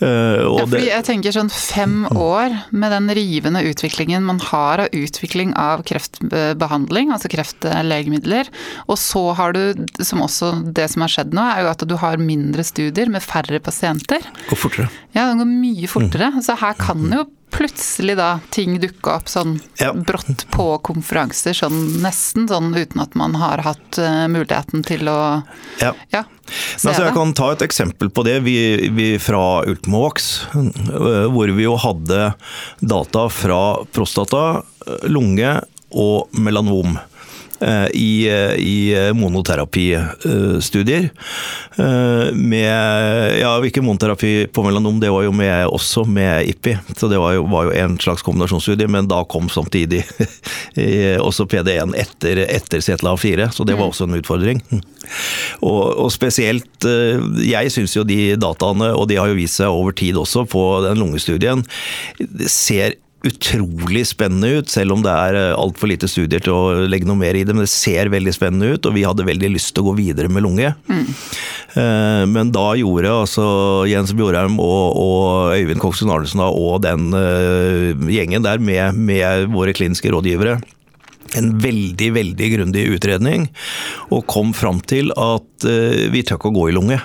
Uh, 0.00 0.46
ja, 0.46 0.64
fordi 0.64 0.86
jeg 0.88 1.06
tenker 1.08 1.34
sånn 1.34 1.50
fem 1.52 2.04
år 2.14 2.54
med 2.70 2.94
den 2.94 3.10
rivende 3.16 3.62
utviklingen 3.66 4.26
man 4.26 4.40
har 4.50 4.86
av 4.86 4.94
utvikling 4.96 5.52
av 5.58 5.84
kreftbehandling 5.88 7.12
altså 7.20 7.32
kreftlegemidler. 7.36 8.50
Og 8.88 8.98
så 9.00 9.24
har 9.38 9.56
du, 9.56 9.86
som 10.02 10.24
også 10.24 10.52
det 10.72 10.88
som 10.92 11.04
har 11.04 11.12
skjedd 11.12 11.36
nå, 11.36 11.44
er 11.44 11.64
jo 11.64 11.72
at 11.74 11.84
du 11.88 11.96
har 12.00 12.22
mindre 12.22 12.64
studier 12.66 13.12
med 13.12 13.24
færre 13.24 13.60
pasienter. 13.62 14.24
Går 14.48 14.64
fortere. 14.64 14.88
Ja, 15.12 15.28
det 15.30 15.42
går 15.42 15.52
mye 15.52 15.90
fortere. 15.90 16.32
Mm. 16.34 16.42
Så 16.46 16.56
her 16.60 16.78
kan 16.80 17.06
jo 17.10 17.26
plutselig 17.50 18.14
da 18.14 18.38
ting 18.54 18.76
dukke 18.78 19.10
opp 19.10 19.30
sånn 19.30 19.56
ja. 19.80 19.90
brått 19.90 20.46
på 20.54 20.66
konferanser, 20.86 21.56
sånn 21.56 21.98
nesten 22.02 22.46
sånn 22.50 22.70
uten 22.76 23.02
at 23.02 23.16
man 23.18 23.34
har 23.40 23.64
hatt 23.66 23.98
uh, 23.98 24.28
muligheten 24.30 24.84
til 24.86 25.10
å 25.10 25.20
ja. 25.82 25.90
ja 26.14 26.22
se 26.50 26.90
altså, 26.90 27.08
jeg 27.08 27.16
kan 27.16 27.34
ta 27.36 27.50
et 27.54 27.64
eksempel 27.66 28.10
på 28.14 28.24
det 28.26 28.38
vi, 28.46 28.56
vi 28.94 29.10
fra 29.22 29.62
Ultimovax, 29.70 30.30
eh, 30.54 31.26
hvor 31.30 31.52
vi 31.54 31.66
jo 31.66 31.76
hadde 31.78 32.32
data 32.80 33.26
fra 33.30 33.60
prostata, 33.94 34.44
lunge 35.10 35.58
og 35.90 36.28
melanom. 36.32 36.98
Eh, 37.60 37.86
I, 37.92 38.28
eh, 38.28 38.54
i 38.54 39.06
eh, 39.06 39.12
monoterapistudier. 39.12 41.10
Med 42.32 43.40
Ja, 43.40 43.50
ikke 43.64 43.82
monoterapi 43.84 44.46
på 44.52 44.62
melanom, 44.64 45.00
det 45.00 45.10
var 45.12 45.24
jo 45.26 45.32
med, 45.32 45.66
også 45.68 46.04
med 46.08 46.48
IPI. 46.48 46.76
Så 46.96 47.08
det 47.08 47.18
var 47.20 47.34
jo, 47.36 47.44
var 47.52 47.68
jo 47.68 47.74
en 47.76 47.98
slags 48.00 48.24
kombinasjonsstudie, 48.24 48.88
men 48.88 49.08
da 49.08 49.22
kom 49.28 49.48
samtidig 49.52 50.02
også 51.28 51.44
PD1 51.48 51.94
etter, 52.00 52.42
etter 52.46 52.84
CTLA4, 52.84 53.50
så 53.52 53.64
det 53.64 53.76
var 53.76 53.88
mm. 53.88 53.92
også 53.92 54.08
en 54.08 54.18
utfordring. 54.20 54.64
Og, 55.60 55.96
og 56.04 56.10
spesielt 56.12 56.84
Jeg 57.42 57.70
syns 57.72 57.96
jo 57.96 58.04
de 58.06 58.36
dataene, 58.38 58.92
og 58.94 59.08
de 59.10 59.16
har 59.18 59.28
jo 59.28 59.36
vist 59.38 59.58
seg 59.58 59.72
over 59.72 59.96
tid 59.96 60.16
også 60.20 60.44
på 60.48 60.62
den 60.84 61.00
lungestudien, 61.00 61.64
ser 62.46 62.94
utrolig 63.26 64.06
spennende 64.08 64.48
ut, 64.60 64.70
selv 64.72 64.94
om 64.94 65.02
det 65.04 65.12
er 65.12 65.36
eh, 65.36 65.58
altfor 65.58 65.90
lite 65.90 66.08
studier 66.08 66.40
til 66.44 66.54
å 66.54 66.86
legge 66.88 67.08
noe 67.08 67.20
mer 67.20 67.36
i 67.36 67.44
det. 67.44 67.52
Men 67.52 67.66
det 67.66 67.72
ser 67.72 68.10
veldig 68.12 68.32
spennende 68.32 68.72
ut, 68.72 68.88
og 68.88 68.96
vi 68.96 69.04
hadde 69.04 69.26
veldig 69.28 69.52
lyst 69.52 69.74
til 69.74 69.84
å 69.84 69.90
gå 69.90 69.96
videre 69.98 70.30
med 70.32 70.44
lunge. 70.46 70.72
Mm. 70.88 71.04
Eh, 71.04 72.24
men 72.32 72.52
da 72.54 72.66
gjorde 72.80 73.12
altså 73.12 73.46
Jens 73.90 74.14
Bjorheim 74.16 74.56
og, 74.62 74.96
og 74.96 75.58
Øyvind 75.58 75.84
Koksen 75.84 76.12
Arnesen 76.12 76.42
og 76.46 76.80
den 76.84 77.10
uh, 77.12 78.08
gjengen 78.10 78.44
der 78.44 78.60
med, 78.62 78.96
med 78.96 79.50
våre 79.52 79.74
kliniske 79.76 80.10
rådgivere 80.12 80.58
en 81.38 81.52
veldig, 81.62 82.08
veldig 82.16 82.46
grundig 82.56 82.82
utredning, 82.96 83.44
og 84.10 84.24
kom 84.30 84.50
fram 84.56 84.80
til 84.82 85.12
at 85.14 85.66
vi 86.10 86.24
tør 86.26 86.40
ikke 86.40 86.50
å 86.50 86.56
gå 86.56 86.64
i 86.66 86.74
lunge. 86.74 86.96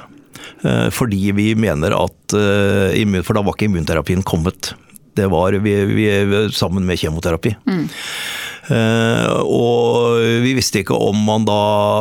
Fordi 0.96 1.30
vi 1.38 1.52
mener 1.60 1.94
at 1.94 2.34
For 2.34 3.38
da 3.38 3.44
var 3.46 3.54
ikke 3.54 3.68
immunterapien 3.68 4.24
kommet 4.26 4.72
det 5.16 5.30
var 5.32 5.58
vi, 5.64 5.76
vi, 5.90 6.08
sammen 6.56 6.86
med 6.88 7.00
kjemoterapi. 7.02 7.56
Mm. 7.70 7.86
Uh, 8.66 9.34
og 9.46 10.22
vi 10.42 10.56
visste 10.58 10.82
ikke 10.82 10.98
om 10.98 11.20
man 11.28 11.46
da 11.46 11.60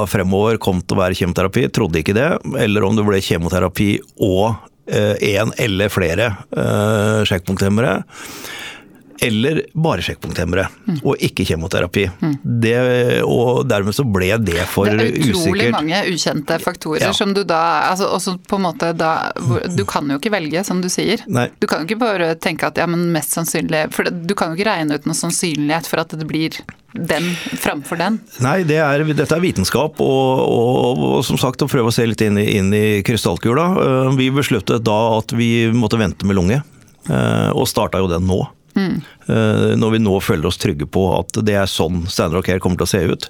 fremover 0.09 0.57
kom 0.62 0.81
til 0.81 0.96
å 0.96 1.03
være 1.03 1.18
kjemoterapi, 1.18 1.68
trodde 1.74 2.00
ikke 2.00 2.16
det. 2.16 2.31
Eller 2.61 2.87
om 2.87 2.96
det 2.96 3.07
ble 3.07 3.20
kjemoterapi 3.24 3.90
og 4.24 4.55
én 4.85 5.48
uh, 5.48 5.59
eller 5.64 5.92
flere 5.92 6.29
uh, 6.53 7.24
sjekkpunkthemmere 7.24 7.98
eller 9.26 9.62
bare 9.74 10.04
sjekkpunkthemmere, 10.04 10.66
mm. 10.87 11.00
og 11.02 11.22
ikke 11.24 11.46
kjemoterapi. 11.48 12.06
Mm. 12.20 12.37
Det, 12.64 12.76
og 13.24 13.64
dermed 13.68 13.96
så 13.96 14.06
ble 14.06 14.30
det 14.42 14.60
for 14.70 14.88
usikkert. 14.88 15.00
Det 15.00 15.08
er 15.08 15.32
utrolig 15.32 15.40
usikkert. 15.40 15.76
mange 15.78 16.02
ukjente 16.12 16.60
faktorer 16.62 17.06
ja. 17.08 17.12
som 17.16 17.34
du 17.37 17.42
da 17.48 17.62
altså 17.90 18.10
også 18.14 18.37
på 18.44 18.58
en 18.58 18.66
måte 18.68 18.92
da 18.96 19.12
Du 19.74 19.84
kan 19.88 20.08
jo 20.10 20.18
ikke 20.20 20.32
velge, 20.34 20.64
som 20.66 20.80
du 20.84 20.88
sier. 20.92 21.22
Nei. 21.26 21.48
Du 21.60 21.68
kan 21.70 21.82
jo 21.82 21.88
ikke 21.88 22.00
bare 22.02 22.32
tenke 22.40 22.68
at 22.68 22.78
ja, 22.80 22.87
men 22.90 23.06
mest 23.14 23.34
sannsynlig 23.34 23.87
For 23.94 24.08
du 24.08 24.34
kan 24.38 24.52
jo 24.52 24.58
ikke 24.58 24.70
regne 24.70 24.98
ut 24.98 25.06
noe 25.08 25.18
sannsynlighet 25.18 25.88
for 25.90 26.02
at 26.02 26.14
det 26.14 26.26
blir 26.28 26.56
den 26.94 27.26
framfor 27.58 27.98
den? 27.98 28.20
Nei, 28.44 28.60
det 28.66 28.78
er, 28.78 29.02
dette 29.16 29.34
er 29.34 29.42
vitenskap, 29.42 29.98
og, 30.02 30.42
og, 30.44 31.02
og, 31.02 31.16
som 31.26 31.38
sagt 31.40 31.64
å 31.64 31.68
prøve 31.70 31.90
å 31.90 31.94
se 31.94 32.06
litt 32.06 32.22
inn 32.22 32.38
i, 32.38 32.46
inn 32.58 32.70
i 32.74 32.84
krystallkula. 33.06 33.66
Vi 34.18 34.30
besluttet 34.34 34.84
da 34.87 34.98
at 35.18 35.34
vi 35.34 35.66
måtte 35.74 35.98
vente 36.00 36.28
med 36.28 36.38
lunge, 36.38 36.60
eh, 37.10 37.50
og 37.50 37.66
starta 37.70 38.02
jo 38.02 38.10
den 38.10 38.28
nå. 38.30 38.44
Mm. 38.74 39.02
Når 39.80 39.92
vi 39.94 40.00
nå 40.02 40.14
føler 40.20 40.48
oss 40.48 40.58
trygge 40.60 40.87
på 40.90 41.06
at 41.16 41.38
det 41.46 41.54
er 41.56 41.70
sånn 41.70 42.02
standard 42.10 42.42
of 42.42 42.46
care 42.46 42.60
kommer 42.60 42.76
til 42.80 42.87
å 42.87 42.90
se 42.90 43.00
ut. 43.06 43.28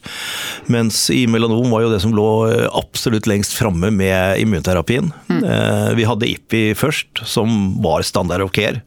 Mens 0.73 1.05
i 1.15 1.27
melanom 1.31 1.71
var 1.71 1.85
jo 1.85 1.91
det 1.93 2.01
som 2.03 2.15
lå 2.17 2.29
absolutt 2.73 3.29
lengst 3.31 3.55
framme 3.55 3.93
med 3.95 4.41
immunterapien. 4.43 5.13
Mm. 5.29 5.45
Vi 6.01 6.07
hadde 6.09 6.31
IPI 6.33 6.63
først, 6.81 7.23
som 7.29 7.77
var 7.85 8.03
standard 8.09 8.43
of 8.43 8.55
care 8.57 8.83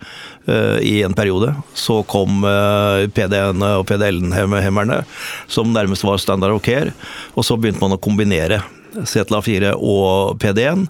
i 0.84 1.02
en 1.06 1.16
periode. 1.16 1.54
Så 1.78 2.02
kom 2.12 2.42
PDN-ene 2.44 3.74
og 3.80 3.88
PDL-hemmerne, 3.88 5.04
som 5.48 5.72
nærmest 5.76 6.04
var 6.08 6.20
standard 6.24 6.58
of 6.58 6.66
care. 6.66 6.92
Og 7.38 7.46
så 7.48 7.56
begynte 7.56 7.84
man 7.86 7.96
å 7.96 8.02
kombinere 8.02 8.64
CTLA4 9.06 9.74
og 9.78 10.38
PD1. 10.42 10.88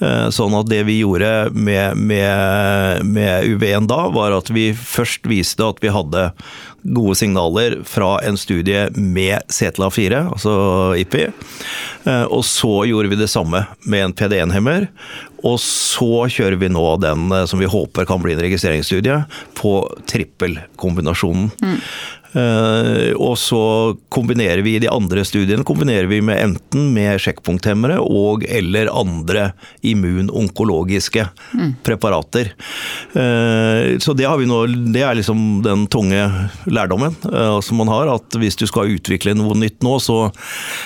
Eh, 0.00 0.26
sånn 0.34 0.56
at 0.58 0.70
det 0.70 0.82
vi 0.88 1.00
gjorde 1.02 1.50
med, 1.52 1.96
med, 1.96 3.06
med 3.08 3.48
UV1 3.54 3.88
da, 3.90 4.04
var 4.14 4.36
at 4.36 4.52
vi 4.54 4.70
først 4.76 5.28
viste 5.30 5.64
at 5.64 5.80
vi 5.84 5.92
hadde 5.94 6.30
gode 6.82 7.14
signaler 7.18 7.80
fra 7.84 8.18
en 8.24 8.36
studie 8.38 8.88
med 8.94 9.42
CTLA4, 9.48 10.20
altså 10.30 10.54
IPI. 10.98 11.26
Eh, 12.04 12.24
og 12.24 12.44
så 12.46 12.84
gjorde 12.88 13.10
vi 13.12 13.18
det 13.20 13.30
samme 13.30 13.64
med 13.84 14.04
en 14.04 14.14
PD1-hemmer. 14.14 14.88
Og 15.46 15.58
så 15.62 16.26
kjører 16.30 16.58
vi 16.58 16.70
nå 16.72 16.84
den 17.02 17.28
eh, 17.34 17.44
som 17.50 17.60
vi 17.62 17.70
håper 17.70 18.08
kan 18.08 18.22
bli 18.22 18.34
en 18.34 18.42
registreringsstudie, 18.42 19.20
på 19.58 19.74
trippelkombinasjonen. 20.10 21.50
Mm. 21.62 21.78
Uh, 22.36 23.14
og 23.16 23.38
så 23.40 23.60
kombinerer 24.12 24.60
vi 24.64 24.74
de 24.82 24.90
andre 24.92 25.22
studiene 25.24 25.64
kombinerer 25.64 26.04
vi 26.10 26.20
med 26.20 26.36
enten 26.42 26.90
med 26.92 27.16
sjekkpunkthemmere 27.24 27.96
og 28.04 28.44
eller 28.44 28.90
andre 28.92 29.46
immunonkologiske 29.86 31.24
mm. 31.56 31.70
preparater. 31.86 32.52
Uh, 33.16 33.96
så 34.02 34.12
det, 34.12 34.28
har 34.28 34.36
vi 34.40 34.48
nå, 34.50 34.60
det 34.92 35.04
er 35.06 35.16
liksom 35.16 35.62
den 35.64 35.86
tunge 35.88 36.20
lærdommen 36.68 37.16
uh, 37.32 37.60
som 37.64 37.80
man 37.80 37.92
har. 37.92 38.12
At 38.18 38.36
hvis 38.40 38.60
du 38.60 38.66
skal 38.68 38.92
utvikle 38.98 39.32
noe 39.38 39.56
nytt 39.56 39.80
nå, 39.86 39.96
så 40.02 40.28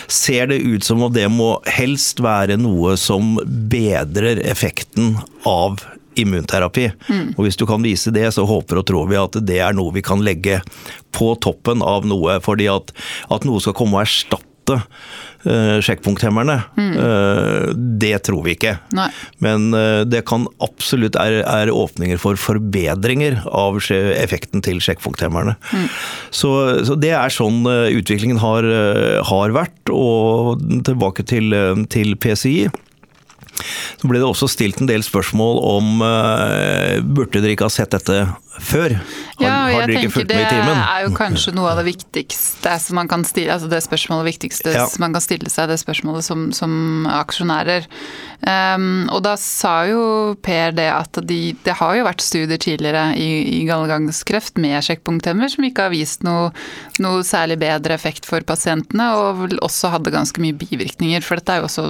ser 0.06 0.52
det 0.52 0.62
ut 0.62 0.86
som 0.86 1.02
at 1.08 1.16
det 1.16 1.26
må 1.32 1.56
helst 1.66 2.22
være 2.22 2.60
noe 2.60 2.94
som 3.00 3.34
bedrer 3.72 4.44
effekten 4.46 5.16
av 5.48 5.82
immunterapi. 6.18 6.90
Mm. 7.08 7.26
Og 7.36 7.44
Hvis 7.46 7.58
du 7.60 7.66
kan 7.68 7.82
vise 7.84 8.12
det, 8.14 8.28
så 8.34 8.46
håper 8.48 8.82
og 8.82 8.88
tror 8.88 9.10
vi 9.10 9.20
at 9.20 9.38
det 9.42 9.60
er 9.64 9.76
noe 9.76 9.94
vi 9.94 10.04
kan 10.04 10.22
legge 10.24 10.60
på 11.12 11.34
toppen 11.42 11.84
av 11.84 12.08
noe. 12.08 12.40
fordi 12.44 12.68
at, 12.72 12.92
at 13.30 13.46
noe 13.48 13.60
skal 13.62 13.76
komme 13.76 13.98
og 13.98 14.06
erstatte 14.06 14.78
uh, 14.78 15.78
sjekkpunkthemmerne, 15.84 16.56
mm. 16.76 16.92
uh, 16.96 17.72
det 18.00 18.14
tror 18.28 18.44
vi 18.46 18.54
ikke. 18.56 18.76
Nei. 18.96 19.08
Men 19.44 19.70
uh, 19.74 20.02
det 20.08 20.24
kan 20.28 20.46
absolutt 20.64 21.18
er, 21.20 21.42
er, 21.42 21.72
åpninger 21.72 22.20
for 22.22 22.40
forbedringer 22.40 23.42
av 23.48 23.80
effekten 23.90 24.64
til 24.64 24.80
sjekkpunkthemmerne. 24.84 25.56
Mm. 25.72 25.88
Så, 26.30 26.54
så, 26.88 26.96
det 26.96 27.12
er 27.18 27.34
sånn 27.34 27.64
utviklingen 27.66 28.40
har, 28.42 28.66
har, 29.28 29.52
vært. 29.56 29.92
Og 29.92 30.62
tilbake 30.86 31.26
til, 31.28 31.52
til 31.92 32.16
PCI. 32.16 32.70
Så 34.00 34.10
ble 34.10 34.20
det 34.20 34.28
også 34.28 34.50
stilt 34.50 34.82
en 34.82 34.90
del 34.90 35.04
spørsmål 35.06 35.62
om 35.72 36.04
uh, 36.04 37.00
burde 37.02 37.40
dere 37.40 37.56
ikke 37.56 37.68
ha 37.68 37.74
sett 37.74 37.94
dette 37.94 38.24
før? 38.60 38.94
Har, 39.38 39.44
ja, 39.44 39.52
har 39.72 39.86
dere 39.88 40.02
ikke 40.02 40.12
fulgt 40.16 40.32
med 40.32 40.42
i 40.42 40.48
timen? 40.50 40.76
Det 40.76 40.88
er 40.92 41.04
jo 41.06 41.12
kanskje 41.16 41.54
noe 41.56 41.70
av 41.72 41.80
det 41.80 41.86
viktigste 41.88 42.74
som 42.84 42.98
man 43.00 43.08
kan 43.10 43.24
stille, 43.26 43.54
altså 43.54 43.70
det 43.70 43.80
spørsmålet 43.84 44.28
viktigste 44.32 44.74
ja. 44.74 44.84
man 45.02 45.16
kan 45.16 45.24
stille 45.24 45.52
seg, 45.52 45.70
det 45.70 45.78
spørsmålet 45.80 46.26
som, 46.26 46.44
som 46.56 46.74
aksjonærer. 47.10 47.88
Um, 48.42 49.06
og 49.14 49.22
da 49.22 49.36
sa 49.38 49.84
jo 49.86 50.02
Per 50.42 50.74
det 50.74 50.88
at 50.90 51.20
de, 51.28 51.54
det 51.62 51.76
har 51.78 51.94
jo 51.94 52.06
vært 52.08 52.24
studier 52.24 52.58
tidligere 52.60 53.12
i, 53.14 53.60
i 53.60 53.62
gallegangskreft 53.68 54.58
med 54.62 54.82
sjekkpunkthemmer 54.82 55.52
som 55.52 55.66
ikke 55.68 55.86
har 55.86 55.94
vist 55.94 56.26
noe, 56.26 56.50
noe 57.02 57.22
særlig 57.26 57.60
bedre 57.62 57.94
effekt 57.94 58.26
for 58.28 58.44
pasientene, 58.46 59.12
og 59.16 59.56
også 59.62 59.92
hadde 59.94 60.14
ganske 60.14 60.42
mye 60.42 60.58
bivirkninger. 60.58 61.24
For 61.24 61.38
dette 61.38 61.56
er 61.56 61.62
jo 61.62 61.70
også 61.70 61.88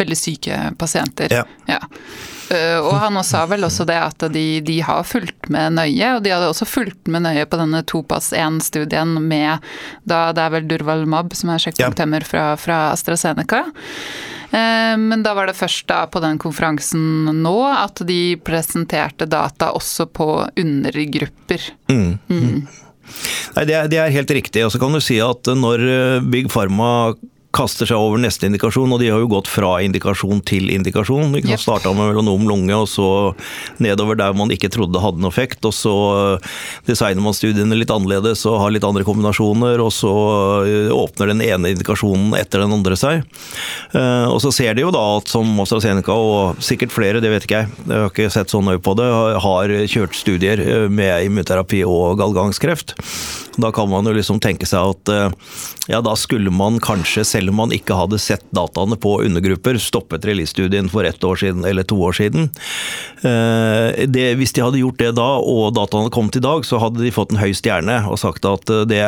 veldig 0.00 0.18
syke 0.18 0.58
pasienter. 0.78 1.32
Ja. 1.32 1.44
ja. 1.68 1.80
Uh, 2.48 2.78
og 2.80 2.94
han 3.02 3.18
sa 3.26 3.42
vel 3.50 3.66
også 3.66 3.84
det 3.88 3.98
at 4.00 4.24
de, 4.32 4.46
de, 4.64 4.78
har 4.84 5.04
fulgt 5.04 5.50
med 5.52 5.76
nøye, 5.76 6.14
og 6.16 6.22
de 6.24 6.32
hadde 6.32 6.48
også 6.48 6.68
fulgt 6.68 7.10
med 7.12 7.26
nøye 7.26 7.44
på 7.44 7.60
denne 7.60 7.82
Topas 7.84 8.30
1-studien 8.32 9.18
med 9.20 9.64
da 10.08 10.30
det 10.32 10.46
er 10.46 10.54
vel 10.56 10.68
Durvalmab 10.70 11.36
som 11.36 11.52
er 11.52 11.60
sjekkpunkthemmer 11.62 12.24
fra, 12.24 12.50
fra 12.60 12.80
AstraZeneca. 12.94 13.66
Uh, 14.48 14.96
men 14.96 15.20
da 15.26 15.34
var 15.36 15.50
det 15.50 15.58
først 15.58 15.90
da 15.90 16.06
på 16.08 16.24
den 16.24 16.40
konferansen 16.40 17.28
nå 17.42 17.56
at 17.68 18.00
de 18.08 18.38
presenterte 18.40 19.28
data 19.28 19.74
også 19.76 20.08
på 20.08 20.30
undergrupper. 20.56 21.72
Mm. 21.92 22.14
Mm. 22.32 22.62
Nei, 23.56 23.64
det 23.68 23.74
er, 23.74 23.88
det 23.90 23.98
er, 24.00 24.14
helt 24.14 24.32
riktig. 24.38 24.64
Og 24.66 24.72
så 24.72 24.80
kan 24.80 24.94
du 24.94 25.00
si 25.04 25.18
at 25.22 25.48
når 25.56 25.84
eh, 25.84 26.28
Big 26.32 26.48
Pharma 26.52 27.12
kaster 27.54 27.88
seg 27.88 27.96
over 27.96 28.20
neste 28.20 28.46
indikasjon, 28.48 28.90
og 28.92 29.00
de 29.00 29.08
har 29.08 29.22
jo 29.22 29.30
gått 29.30 29.48
fra 29.48 29.78
indikasjon 29.84 30.42
til 30.46 30.68
indikasjon. 30.72 31.32
Yep. 31.38 31.62
Starta 31.62 31.92
med 31.96 32.10
melanom 32.10 32.44
lunge, 32.48 32.76
og 32.76 32.88
så 32.90 33.08
nedover 33.82 34.18
der 34.20 34.36
man 34.36 34.52
ikke 34.52 34.70
trodde 34.72 34.94
det 34.96 35.02
hadde 35.02 35.22
noen 35.22 35.32
effekt. 35.32 35.64
Og 35.64 35.72
så 35.74 35.94
designer 36.88 37.24
man 37.24 37.36
studiene 37.36 37.78
litt 37.78 37.92
annerledes 37.94 38.44
og 38.48 38.60
har 38.62 38.74
litt 38.74 38.86
andre 38.86 39.06
kombinasjoner, 39.08 39.80
og 39.80 39.90
så 39.94 40.12
eh, 40.68 40.92
åpner 40.92 41.32
den 41.32 41.42
ene 41.46 41.72
indikasjonen 41.72 42.36
etter 42.38 42.64
den 42.64 42.76
andre 42.76 42.98
seg. 43.00 43.24
Eh, 43.96 44.26
og 44.28 44.42
så 44.44 44.52
ser 44.54 44.76
de 44.76 44.84
jo 44.84 44.92
da 44.94 45.04
at 45.16 45.32
som 45.32 45.48
AstraZeneca, 45.64 46.14
og 46.14 46.62
sikkert 46.64 46.94
flere, 46.94 47.24
det 47.24 47.32
vet 47.32 47.48
ikke 47.48 47.62
jeg, 47.64 47.72
jeg 47.88 48.04
har 48.04 48.12
ikke 48.12 48.32
sett 48.34 48.52
så 48.52 48.60
nøye 48.64 48.82
på 48.82 48.96
det, 48.98 49.08
har 49.48 49.76
kjørt 49.88 50.16
studier 50.20 50.60
eh, 50.60 50.88
med 50.92 51.30
immunterapi 51.30 51.84
og 51.88 52.18
galgangskreft. 52.20 52.98
Da 53.58 53.72
kan 53.74 53.90
man 53.90 54.06
jo 54.06 54.14
liksom 54.14 54.38
tenke 54.42 54.66
seg 54.68 54.94
at 54.94 55.10
ja, 55.90 56.00
da 56.04 56.14
skulle 56.18 56.52
man 56.54 56.78
kanskje, 56.82 57.24
selv 57.26 57.52
om 57.52 57.58
man 57.62 57.74
ikke 57.74 57.96
hadde 57.98 58.20
sett 58.22 58.44
dataene 58.54 58.98
på 59.00 59.16
undergrupper, 59.24 59.80
stoppet 59.82 60.26
release-studien 60.28 60.90
for 60.92 61.06
ett 61.08 61.24
år 61.24 61.40
siden 61.40 61.64
eller 61.68 61.86
to 61.88 61.98
år 62.02 62.16
siden. 62.18 62.50
Eh, 63.22 64.06
det, 64.06 64.28
hvis 64.38 64.54
de 64.54 64.64
hadde 64.64 64.82
gjort 64.82 65.00
det 65.02 65.14
da, 65.18 65.28
og 65.42 65.74
dataene 65.78 66.12
kom 66.14 66.30
til 66.30 66.42
i 66.42 66.46
dag, 66.46 66.66
så 66.66 66.80
hadde 66.82 67.02
de 67.02 67.14
fått 67.14 67.34
en 67.34 67.42
høy 67.42 67.50
stjerne 67.56 68.02
og 68.08 68.20
sagt 68.22 68.48
at 68.48 68.70
eh, 68.74 68.86
det 68.88 69.02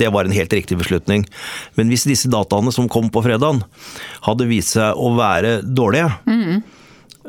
det 0.00 0.08
var 0.08 0.24
en 0.24 0.32
helt 0.32 0.54
riktig 0.56 0.78
beslutning. 0.80 1.26
Men 1.76 1.90
hvis 1.92 2.06
disse 2.08 2.30
dataene 2.32 2.72
som 2.72 2.86
kom 2.90 3.10
på 3.12 3.20
fredagen, 3.22 3.60
hadde 4.24 4.46
vist 4.48 4.72
seg 4.72 4.96
å 4.96 5.10
være 5.18 5.58
dårlige, 5.68 6.08
mm 6.24 6.62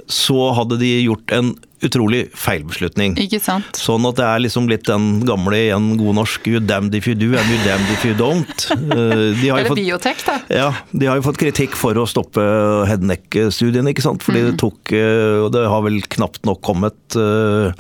så 0.10 0.52
hadde 0.58 0.80
de 0.82 0.90
gjort 1.04 1.34
en 1.36 1.54
utrolig 1.86 2.24
feilbeslutning. 2.38 3.16
Ikke 3.22 3.40
sant? 3.44 3.78
Sånn 3.80 4.06
at 4.10 4.18
det 4.20 4.26
er 4.28 4.44
liksom 4.46 4.70
litt 4.72 4.86
den 4.88 5.24
gamle 5.28 5.60
igjen 5.60 5.94
god 6.00 6.18
norsk 6.22 6.48
you 6.50 6.62
damned 6.64 6.96
if 6.98 7.08
you 7.10 7.16
do 7.18 7.32
and 7.36 7.52
you 7.52 7.60
damned 7.66 7.92
if 7.94 8.06
you 8.08 8.16
don't. 8.18 8.68
De 9.44 9.50
har 9.50 9.60
Eller 9.60 9.72
fått, 9.72 9.82
biotek, 9.82 10.24
da. 10.28 10.38
Ja, 10.54 10.70
de 10.92 11.10
har 11.10 11.20
jo 11.20 11.26
fått 11.26 11.40
kritikk 11.42 11.78
for 11.80 11.98
å 12.00 12.06
stoppe 12.10 12.44
headneck-studien, 12.90 13.88
ikke 13.92 14.06
sant. 14.06 14.24
Fordi 14.26 14.44
mm. 14.44 14.50
det 14.50 14.58
tok 14.62 14.94
eh, 14.96 15.40
Og 15.44 15.52
det 15.56 15.64
har 15.70 15.86
vel 15.86 16.02
knapt 16.16 16.44
nok 16.48 16.62
kommet 16.64 17.18
uh, 17.18 17.72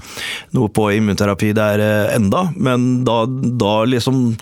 noe 0.55 0.71
på 0.73 0.89
immunterapi 0.97 1.51
der 1.55 1.81
enda, 2.13 2.47
men 2.55 3.03
da, 3.07 3.23
da 3.27 3.75
liksom 3.89 4.33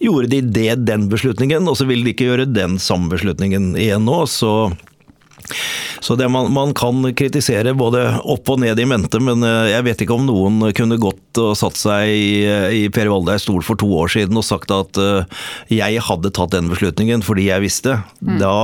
gjorde 0.00 0.30
de 0.32 0.40
det 0.40 0.74
den 0.88 1.08
beslutningen, 1.12 1.68
og 1.68 1.76
så 1.78 1.86
vil 1.88 2.04
de 2.04 2.14
ikke 2.14 2.30
gjøre 2.30 2.48
den 2.48 2.78
samme 2.80 3.10
beslutningen 3.12 3.74
igjen 3.78 4.06
nå. 4.08 4.22
så 4.30 4.70
så 6.00 6.16
det 6.16 6.28
man, 6.32 6.52
man, 6.52 6.74
kan 6.74 7.02
kritisere 7.16 7.74
både 7.76 8.02
opp 8.24 8.48
og 8.50 8.60
ned 8.62 8.80
i 8.80 8.86
mente, 8.88 9.20
men 9.22 9.44
eh, 9.46 9.70
jeg 9.74 9.86
vet 9.86 10.04
ikke 10.04 10.16
om 10.16 10.26
noen 10.28 10.70
kunne 10.76 10.98
gått 11.00 11.40
og 11.40 11.54
satt 11.58 11.78
seg 11.78 12.10
i, 12.10 12.32
i 12.80 12.82
Per 12.92 13.10
Valdeis 13.12 13.44
stol 13.46 13.62
for 13.66 13.78
to 13.80 13.88
år 14.00 14.12
siden 14.12 14.38
og 14.38 14.46
sagt 14.46 14.72
at 14.74 14.98
uh, 15.00 15.22
jeg 15.72 16.02
hadde 16.06 16.32
tatt 16.34 16.54
den 16.54 16.70
beslutningen 16.70 17.24
fordi 17.24 17.48
jeg 17.48 17.64
visste. 17.64 18.00
Mm. 18.20 18.38
Da 18.42 18.54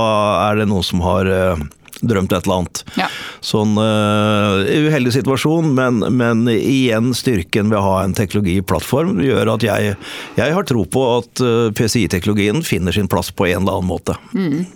er 0.47 0.61
det 0.61 0.69
noen 0.71 0.85
som 0.85 1.03
har 1.05 1.29
uh, 1.29 1.61
drømt 2.01 2.33
et 2.35 2.47
eller 2.47 2.61
annet. 2.61 2.81
Ja. 2.99 3.07
Sånn 3.45 3.77
uh, 3.79 4.63
uheldig 4.67 5.15
situasjon, 5.17 5.71
men, 5.77 6.01
men, 6.17 6.45
igjen 6.51 7.13
styrken 7.17 7.71
ved 7.71 7.79
å 7.79 7.85
ha 7.85 7.95
en 8.03 8.17
teknologiplattform 8.17 9.21
gjør 9.23 9.55
at 9.57 9.67
jeg, 9.67 9.95
jeg 10.39 10.57
har 10.57 10.67
tro 10.69 10.83
på 10.85 11.05
at 11.17 11.45
PCI-teknologien 11.77 12.63
finner 12.65 12.95
sin 12.95 13.09
plass 13.11 13.31
på 13.31 13.49
en 13.49 13.63
eller 13.63 13.79
annen 13.79 13.91
måte. 13.93 14.17
Mm. 14.35 14.67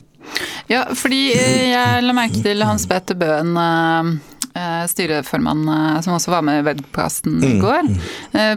Ja, 0.72 0.86
fordi 0.96 1.32
eh, 1.36 1.72
jeg 1.72 2.04
la 2.06 2.16
merke 2.16 2.42
til 2.44 2.64
Hans 2.66 2.88
Petter 2.90 3.18
Bøen 3.20 3.56
eh, 3.60 4.12
eh, 4.56 4.84
styreformann 4.92 5.66
som 6.06 6.16
også 6.16 6.34
var 6.34 6.46
med 6.48 6.62
i 6.62 6.66
webcasten 6.70 7.40
i 7.42 7.56
mm. 7.56 7.62
går, 7.62 7.92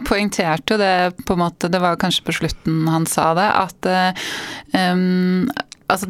poengterte 0.07 0.75
jo 0.75 0.81
det 0.81 1.25
på 1.25 1.35
en 1.35 1.43
måte, 1.43 1.71
det 1.71 1.81
var 1.83 1.99
kanskje 1.99 2.25
på 2.27 2.37
slutten 2.39 2.85
han 2.91 3.07
sa 3.09 3.31
det, 3.37 3.49
at 3.65 3.89
um, 4.93 5.49
altså, 5.91 6.09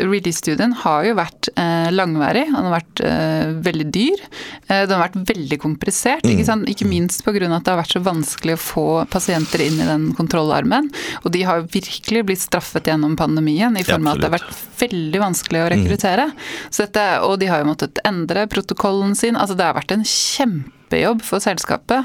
Release-studien 0.00 0.74
har 0.82 1.06
jo 1.06 1.14
vært 1.18 1.48
eh, 1.54 1.88
langværig, 1.94 2.44
den 2.50 2.68
har 2.68 2.74
vært 2.74 3.02
eh, 3.06 3.52
veldig 3.66 3.86
dyr. 3.94 4.24
Eh, 4.66 4.82
den 4.88 4.94
har 4.96 5.04
vært 5.04 5.30
veldig 5.32 5.58
komplisert, 5.62 6.24
ikke, 6.26 6.42
mm. 6.42 6.48
sant? 6.48 6.68
ikke 6.72 6.88
minst 6.90 7.24
pga. 7.26 7.46
at 7.48 7.64
det 7.64 7.72
har 7.72 7.80
vært 7.80 7.96
så 7.96 8.04
vanskelig 8.04 8.56
å 8.56 8.62
få 8.62 8.86
pasienter 9.12 9.64
inn 9.64 9.80
i 9.80 9.88
den 9.88 10.10
kontrollarmen. 10.18 10.90
Og 11.22 11.32
de 11.34 11.44
har 11.48 11.66
virkelig 11.72 12.26
blitt 12.28 12.44
straffet 12.44 12.90
gjennom 12.90 13.16
pandemien 13.20 13.76
i 13.78 13.86
form 13.86 14.08
av 14.08 14.16
at 14.16 14.24
det 14.24 14.30
har 14.30 14.38
vært 14.40 14.60
veldig 14.82 15.22
vanskelig 15.22 15.62
å 15.62 15.72
rekruttere. 15.76 16.28
Mm. 16.32 16.38
Dette, 16.82 17.08
og 17.22 17.38
de 17.38 17.48
har 17.50 17.62
jo 17.62 17.70
måttet 17.70 18.02
endre 18.08 18.48
protokollen 18.50 19.14
sin. 19.18 19.38
altså 19.38 19.54
Det 19.58 19.68
har 19.68 19.78
vært 19.78 19.94
en 19.94 20.06
kjempe 20.06 20.81
kjempejobb 20.92 21.22
for 21.24 21.40
selskapet. 21.40 22.04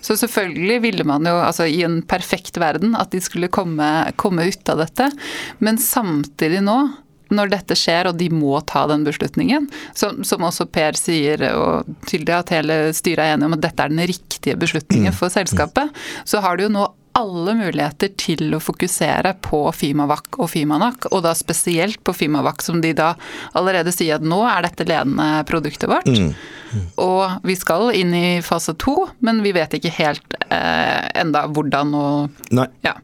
Så 0.00 0.16
selvfølgelig 0.16 0.82
ville 0.82 1.04
man 1.04 1.26
jo, 1.26 1.36
altså 1.42 1.66
i 1.66 1.82
en 1.84 2.02
perfekt 2.02 2.56
verden, 2.58 2.94
at 2.96 3.10
de 3.10 3.20
skulle 3.20 3.48
komme, 3.48 4.12
komme 4.16 4.48
ut 4.48 4.68
av 4.68 4.78
dette. 4.78 5.10
Men 5.58 5.78
samtidig 5.78 6.62
nå 6.62 6.88
når 7.28 7.50
dette 7.52 7.76
skjer, 7.76 8.08
og 8.08 8.16
de 8.16 8.30
må 8.32 8.56
ta 8.64 8.86
den 8.88 9.02
beslutningen, 9.04 9.66
som, 9.92 10.22
som 10.24 10.46
også 10.48 10.64
Per 10.72 10.96
sier, 10.96 11.42
og 11.52 11.84
tydelig 12.08 12.32
at 12.38 12.52
hele 12.54 12.78
styret 12.96 13.20
er 13.20 13.34
enig 13.34 13.50
om 13.50 13.56
at 13.58 13.66
dette 13.66 13.84
er 13.84 13.92
den 13.92 14.00
riktige 14.08 14.56
beslutningen 14.56 15.12
for 15.12 15.28
selskapet, 15.28 15.92
så 16.24 16.40
har 16.40 16.56
du 16.56 16.64
jo 16.64 16.72
nå 16.72 16.86
alle 17.18 17.54
muligheter 17.58 18.12
til 18.20 18.54
å 18.56 18.62
fokusere 18.62 19.34
på 19.44 19.62
Fimavac 19.76 20.38
og 20.38 20.50
Fimanak, 20.52 21.08
og 21.12 21.24
da 21.26 21.34
spesielt 21.36 22.00
på 22.06 22.14
Fimavac, 22.16 22.62
som 22.64 22.80
de 22.84 22.94
da 22.96 23.14
allerede 23.58 23.92
sier 23.94 24.18
at 24.18 24.26
nå 24.26 24.40
er 24.48 24.68
dette 24.68 24.88
ledende 24.88 25.28
produktet 25.48 25.90
vårt. 25.90 26.08
Mm. 26.08 26.32
Mm. 26.68 26.86
Og 27.00 27.46
vi 27.48 27.54
skal 27.56 27.90
inn 27.96 28.12
i 28.14 28.42
fase 28.44 28.74
to, 28.80 29.08
men 29.24 29.42
vi 29.44 29.54
vet 29.56 29.74
ikke 29.78 29.92
helt 29.98 30.34
eh, 30.52 31.04
enda 31.16 31.46
hvordan 31.48 31.94
og 31.96 32.28
Nei. 32.54 32.66
Ja. 32.84 32.94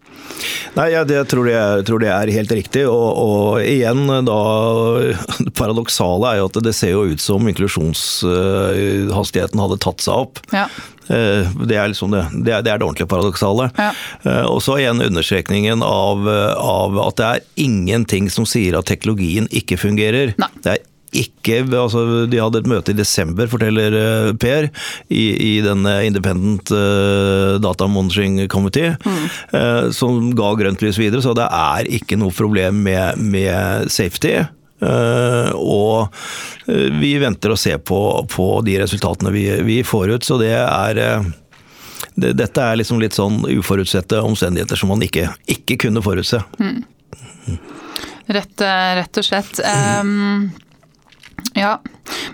Nei, 0.75 0.89
ja, 0.91 1.05
det 1.07 1.29
tror 1.31 1.47
jeg, 1.49 1.85
tror 1.87 2.01
det 2.03 2.09
er 2.11 2.31
helt 2.35 2.51
riktig. 2.55 2.87
Og, 2.91 3.19
og, 3.21 3.61
igjen, 3.63 4.07
da 4.27 4.39
Paradoksale 5.59 6.33
er 6.33 6.39
jo 6.41 6.47
at 6.51 6.57
det 6.67 6.75
ser 6.77 6.91
jo 6.97 7.03
ut 7.13 7.21
som 7.23 7.49
inklusjonshastigheten 7.51 9.61
hadde 9.63 9.79
tatt 9.85 10.01
seg 10.05 10.15
opp. 10.27 10.35
Ja. 10.55 10.67
Eh, 11.09 11.53
det 11.69 11.77
er, 11.77 11.91
liksom 11.93 12.15
det, 12.15 12.25
det, 12.33 12.53
er, 12.53 12.65
det, 12.65 12.73
er 12.73 12.81
det 12.81 12.87
ordentlige 12.87 13.11
paradoksale. 13.11 13.69
Ja. 13.77 13.91
Eh, 14.25 14.47
og 14.49 14.63
så 14.65 14.79
igjen 14.81 15.03
understrekningen 15.05 15.85
av, 15.85 16.27
av, 16.57 16.99
at 17.09 17.21
det 17.21 17.29
er 17.29 17.47
ingenting 17.67 18.31
som 18.33 18.49
sier 18.49 18.79
at 18.79 18.89
teknologien 18.91 19.49
ikke 19.53 19.81
fungerer. 19.81 20.35
Nei. 20.41 20.51
Det 20.65 20.77
er 20.77 20.91
ikke 21.15 21.61
altså 21.79 22.25
De 22.27 22.41
hadde 22.43 22.59
et 22.59 22.67
møte 22.67 22.91
i 22.91 22.97
desember, 22.99 23.47
forteller 23.47 23.95
eh, 23.99 24.31
Per, 24.41 24.67
i, 25.15 25.25
i 25.35 25.53
denne 25.63 26.01
Independent 26.09 26.73
Data 27.63 27.87
Monitoring 27.87 28.41
Committee, 28.51 28.97
mm. 29.05 29.93
som 29.95 30.33
ga 30.37 30.51
grønt 30.59 30.83
lys 30.83 30.99
videre. 30.99 31.23
Så 31.23 31.37
det 31.39 31.47
er 31.47 31.91
ikke 32.01 32.19
noe 32.19 32.35
problem 32.35 32.83
med, 32.87 33.21
med 33.23 33.93
safety. 33.93 34.41
Uh, 34.83 35.53
og 35.55 36.69
vi 37.01 37.15
venter 37.23 37.53
å 37.53 37.59
se 37.59 37.77
på, 37.79 37.99
på 38.31 38.49
de 38.67 38.79
resultatene 38.83 39.33
vi, 39.35 39.45
vi, 39.65 39.79
får 39.87 40.17
ut. 40.17 40.27
Så 40.27 40.39
det 40.41 40.55
er 40.57 41.01
det, 42.15 42.33
Dette 42.39 42.63
er 42.63 42.81
liksom 42.81 43.01
litt 43.03 43.17
sånn 43.17 43.43
uforutsette 43.49 44.21
omstendigheter 44.23 44.79
som 44.79 44.93
man 44.93 45.03
ikke, 45.05 45.29
ikke 45.51 45.79
kunne 45.87 46.03
forutse. 46.05 46.41
Mm. 46.61 46.85
Rett, 48.35 48.63
rett, 48.99 49.19
og 49.21 49.27
slett. 49.27 49.61
Um, 49.61 50.53
ja, 51.59 51.77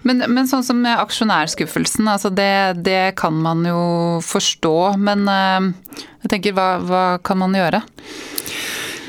men, 0.02 0.22
men, 0.28 0.46
sånn 0.48 0.64
som 0.64 0.78
med 0.84 1.00
aksjonærskuffelsen, 1.00 2.08
altså 2.08 2.30
det, 2.32 2.82
det, 2.86 3.16
kan 3.20 3.36
man 3.36 3.64
jo 3.66 3.82
forstå. 4.24 4.76
Men 5.00 5.26
jeg 5.28 6.32
tenker, 6.32 6.54
hva, 6.56 6.68
hva, 6.84 7.04
kan 7.24 7.40
man 7.42 7.56
gjøre? 7.56 7.82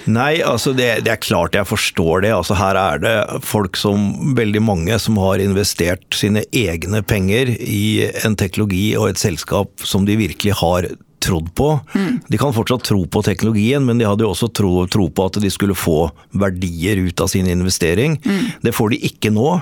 Nei, 0.09 0.41
altså 0.45 0.73
det, 0.77 1.03
det, 1.05 1.13
er 1.13 1.21
klart 1.21 1.55
jeg 1.57 1.69
forstår 1.69 2.25
det. 2.25 2.33
Altså 2.35 2.57
her 2.59 2.79
er 2.79 3.03
det 3.03 3.15
folk 3.45 3.77
som, 3.79 4.33
veldig 4.37 4.63
mange, 4.65 4.97
som 5.01 5.19
har 5.21 5.43
investert 5.43 6.05
sine 6.17 6.45
egne 6.55 7.03
penger 7.05 7.53
i 7.59 8.09
en 8.25 8.37
teknologi 8.39 8.91
og 8.97 9.11
et 9.11 9.21
selskap 9.21 9.85
som 9.85 10.07
de 10.07 10.17
virkelig 10.19 10.57
har 10.61 10.89
trodd 11.21 11.51
på. 11.55 11.79
Mm. 11.93 12.19
De 12.27 12.39
kan 12.41 12.53
fortsatt 12.55 12.85
tro 12.87 13.03
på 13.05 13.21
teknologien, 13.25 13.83
men 13.85 14.01
de 14.01 14.07
hadde 14.09 14.25
jo 14.25 14.31
også 14.33 14.49
tro, 14.57 14.71
tro, 14.91 15.07
på 15.13 15.27
at 15.29 15.37
de 15.43 15.51
skulle 15.53 15.77
få 15.77 16.09
verdier 16.33 17.01
ut 17.05 17.21
av 17.21 17.29
sin 17.31 17.49
investering. 17.51 18.17
Mm. 18.25 18.47
Det 18.65 18.73
får 18.75 18.95
de 18.95 19.01
ikke 19.11 19.33
nå. 19.33 19.59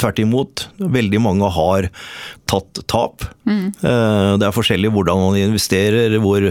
Tvert 0.00 0.22
imot. 0.22 0.66
Veldig 0.80 1.20
mange 1.22 1.50
har 1.52 1.90
tatt 2.50 2.80
tap. 2.90 3.24
Mm. 3.46 3.70
Det 4.40 4.46
er 4.46 4.54
forskjellig 4.54 4.90
hvordan 4.94 5.20
man 5.22 5.36
investerer, 5.38 6.14
hvor, 6.22 6.44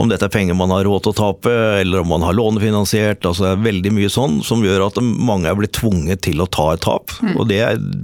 om 0.00 0.10
dette 0.10 0.26
er 0.26 0.32
penger 0.32 0.56
man 0.58 0.70
har 0.74 0.84
råd 0.86 1.04
til 1.04 1.12
å 1.12 1.18
tape, 1.18 1.52
eller 1.80 2.02
om 2.02 2.12
man 2.14 2.26
har 2.26 2.36
lånefinansiert. 2.38 3.24
altså 3.26 3.44
Det 3.44 3.52
er 3.56 3.64
veldig 3.66 3.92
mye 3.96 4.12
sånn 4.12 4.38
som 4.46 4.62
gjør 4.64 4.86
at 4.86 5.00
mange 5.02 5.50
er 5.50 5.58
blitt 5.58 5.74
tvunget 5.78 6.22
til 6.28 6.42
å 6.42 6.48
ta 6.50 6.72
et 6.74 6.84
tap. 6.86 7.14
Mm. 7.22 7.34
Og 7.36 7.48
det 7.50 7.62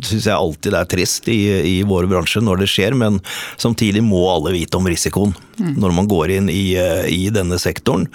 syns 0.09 0.27
jeg 0.27 0.35
alltid 0.35 0.79
er 0.79 0.91
trist 0.91 1.31
i, 1.31 1.41
i 1.63 1.77
vår 1.87 2.09
bransje 2.11 2.43
når 2.43 2.65
det 2.65 2.71
skjer, 2.73 2.97
men 2.99 3.21
samtidig 3.57 4.03
må 4.07 4.25
alle 4.33 4.55
vite 4.57 4.79
om 4.79 4.89
risikoen 4.91 5.35
mm. 5.59 5.75
når 5.79 5.95
man 5.95 6.11
går 6.11 6.35
inn 6.39 6.51
i, 6.53 6.73
eh, 6.79 7.07
i 7.13 7.31
denne 7.35 7.59
sektoren. 7.63 8.09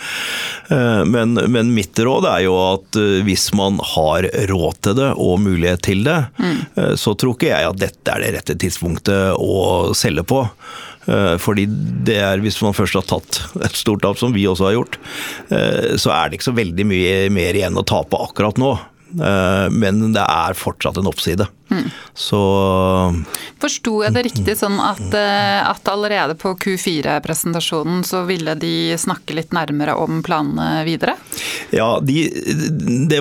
Eh, 0.68 1.04
men, 1.08 1.36
men, 1.48 1.74
mitt 1.74 2.00
råd 2.00 2.28
er 2.30 2.46
jo 2.48 2.58
at 2.60 3.00
hvis 3.24 3.50
man 3.58 3.80
har 3.94 4.28
råd 4.52 4.84
til 4.84 5.00
det 5.00 5.12
og 5.16 5.40
mulighet 5.44 5.84
til 5.88 6.04
det, 6.08 6.20
mm. 6.40 6.63
Så 7.00 7.14
tror 7.20 7.36
ikke 7.36 7.52
jeg 7.52 7.70
at 7.70 7.80
dette 7.82 8.14
er 8.14 8.24
det 8.24 8.34
rette 8.38 8.56
tidspunktet 8.60 9.38
å 9.40 9.94
selge 9.98 10.26
på. 10.28 10.44
Eh, 11.06 11.36
fordi 11.42 11.66
det 12.08 12.18
er, 12.24 12.42
hvis 12.44 12.62
man 12.64 12.76
først 12.76 12.96
har 13.00 13.08
tatt 13.08 13.42
et 13.66 13.76
stort 13.78 14.04
tap, 14.06 14.20
som 14.20 14.34
vi 14.36 14.46
også 14.48 14.70
har 14.70 14.78
gjort, 14.78 15.00
eh, 15.52 15.94
så 16.00 16.14
er 16.16 16.30
det 16.30 16.40
ikke 16.40 16.52
så 16.52 16.58
veldig 16.58 16.88
mye 16.88 17.16
mer 17.34 17.60
igjen 17.60 17.80
å 17.80 17.86
tape 17.88 18.20
akkurat 18.28 18.60
nå. 18.62 18.74
Eh, 19.14 19.68
men 19.74 20.14
det 20.16 20.24
er 20.24 20.58
fortsatt 20.58 21.00
en 21.00 21.12
oppside. 21.12 21.48
Mm. 21.74 21.90
Så 22.14 22.40
Forsto 23.64 24.02
jeg 24.04 24.14
det 24.14 24.24
riktig 24.28 24.56
sånn 24.60 24.76
at, 24.84 25.02
eh, 25.18 25.60
at 25.64 25.88
allerede 25.90 26.36
på 26.40 26.52
Q4-presentasjonen 26.60 28.04
så 28.06 28.24
ville 28.28 28.56
de 28.60 28.94
snakke 29.00 29.36
litt 29.38 29.54
nærmere 29.56 29.96
om 29.98 30.22
planene 30.26 30.84
videre? 30.88 31.16
Ja, 31.74 31.98
de, 32.04 32.28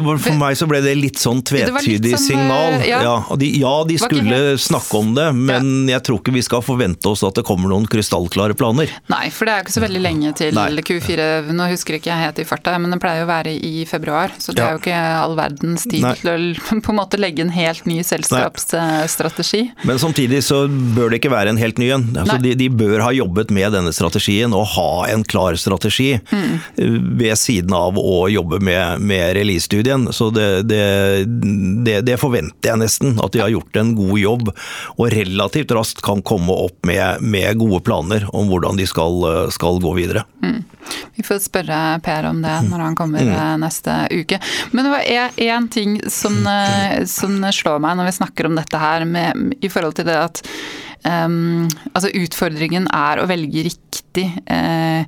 var, 0.03 0.19
for 0.23 0.37
meg 0.37 0.59
så 0.59 0.67
ble 0.69 0.83
det 0.85 0.97
litt 0.99 1.21
sånn 1.23 1.41
tvetydig 1.47 2.17
sånn, 2.17 2.27
signal. 2.27 2.81
Ja, 2.89 3.01
ja, 3.07 3.15
de, 3.39 3.49
ja, 3.63 3.75
de 3.89 3.99
skulle 4.03 4.25
helt... 4.27 4.65
snakke 4.65 4.99
om 4.99 5.15
det, 5.17 5.29
men 5.37 5.71
ja. 5.87 5.97
jeg 5.97 6.07
tror 6.09 6.21
ikke 6.21 6.35
vi 6.35 6.45
skal 6.45 6.65
forvente 6.67 7.13
oss 7.13 7.23
at 7.27 7.39
det 7.39 7.47
kommer 7.47 7.73
noen 7.73 7.87
krystallklare 7.91 8.59
planer. 8.59 8.91
Nei, 9.13 9.25
for 9.33 9.49
det 9.49 9.55
er 9.55 9.63
jo 9.63 9.69
ikke 9.69 9.77
så 9.79 9.85
veldig 9.87 10.03
lenge 10.03 10.35
til 10.43 10.59
Nei. 10.59 10.69
Q4. 10.83 11.29
Nå 11.55 11.71
husker 11.71 11.97
ikke 11.97 12.11
jeg 12.11 12.27
helt 12.27 12.43
i 12.43 12.49
farta, 12.49 12.75
men 12.83 12.93
det 12.93 13.01
pleier 13.03 13.25
å 13.25 13.31
være 13.31 13.55
i 13.55 13.87
februar. 13.89 14.35
Så 14.43 14.57
det 14.57 14.67
er 14.67 14.75
jo 14.75 14.83
ikke 14.83 14.99
all 15.23 15.39
verdens 15.39 15.87
tid 15.87 16.07
til 16.19 16.33
å 16.33 16.37
på 16.83 16.93
en 16.93 16.99
måte 16.99 17.21
legge 17.21 17.47
en 17.47 17.55
helt 17.55 17.87
ny 17.87 18.01
selskap 18.07 18.42
beredskapsstrategi. 18.43 19.73
Men 19.83 19.99
samtidig 19.99 20.45
så 20.45 20.69
bør 20.69 21.11
det 21.11 21.21
ikke 21.21 21.33
være 21.33 21.53
en 21.53 21.61
helt 21.61 21.79
ny 21.79 21.91
en. 21.95 22.07
Altså 22.17 22.39
de, 22.43 22.55
de, 22.59 22.69
bør 22.69 23.01
ha 23.05 23.13
jobbet 23.15 23.51
med 23.51 23.73
denne 23.75 23.93
strategien 23.95 24.53
og 24.57 24.67
ha 24.75 25.07
en 25.13 25.25
klar 25.25 25.57
strategi 25.61 26.19
mm. 26.31 27.17
ved 27.21 27.39
siden 27.39 27.75
av 27.77 27.99
å 27.99 28.29
jobbe 28.33 28.61
med, 28.65 29.01
med 29.01 29.37
release-studien. 29.37 30.09
Så 30.13 30.31
det, 30.35 30.65
det, 30.71 30.83
det, 31.87 32.01
det, 32.09 32.19
forventer 32.21 32.73
jeg 32.73 32.83
nesten, 32.83 33.19
at 33.23 33.33
de 33.35 33.43
har 33.43 33.53
gjort 33.53 33.81
en 33.81 33.95
god 33.99 34.19
jobb 34.21 34.53
og 34.53 35.07
relativt 35.13 35.75
raskt 35.77 36.03
kan 36.05 36.23
komme 36.23 36.53
opp 36.53 36.87
med, 36.89 37.23
med 37.23 37.59
gode 37.61 37.83
planer 37.87 38.27
om 38.33 38.51
hvordan 38.51 38.79
de 38.81 38.87
skal, 38.89 39.49
skal 39.55 39.81
gå 39.83 39.95
videre. 39.99 40.27
Mm. 40.43 40.63
Vi 41.15 41.23
får 41.23 41.39
spørre 41.45 41.79
Per 42.03 42.27
om 42.27 42.41
det 42.43 42.55
når 42.67 42.85
han 42.87 42.97
kommer 42.99 43.23
mm. 43.23 43.33
Eh, 43.33 43.55
neste 43.63 43.95
uke. 44.11 44.39
Men 44.73 44.87
det 44.87 44.91
var 44.93 45.37
én 45.41 45.69
ting 45.73 46.01
som, 46.11 46.35
eh, 46.47 47.05
som, 47.07 47.39
slår 47.53 47.79
meg 47.83 47.97
når 47.99 48.09
vi 48.09 48.13
snakker 48.13 48.22
om 48.49 48.57
dette 48.59 48.79
her, 48.79 49.05
med, 49.09 49.57
i 49.61 49.71
forhold 49.73 49.99
til 49.99 50.09
det 50.09 50.19
at 50.19 50.43
um, 51.07 51.69
altså 51.93 52.13
utfordringen 52.23 52.89
er 52.95 53.21
å 53.21 53.29
velge 53.31 53.67
riktig 53.69 54.29
uh, 54.47 55.05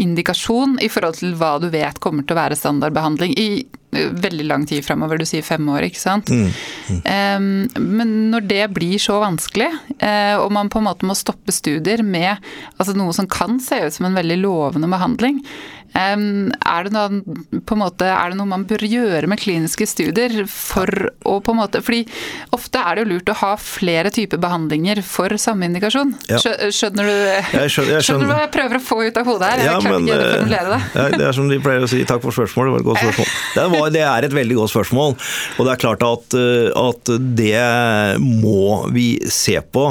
indikasjon 0.00 0.78
i 0.84 0.90
forhold 0.92 1.20
til 1.20 1.34
hva 1.38 1.56
du 1.62 1.70
vet 1.72 2.00
kommer 2.02 2.26
til 2.26 2.36
å 2.36 2.42
være 2.42 2.60
standardbehandling. 2.60 3.34
i 3.38 3.48
veldig 3.94 4.44
lang 4.44 4.66
tid 4.66 4.84
framover, 4.84 5.18
du 5.18 5.26
sier 5.28 5.44
fem 5.46 5.68
år, 5.70 5.86
ikke 5.88 6.00
sant. 6.00 6.30
Mm. 6.30 6.48
Mm. 6.90 7.00
Um, 7.04 7.86
men 7.98 8.14
når 8.32 8.48
det 8.50 8.64
blir 8.74 8.98
så 9.02 9.20
vanskelig, 9.22 9.70
uh, 10.00 10.36
og 10.40 10.50
man 10.54 10.70
på 10.72 10.80
en 10.80 10.88
måte 10.88 11.08
må 11.08 11.16
stoppe 11.18 11.54
studier 11.54 12.02
med 12.02 12.34
altså 12.76 12.96
noe 12.98 13.14
som 13.16 13.28
kan 13.30 13.60
se 13.62 13.84
ut 13.86 13.94
som 13.94 14.08
en 14.08 14.18
veldig 14.18 14.40
lovende 14.42 14.90
behandling, 14.90 15.40
er 15.94 16.88
det, 16.88 16.92
noe, 16.94 17.78
måte, 17.78 18.08
er 18.10 18.32
det 18.32 18.38
noe 18.38 18.50
man 18.50 18.64
bør 18.66 18.82
gjøre 18.82 19.28
med 19.30 19.38
kliniske 19.38 19.86
studier 19.86 20.44
for 20.50 20.90
å 21.22 21.36
på 21.44 21.54
en 21.54 21.60
måte 21.60 21.82
Fordi 21.84 22.02
ofte 22.54 22.80
er 22.80 22.96
det 22.96 23.04
jo 23.04 23.10
lurt 23.12 23.30
å 23.30 23.36
ha 23.40 23.52
flere 23.60 24.10
typer 24.14 24.40
behandlinger 24.42 25.00
for 25.06 25.32
samme 25.40 25.68
indikasjon. 25.68 26.14
Ja. 26.30 26.40
Skjønner, 26.42 27.06
du, 27.06 27.14
jeg 27.14 27.70
skjønner, 27.70 27.92
jeg 27.96 28.06
skjønner, 28.08 28.26
du 28.26 28.32
hva 28.32 28.40
jeg 28.42 28.52
prøver 28.54 28.80
å 28.80 28.82
få 28.82 28.98
ut 29.04 29.20
av 29.20 29.30
hodet 29.30 29.50
her? 29.52 29.62
Jeg 29.62 29.70
ja, 29.70 29.76
klarte 29.84 30.02
ikke 30.02 30.18
å 30.18 30.32
formulere 30.34 30.72
det. 30.74 30.80
Ja, 30.94 31.06
det 31.14 31.28
er 31.28 31.38
som 31.38 31.50
de 31.50 31.60
pleier 31.62 31.86
å 31.86 31.90
si, 31.90 32.02
takk 32.08 32.24
for 32.24 32.36
spørsmålet, 32.36 32.70
det 32.70 32.74
var 32.74 32.82
et 32.82 32.88
godt 32.90 33.04
spørsmål. 33.04 33.32
Det, 33.54 33.64
var, 33.70 33.90
det 33.94 34.02
er 34.02 34.26
et 34.26 34.34
veldig 34.34 34.56
godt 34.58 34.72
spørsmål, 34.72 35.12
og 35.14 35.66
det 35.66 35.72
er 35.72 35.80
klart 35.80 36.02
at, 36.04 36.34
at 36.80 37.10
det 37.38 38.18
må 38.20 38.64
vi 38.94 39.06
se 39.30 39.56
på. 39.62 39.84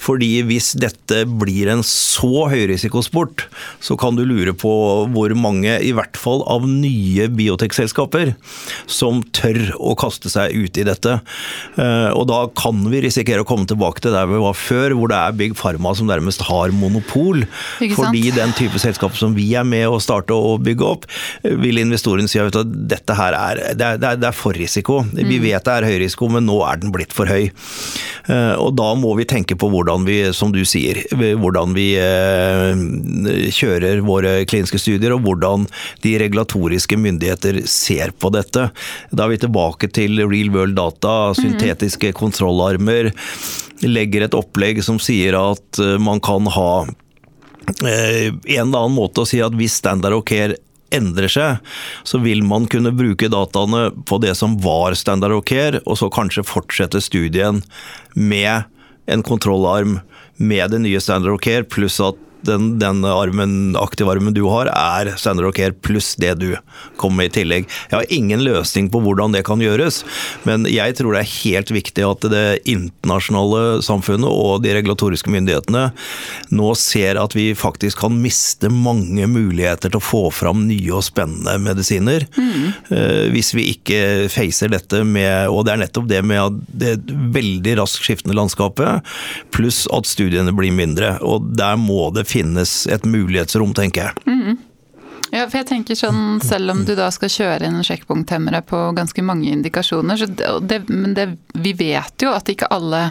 Fordi 0.00 0.30
hvis 0.46 0.72
dette 0.78 1.24
blir 1.40 1.72
en 1.72 1.82
så 1.86 2.46
høyrisikosport, 2.52 3.46
så 3.82 3.96
kan 4.00 4.18
du 4.18 4.22
lure 4.28 4.54
på 4.56 4.72
hvor 5.10 5.34
mange, 5.40 5.76
i 5.82 5.92
hvert 5.96 6.18
fall 6.20 6.44
av 6.50 6.66
nye 6.68 7.28
biotekselskaper, 7.32 8.34
som 8.90 9.22
tør 9.36 9.74
å 9.80 9.94
kaste 9.98 10.32
seg 10.32 10.54
ut 10.56 10.80
i 10.80 10.86
dette. 10.86 11.18
Eh, 11.80 12.10
og 12.14 12.26
da 12.30 12.42
kan 12.58 12.82
vi 12.92 13.02
risikere 13.06 13.44
å 13.44 13.48
komme 13.48 13.68
tilbake 13.70 14.04
til 14.04 14.14
der 14.14 14.28
vi 14.30 14.40
var 14.42 14.56
før, 14.58 14.94
hvor 14.98 15.12
det 15.12 15.18
er 15.18 15.38
Big 15.38 15.56
Pharma 15.58 15.94
som 15.96 16.10
nærmest 16.10 16.44
har 16.48 16.74
monopol. 16.76 17.44
Fordi 17.80 18.26
den 18.36 18.54
type 18.58 18.80
selskap 18.82 19.16
som 19.18 19.34
vi 19.36 19.48
er 19.58 19.66
med 19.66 19.88
å 19.88 20.00
starte 20.02 20.36
og 20.36 20.64
bygge 20.66 20.86
opp, 20.86 21.08
vil 21.42 21.80
investoren 21.82 22.28
si 22.30 22.40
at 22.42 22.56
dette 22.64 23.16
her 23.16 23.36
er, 23.36 23.62
det 23.78 23.90
er, 23.96 24.20
det 24.20 24.30
er 24.30 24.36
for 24.36 24.56
risiko. 24.56 25.00
Mm. 25.10 25.24
Vi 25.30 25.40
vet 25.46 25.66
det 25.66 25.76
er 25.76 25.88
høy 25.88 25.96
risiko, 26.04 26.30
men 26.32 26.46
nå 26.48 26.60
er 26.66 26.80
den 26.82 26.94
blitt 26.94 27.14
for 27.16 27.30
høy. 27.30 27.50
Eh, 28.30 28.54
og 28.60 28.74
da 28.78 28.92
må 28.98 29.14
vi 29.18 29.28
tenke 29.28 29.56
på 29.58 29.70
hvordan 29.72 30.06
vi, 30.08 30.20
som 30.36 30.52
du 30.54 30.62
sier, 30.68 31.02
hvordan 31.10 31.74
vi 31.76 31.88
eh, 32.00 33.50
kjører 33.54 34.02
våre 34.06 34.34
kliniske 34.50 34.80
studier, 34.80 35.14
og 35.16 35.24
hvordan 35.30 35.66
de 36.04 36.16
regulatoriske 36.20 36.98
myndigheter 37.00 37.62
ser 37.70 38.12
på 38.18 38.32
dette. 38.34 38.68
Da 39.10 39.26
er 39.26 39.34
vi 39.34 39.42
tilbake 39.44 39.90
til 39.94 40.20
real 40.26 40.50
world 40.54 40.76
data, 40.78 41.32
syntetiske 41.38 42.12
kontrollarmer. 42.18 43.12
Legger 43.86 44.26
et 44.26 44.36
opplegg 44.36 44.82
som 44.84 44.98
sier 45.00 45.38
at 45.38 45.80
eh, 45.80 45.96
man 46.02 46.20
kan 46.24 46.50
ha 46.50 46.72
en 47.70 48.40
eller 48.42 48.64
annen 48.64 48.96
måte 48.96 49.22
å 49.22 49.28
si 49.28 49.38
at 49.44 49.54
hvis 49.54 49.76
standard 49.78 50.16
of 50.16 50.24
care 50.26 50.56
endrer 50.90 51.30
seg, 51.30 51.58
så 52.02 52.18
vil 52.22 52.42
man 52.46 52.66
kunne 52.70 52.92
bruke 52.94 53.30
dataene 53.30 53.90
på 54.08 54.18
det 54.22 54.34
som 54.38 54.56
var 54.62 54.96
standard 54.98 55.36
of 55.36 55.44
care, 55.48 55.82
og 55.86 56.00
så 56.00 56.10
kanskje 56.12 56.46
fortsette 56.46 57.02
studien 57.04 57.62
med 58.14 58.66
en 59.10 59.22
kontrollarm 59.26 60.00
med 60.40 60.72
det 60.74 60.82
nye 60.82 61.00
standard 61.02 61.36
of 61.36 61.44
care, 61.44 61.66
pluss 61.68 62.00
at 62.02 62.18
den, 62.46 62.72
den 62.80 63.04
armen, 63.04 63.76
armen 63.76 64.34
du 64.36 64.44
har, 64.48 64.70
er 64.72 65.12
Sander 65.20 65.46
Rocker 65.46 65.74
pluss 65.84 66.14
det 66.20 66.34
du 66.40 66.48
kommer 67.00 67.20
med 67.20 67.30
i 67.30 67.34
tillegg. 67.40 67.68
Jeg 67.90 67.96
har 67.98 68.12
ingen 68.14 68.44
løsning 68.44 68.88
på 68.92 69.00
hvordan 69.04 69.34
det 69.34 69.44
kan 69.48 69.60
gjøres, 69.62 70.02
men 70.46 70.64
jeg 70.70 70.96
tror 70.98 71.16
det 71.16 71.24
er 71.24 71.34
helt 71.40 71.72
viktig 71.74 72.06
at 72.06 72.26
det 72.32 72.44
internasjonale 72.70 73.80
samfunnet 73.84 74.30
og 74.30 74.62
de 74.64 74.74
regulatoriske 74.76 75.32
myndighetene 75.32 75.88
nå 76.54 76.70
ser 76.78 77.18
at 77.20 77.34
vi 77.36 77.50
faktisk 77.58 78.00
kan 78.04 78.16
miste 78.22 78.70
mange 78.72 79.26
muligheter 79.30 79.90
til 79.90 80.00
å 80.00 80.04
få 80.04 80.22
fram 80.34 80.64
nye 80.68 80.94
og 80.96 81.04
spennende 81.06 81.56
medisiner. 81.62 82.26
Mm. 82.36 82.70
Hvis 83.34 83.52
vi 83.56 83.68
ikke 83.74 84.28
facer 84.32 84.70
dette 84.72 85.02
med 85.06 85.50
Og 85.50 85.64
det 85.66 85.72
er 85.72 85.80
nettopp 85.82 86.06
det 86.10 86.20
med 86.26 86.60
det 86.80 86.94
veldig 87.34 87.76
raskt 87.80 88.04
skiftende 88.06 88.36
landskapet, 88.36 89.04
pluss 89.54 89.84
at 89.94 90.08
studiene 90.08 90.54
blir 90.56 90.72
mindre. 90.74 91.14
Og 91.26 91.50
der 91.58 91.78
må 91.80 92.10
det 92.14 92.26
finnes 92.30 92.74
et 92.90 93.06
mulighetsrom, 93.08 93.74
tenker 93.76 94.10
jeg. 94.10 94.26
Mm. 94.30 94.58
Ja, 95.30 95.44
for 95.46 95.60
jeg 95.60 95.68
tenker 95.68 95.98
sånn, 95.98 96.40
Selv 96.42 96.72
om 96.72 96.82
du 96.86 96.96
da 96.98 97.06
skal 97.14 97.30
kjøre 97.30 97.68
inn 97.68 97.78
sjekkpunkthemmere 97.86 98.64
på 98.66 98.82
ganske 98.96 99.22
mange 99.22 99.52
indikasjoner, 99.52 100.18
så 100.18 100.58
det, 100.58 100.82
men 100.90 101.14
det, 101.14 101.28
vi 101.54 101.74
vet 101.78 102.24
jo 102.24 102.32
at 102.34 102.50
ikke 102.50 102.66
alle, 102.74 103.04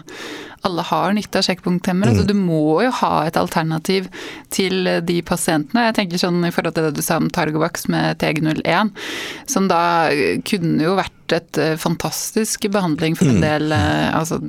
alle 0.68 0.84
har 0.90 1.16
nytte 1.16 1.40
av 1.40 1.48
sjekkpunkthemmere. 1.48 2.12
Mm. 2.12 2.20
Så 2.20 2.26
du 2.28 2.36
må 2.36 2.82
jo 2.84 2.92
ha 3.00 3.14
et 3.28 3.40
alternativ 3.40 4.10
til 4.52 4.90
de 5.08 5.20
pasientene. 5.24 5.88
Jeg 5.88 6.00
tenker 6.02 6.22
sånn 6.22 6.44
i 6.44 6.52
forhold 6.56 6.76
til 6.76 6.90
det 6.90 6.98
du 7.00 7.06
sa 7.06 7.22
om 7.22 7.30
Targovax 7.32 7.88
med 7.94 8.20
TG01, 8.20 8.92
som 9.48 9.72
da 9.72 9.84
kunne 10.50 10.90
jo 10.90 10.98
vært 11.00 11.38
et 11.38 11.62
eh, 11.62 11.78
fantastisk 11.80 12.68
behandling 12.74 13.16
for 13.16 13.30
en 13.30 13.40
mm. 13.40 13.46
del 13.46 13.72
mm. 13.72 14.18
altså 14.18 14.42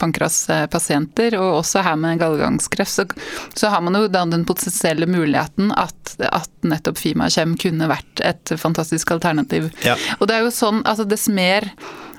pankraspasienter, 0.00 1.36
og 1.40 1.60
også 1.60 1.84
her 1.86 1.98
med 2.00 2.20
gallegangskreft, 2.22 2.92
så, 2.92 3.06
så, 3.54 3.70
har 3.72 3.84
man 3.84 3.98
jo 3.98 4.06
da 4.12 4.24
den 4.28 4.46
potensielle 4.48 5.08
muligheten 5.10 5.72
at, 5.76 6.16
at 6.30 6.50
nettopp 6.66 7.00
Fimakjem 7.00 7.56
kunne 7.60 7.90
vært 7.90 8.24
et 8.24 8.56
fantastisk 8.60 9.12
alternativ. 9.14 9.70
Ja. 9.86 9.96
Og 10.20 10.28
det 10.28 10.38
er 10.38 10.46
jo 10.46 10.54
sånn, 10.54 10.82
altså 10.88 11.06
dess 11.08 11.28
mer 11.32 11.70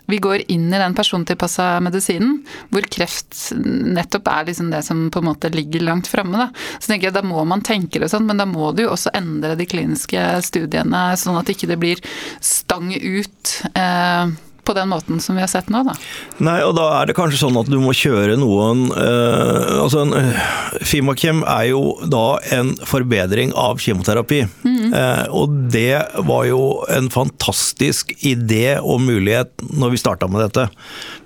vi 0.07 0.17
går 0.23 0.45
inn 0.47 0.69
i 0.73 0.79
den 0.79 0.95
persontilpassa 0.95 1.81
medisinen, 1.83 2.37
hvor 2.71 2.85
kreft 2.91 3.35
nettopp 3.59 4.29
er 4.31 4.47
liksom 4.47 4.69
det 4.71 4.79
som 4.87 5.07
på 5.11 5.19
en 5.19 5.27
måte 5.27 5.51
ligger 5.51 5.83
langt 5.83 6.07
framme. 6.07 6.47
Så 6.79 6.93
tenker 6.93 7.09
jeg 7.09 7.17
da 7.17 7.25
må 7.27 7.43
man 7.47 7.63
tenke 7.65 7.99
det 7.99 8.07
sånn, 8.13 8.27
men 8.29 8.39
da 8.39 8.47
må 8.47 8.71
du 8.71 8.85
jo 8.85 8.93
også 8.93 9.11
endre 9.17 9.57
de 9.59 9.67
kliniske 9.67 10.23
studiene, 10.47 11.09
sånn 11.19 11.39
at 11.41 11.51
ikke 11.51 11.67
det 11.67 11.79
blir 11.81 12.03
stang 12.39 12.93
ut. 12.95 13.57
Eh, 13.75 14.31
på 14.67 14.75
den 14.75 14.91
måten 14.91 15.21
som 15.23 15.37
vi 15.37 15.43
har 15.43 15.51
sett 15.51 15.71
nå, 15.73 15.81
da. 15.87 15.95
Nei, 16.43 16.59
og 16.67 16.75
da 16.77 16.89
er 16.99 17.09
det 17.09 17.15
kanskje 17.17 17.39
sånn 17.41 17.57
at 17.59 17.69
du 17.71 17.77
må 17.81 17.95
kjøre 17.95 18.35
noen 18.39 18.87
eh, 18.91 19.77
Altså, 19.77 20.03
uh, 20.11 20.41
Fimakem 20.85 21.43
er 21.47 21.69
jo 21.71 21.81
da 22.11 22.25
en 22.55 22.73
forbedring 22.87 23.53
av 23.57 23.79
kjemoterapi. 23.81 24.43
Mm. 24.67 24.76
Uh, 24.93 25.25
og 25.35 25.53
det 25.73 25.99
var 26.27 26.47
jo 26.49 26.61
en 26.93 27.09
fantastisk 27.13 28.13
idé 28.25 28.77
og 28.79 29.01
mulighet 29.03 29.53
når 29.73 29.93
vi 29.93 30.01
starta 30.01 30.29
med 30.31 30.45
dette. 30.45 30.67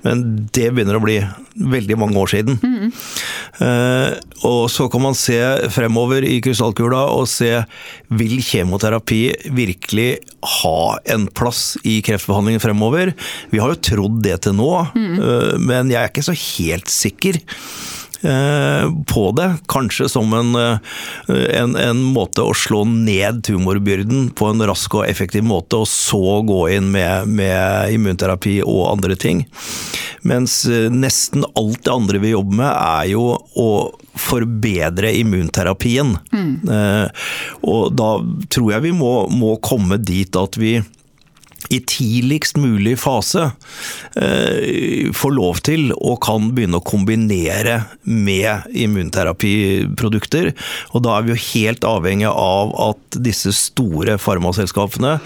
Men 0.05 0.23
det 0.53 0.71
begynner 0.73 0.97
å 0.97 1.03
bli 1.03 1.19
veldig 1.71 1.97
mange 1.99 2.17
år 2.17 2.31
siden. 2.31 2.57
Mm. 2.61 2.91
og 4.47 4.61
så 4.71 4.87
kan 4.89 5.03
man 5.03 5.15
se 5.17 5.37
fremover 5.73 6.23
i 6.25 6.39
krystallkula 6.41 7.01
og 7.13 7.27
se 7.29 7.49
vil 8.09 8.39
kjemoterapi 8.41 9.19
virkelig 9.53 10.07
ha 10.61 10.97
en 11.13 11.27
plass 11.27 11.75
i 11.83 11.99
kreftbehandlingen 12.05 12.63
fremover? 12.63 13.13
Vi 13.51 13.61
har 13.61 13.73
jo 13.73 13.81
trodd 13.91 14.21
det 14.25 14.39
til 14.47 14.57
nå, 14.57 14.71
mm. 14.95 15.19
men 15.67 15.91
jeg 15.93 16.01
er 16.01 16.09
ikke 16.09 16.25
så 16.25 16.37
helt 16.37 16.89
sikker 16.91 17.37
eh, 17.37 18.00
på 18.21 19.23
det. 19.37 19.47
Kanskje 19.71 20.09
som 20.09 20.33
en, 20.33 20.55
eh, 20.55 20.77
en, 21.57 21.75
en, 21.75 22.03
måte 22.13 22.43
å 22.45 22.53
slå 22.53 22.83
ned 22.85 23.41
tumorbyrden 23.47 24.29
på 24.37 24.51
en 24.51 24.61
rask 24.67 24.95
og 24.99 25.07
effektiv 25.07 25.45
måte, 25.47 25.81
og 25.81 25.89
så 25.89 26.41
gå 26.45 26.59
inn 26.75 26.91
med, 26.93 27.31
med 27.31 27.95
immunterapi 27.95 28.59
og 28.65 28.91
andre 28.91 29.17
ting. 29.19 29.45
Mens 30.27 30.63
nesten 30.69 31.45
alt 31.57 31.81
det 31.85 31.93
andre 31.93 32.21
vi 32.21 32.35
jobber 32.35 32.61
med, 32.61 32.71
er 32.71 33.11
jo 33.15 33.25
å 33.57 33.69
forbedre 34.21 35.13
immunterapien. 35.17 36.13
Mm. 36.35 36.67
Og 37.65 37.93
da 37.97 38.09
tror 38.53 38.73
jeg 38.75 38.85
vi 38.85 38.91
må, 38.93 39.13
må 39.33 39.55
komme 39.65 39.97
dit 39.97 40.35
at 40.37 40.59
vi 40.61 40.75
i 41.69 41.79
tidligst 41.85 42.57
mulig 42.57 42.97
fase 42.99 43.51
eh, 44.15 45.11
får 45.13 45.35
lov 45.35 45.61
til 45.65 45.91
og 45.97 46.21
kan 46.25 46.49
begynne 46.55 46.79
å 46.81 46.85
kombinere 46.85 47.77
med 48.03 48.71
immunterapiprodukter. 48.71 50.51
Og 50.95 51.05
da 51.05 51.17
er 51.17 51.27
vi 51.27 51.35
jo 51.35 51.43
helt 51.51 51.85
avhengig 51.87 52.31
av 52.31 52.73
at 52.89 53.21
disse 53.21 53.53
store 53.55 54.17
farmaselskapene 54.21 55.17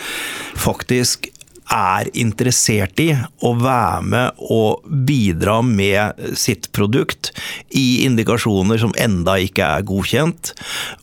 faktisk 0.60 1.30
er 1.72 2.10
interessert 2.14 3.00
i 3.02 3.10
å 3.42 3.54
være 3.58 4.02
med 4.06 4.44
og 4.54 4.86
bidra 5.08 5.60
med 5.66 6.38
sitt 6.38 6.70
produkt 6.76 7.32
i 7.74 8.06
indikasjoner 8.06 8.82
som 8.82 8.94
enda 9.02 9.38
ikke 9.42 9.66
er 9.80 9.88
godkjent. 9.88 10.54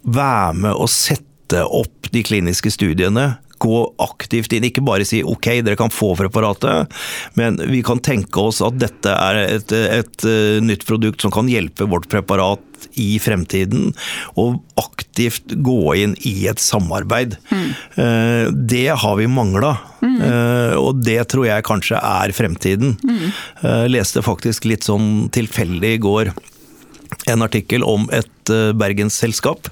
Være 0.02 0.54
med 0.66 0.78
å 0.78 0.88
sette 0.90 1.64
opp 1.66 2.12
de 2.14 2.22
kliniske 2.24 2.70
studiene, 2.72 3.34
gå 3.62 3.82
aktivt 4.02 4.52
inn. 4.56 4.66
Ikke 4.68 4.84
bare 4.84 5.06
si 5.08 5.22
ok, 5.22 5.48
dere 5.62 5.78
kan 5.78 5.92
få 5.92 6.12
preparatet, 6.18 6.92
men 7.38 7.60
vi 7.70 7.82
kan 7.86 8.02
tenke 8.02 8.42
oss 8.42 8.62
at 8.64 8.80
dette 8.82 9.14
er 9.14 9.40
et, 9.44 9.72
et 9.72 10.28
eh, 10.28 10.58
nytt 10.64 10.86
produkt 10.88 11.22
som 11.22 11.32
kan 11.34 11.50
hjelpe 11.50 11.88
vårt 11.90 12.10
preparat 12.12 12.60
i 12.98 13.14
fremtiden, 13.22 13.92
og 14.40 14.58
aktivt 14.80 15.54
gå 15.64 15.94
inn 16.02 16.16
i 16.26 16.48
et 16.50 16.58
samarbeid. 16.62 17.36
Mm. 17.52 17.68
Det 18.66 18.88
har 19.04 19.18
vi 19.20 19.28
mangla, 19.30 19.76
mm. 20.02 20.16
Eh, 20.22 20.74
og 20.78 21.02
det 21.06 21.20
tror 21.30 21.46
jeg 21.46 21.66
kanskje 21.68 22.00
er 22.02 22.34
fremtiden. 22.34 22.96
Mm. 23.06 23.28
Leste 23.92 24.24
faktisk 24.24 24.66
litt 24.68 24.86
sånn 24.88 25.28
tilfeldig 25.34 25.94
i 25.96 26.02
går 26.02 26.32
en 27.30 27.44
artikkel 27.44 27.84
om 27.86 28.08
et 28.12 28.30
Eh, 28.50 28.72
bergensselskap. 28.74 29.68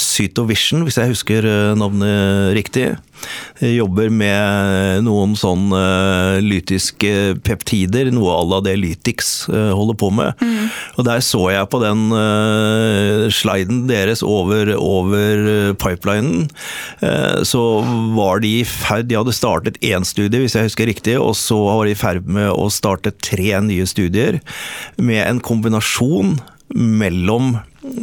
Cytovision, 0.00 0.82
hvis 0.86 0.98
jeg 0.98 1.12
husker 1.12 1.46
eh, 1.46 1.72
navnet 1.78 2.54
riktig. 2.56 2.92
Jobber 3.62 4.08
med 4.10 5.04
noen 5.06 5.36
sånn 5.38 5.68
lytiske 6.42 7.36
peptider, 7.46 8.08
noe 8.10 8.32
à 8.34 8.40
la 8.42 8.58
det 8.66 8.72
Lytix 8.80 9.28
holder 9.46 9.94
på 9.94 10.08
med. 10.10 10.34
Mm. 10.42 10.72
Og 10.98 11.06
der 11.06 11.22
så 11.22 11.44
jeg 11.52 11.68
på 11.70 11.78
den 11.84 12.00
sliden 13.30 13.84
deres 13.86 14.24
over, 14.26 14.72
over 14.74 15.70
pipelinen, 15.78 16.48
så 17.46 17.62
var 18.18 18.42
de 18.42 18.50
i 18.64 18.66
ferd 18.66 19.06
De 19.12 19.20
hadde 19.20 19.36
startet 19.38 19.78
én 19.78 20.02
studie, 20.02 20.42
hvis 20.42 20.58
jeg 20.58 20.72
husker 20.72 20.90
riktig, 20.90 21.14
og 21.22 21.38
så 21.38 21.60
var 21.62 21.86
de 21.86 21.94
i 21.94 22.02
ferd 22.02 22.26
med 22.26 22.50
å 22.50 22.66
starte 22.74 23.14
tre 23.22 23.54
nye 23.62 23.86
studier 23.86 24.42
med 24.98 25.22
en 25.28 25.38
kombinasjon 25.38 26.40
mellom 26.74 27.56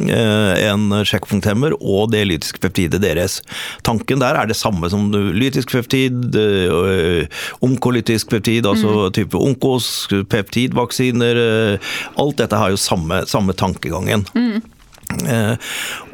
eh, 0.08 0.66
en 0.70 0.90
sjekkpunkthemmer 1.06 1.76
og 1.80 2.10
det 2.14 2.22
lytiske 2.28 2.60
peptidet 2.62 3.02
deres. 3.02 3.40
Tanken 3.86 4.22
der 4.22 4.38
er 4.38 4.50
det 4.50 4.58
samme 4.58 4.90
som 4.92 5.08
lytisk 5.12 5.72
peptid, 5.74 6.36
eh, 6.36 7.40
onkolytisk 7.64 8.30
peptid, 8.32 8.68
altså 8.68 9.08
mm. 9.08 9.16
type 9.18 9.40
onkos, 9.40 9.90
peptidvaksiner. 10.32 11.40
Eh, 11.46 11.94
alt 12.20 12.38
dette 12.42 12.60
har 12.60 12.74
jo 12.74 12.80
samme, 12.80 13.24
samme 13.30 13.56
tankegangen. 13.56 14.26
Mm. 14.34 14.60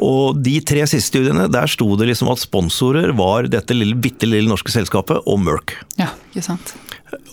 Og 0.00 0.38
de 0.40 0.54
tre 0.64 0.86
siste 0.88 1.10
studiene, 1.10 1.50
der 1.52 1.68
sto 1.68 1.90
det 2.00 2.08
liksom 2.08 2.30
at 2.32 2.40
sponsorer 2.40 3.12
var 3.18 3.44
dette 3.52 3.76
lille, 3.76 3.98
bitte 4.00 4.24
lille 4.24 4.48
norske 4.48 4.72
selskapet 4.72 5.20
og 5.28 5.42
Merck. 5.44 5.76
Ja, 6.00 6.14
ikke 6.32 6.46
sant. 6.48 6.72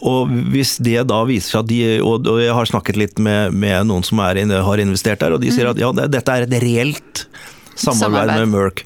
Og 0.05 0.30
hvis 0.53 0.76
det 0.86 0.99
da 1.09 1.24
viser 1.26 1.55
seg 1.55 1.63
at 1.63 1.69
de 1.71 1.80
Og, 2.05 2.28
jeg 2.41 2.53
har 2.53 2.69
snakket 2.69 2.99
litt 2.99 3.21
med, 3.24 3.55
med 3.57 3.89
noen 3.89 4.05
som 4.05 4.21
er, 4.21 4.38
har 4.67 4.84
investert 4.84 5.24
der, 5.24 5.36
og 5.36 5.41
de 5.41 5.53
sier 5.53 5.69
mm. 5.69 5.74
at 5.74 5.82
ja, 5.82 6.09
dette 6.17 6.36
er 6.36 6.45
et 6.45 6.57
reelt 6.63 7.24
samarbeid, 7.74 7.97
samarbeid. 8.03 8.43
med 8.43 8.51
Merck. 8.53 8.84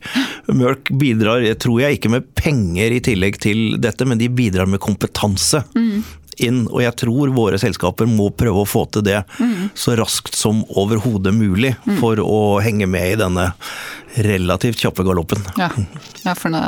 Merck 0.47 0.91
bidrar, 1.01 1.43
tror 1.59 1.81
jeg, 1.83 1.97
ikke 1.97 2.13
med 2.13 2.29
penger 2.39 2.95
i 2.95 3.01
tillegg 3.03 3.41
til 3.43 3.75
dette, 3.83 4.07
men 4.07 4.21
de 4.21 4.31
bidrar 4.31 4.69
med 4.69 4.81
kompetanse. 4.83 5.65
Mm 5.75 6.05
inn, 6.43 6.65
og 6.69 6.81
jeg 6.83 6.95
tror 7.01 7.31
våre 7.35 7.59
selskaper 7.61 8.09
må 8.09 8.29
prøve 8.35 8.63
å 8.63 8.67
få 8.69 8.85
til 8.93 9.05
det 9.07 9.21
mm. 9.39 9.69
så 9.77 9.95
raskt 9.99 10.38
som 10.38 10.63
overhodet 10.69 11.33
mulig 11.35 11.73
mm. 11.85 11.97
for 12.01 12.21
å 12.23 12.59
henge 12.63 12.88
med 12.89 13.15
i 13.15 13.17
denne 13.19 13.47
relativt 14.17 14.81
kjappe 14.81 15.05
galoppen. 15.05 15.43
Ja, 15.57 15.69
ja 16.25 16.35
for 16.38 16.53
det, 16.53 16.61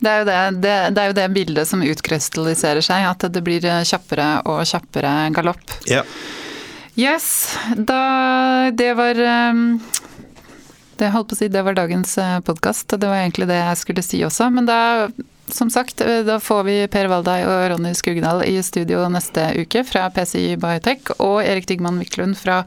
det, 0.00 0.12
er 0.12 0.28
det, 0.28 0.36
det, 0.60 0.76
det, 0.96 1.02
er 1.02 1.10
jo 1.10 1.18
det, 1.18 1.26
bildet 1.34 1.68
som 1.68 1.84
utkrystalliserer 1.84 2.84
seg, 2.84 3.08
at 3.08 3.26
det 3.32 3.44
blir 3.44 3.66
kjappere 3.88 4.28
og 4.48 4.62
kjappere 4.68 5.16
galopp. 5.36 5.76
Ja. 5.90 6.04
Yes, 6.92 7.56
da 7.72 8.70
Det 8.76 8.90
var 8.98 9.16
um, 9.16 9.80
det 11.00 11.10
holdt 11.10 11.32
på 11.32 11.36
å 11.36 11.40
si, 11.40 11.48
det 11.50 11.62
var 11.64 11.74
dagens 11.74 12.14
eh, 12.20 12.38
podkast. 12.44 12.92
Det 12.92 13.08
var 13.08 13.22
egentlig 13.22 13.48
det 13.50 13.58
jeg 13.58 13.78
skulle 13.80 14.04
si 14.04 14.20
også. 14.26 14.50
Men 14.54 14.68
da 14.68 14.78
som 15.54 15.70
sagt, 15.70 16.00
eh, 16.00 16.22
da 16.26 16.38
får 16.40 16.62
vi 16.64 16.76
Per 16.92 17.08
Valdai 17.10 17.42
og 17.46 17.70
Ronny 17.72 17.94
Skugdal 17.96 18.44
i 18.48 18.56
studio 18.62 19.04
neste 19.12 19.50
uke 19.60 19.84
fra 19.86 20.08
PCI 20.12 20.56
Biotech, 20.60 21.14
og 21.18 21.42
Erik 21.44 21.68
Digman 21.70 22.00
Wiklund 22.02 22.38
fra, 22.38 22.62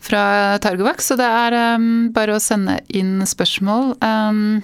fra 0.00 0.22
Targovax. 0.62 1.12
Så 1.12 1.18
det 1.20 1.28
er 1.28 1.58
um, 1.76 2.10
bare 2.14 2.36
å 2.36 2.42
sende 2.42 2.78
inn 2.88 3.20
spørsmål. 3.26 3.96
Um, 4.02 4.62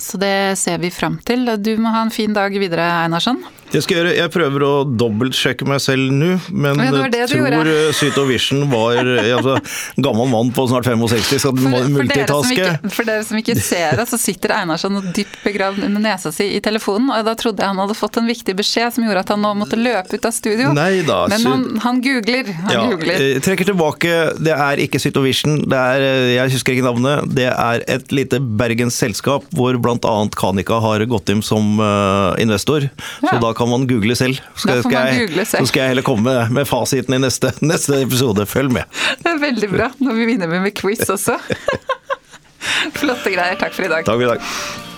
så 0.00 0.18
det 0.20 0.58
ser 0.60 0.80
vi 0.82 0.92
fram 0.94 1.18
til. 1.26 1.44
Du 1.60 1.74
må 1.80 1.92
ha 1.92 2.04
en 2.06 2.14
fin 2.14 2.32
dag 2.32 2.54
videre, 2.56 2.86
Einarsson. 3.04 3.42
Det 3.72 3.82
skal 3.84 3.96
jeg 3.96 4.02
gjøre. 4.02 4.14
Jeg 4.18 4.32
prøver 4.34 4.64
å 4.66 4.72
dobbeltsjekke 4.84 5.66
meg 5.68 5.80
selv 5.82 6.12
nå, 6.12 6.34
men 6.52 6.80
ja, 6.82 7.26
tror 7.30 7.70
Cytovision 7.96 8.66
var 8.72 8.98
altså, 9.00 9.56
gammel 10.04 10.28
mann 10.32 10.52
på 10.54 10.66
snart 10.70 10.88
65 10.88 11.40
skal 11.42 11.56
for, 11.56 11.88
multitaske. 11.92 12.66
For, 12.82 12.94
for 12.98 13.08
dere 13.08 13.26
som 13.26 13.40
ikke 13.40 13.56
ser 13.60 13.98
det, 14.00 14.06
så 14.10 14.18
sitter 14.20 14.54
Einarsson 14.58 15.00
dypt 15.14 15.38
begravd 15.44 15.86
under 15.88 16.04
nesa 16.04 16.32
si 16.34 16.50
i 16.56 16.60
telefonen, 16.64 17.10
og 17.14 17.24
da 17.26 17.34
trodde 17.38 17.62
jeg 17.62 17.72
han 17.72 17.80
hadde 17.82 17.96
fått 17.96 18.18
en 18.20 18.28
viktig 18.28 18.54
beskjed 18.58 18.96
som 18.96 19.06
gjorde 19.06 19.24
at 19.24 19.32
han 19.34 19.42
nå 19.44 19.52
måtte 19.62 19.78
løpe 19.80 20.18
ut 20.18 20.28
av 20.28 20.34
studio. 20.36 20.72
Nei 20.76 21.02
da. 21.06 21.24
Men 21.32 21.46
han, 21.48 21.64
han 21.84 22.00
googler. 22.04 22.52
Han 22.66 22.74
ja, 22.74 22.84
googler. 22.90 23.24
Jeg 23.32 23.44
trekker 23.46 23.70
tilbake. 23.72 24.12
Det 24.42 24.54
er 24.56 24.82
ikke 24.84 25.00
Cytovision. 25.02 25.62
Det 25.70 25.78
er, 25.78 26.06
jeg 26.34 26.54
husker 26.56 26.76
ikke 26.76 26.86
navnet. 26.86 27.32
Det 27.36 27.48
er 27.50 27.86
et 27.90 28.12
lite 28.14 28.40
bergensk 28.42 29.06
selskap 29.06 29.46
hvor 29.56 29.78
bl.a. 29.82 30.14
Kanika 30.36 30.78
har 30.82 31.04
gått 31.10 31.32
inn 31.32 31.42
som 31.44 31.78
uh, 31.80 32.34
investor. 32.42 32.88
Ja. 33.22 33.32
Så 33.32 33.38
da 33.42 33.52
kan 33.56 33.61
kan 33.62 33.70
man 33.70 33.86
google 33.86 34.16
selv. 34.18 34.40
Skal, 34.56 34.82
skal 34.82 34.98
jeg, 34.98 35.26
google 35.26 35.46
selv. 35.46 35.66
Så 35.66 35.72
skal 35.72 35.84
jeg 35.84 35.94
heller 35.94 36.06
komme 36.06 36.26
med, 36.26 36.54
med 36.58 36.68
fasiten 36.68 37.14
i 37.14 37.20
neste, 37.22 37.52
neste, 37.72 38.02
episode. 38.02 38.46
Følg 38.46 38.72
med. 38.74 39.02
Det 39.22 39.34
er 39.34 39.42
veldig 39.42 39.72
bra. 39.74 39.90
Når 40.02 40.18
vi 40.20 40.30
vinner 40.34 40.50
med, 40.50 40.64
med 40.68 40.74
quiz 40.78 41.06
også. 41.08 41.38
Flotte 43.00 43.34
greier. 43.34 43.58
Takk 43.60 43.76
for 43.76 43.86
i 43.86 43.92
dag. 43.92 44.08
Takk 44.08 44.18
for 44.18 44.26
i 44.26 44.32
dag. 44.34 44.90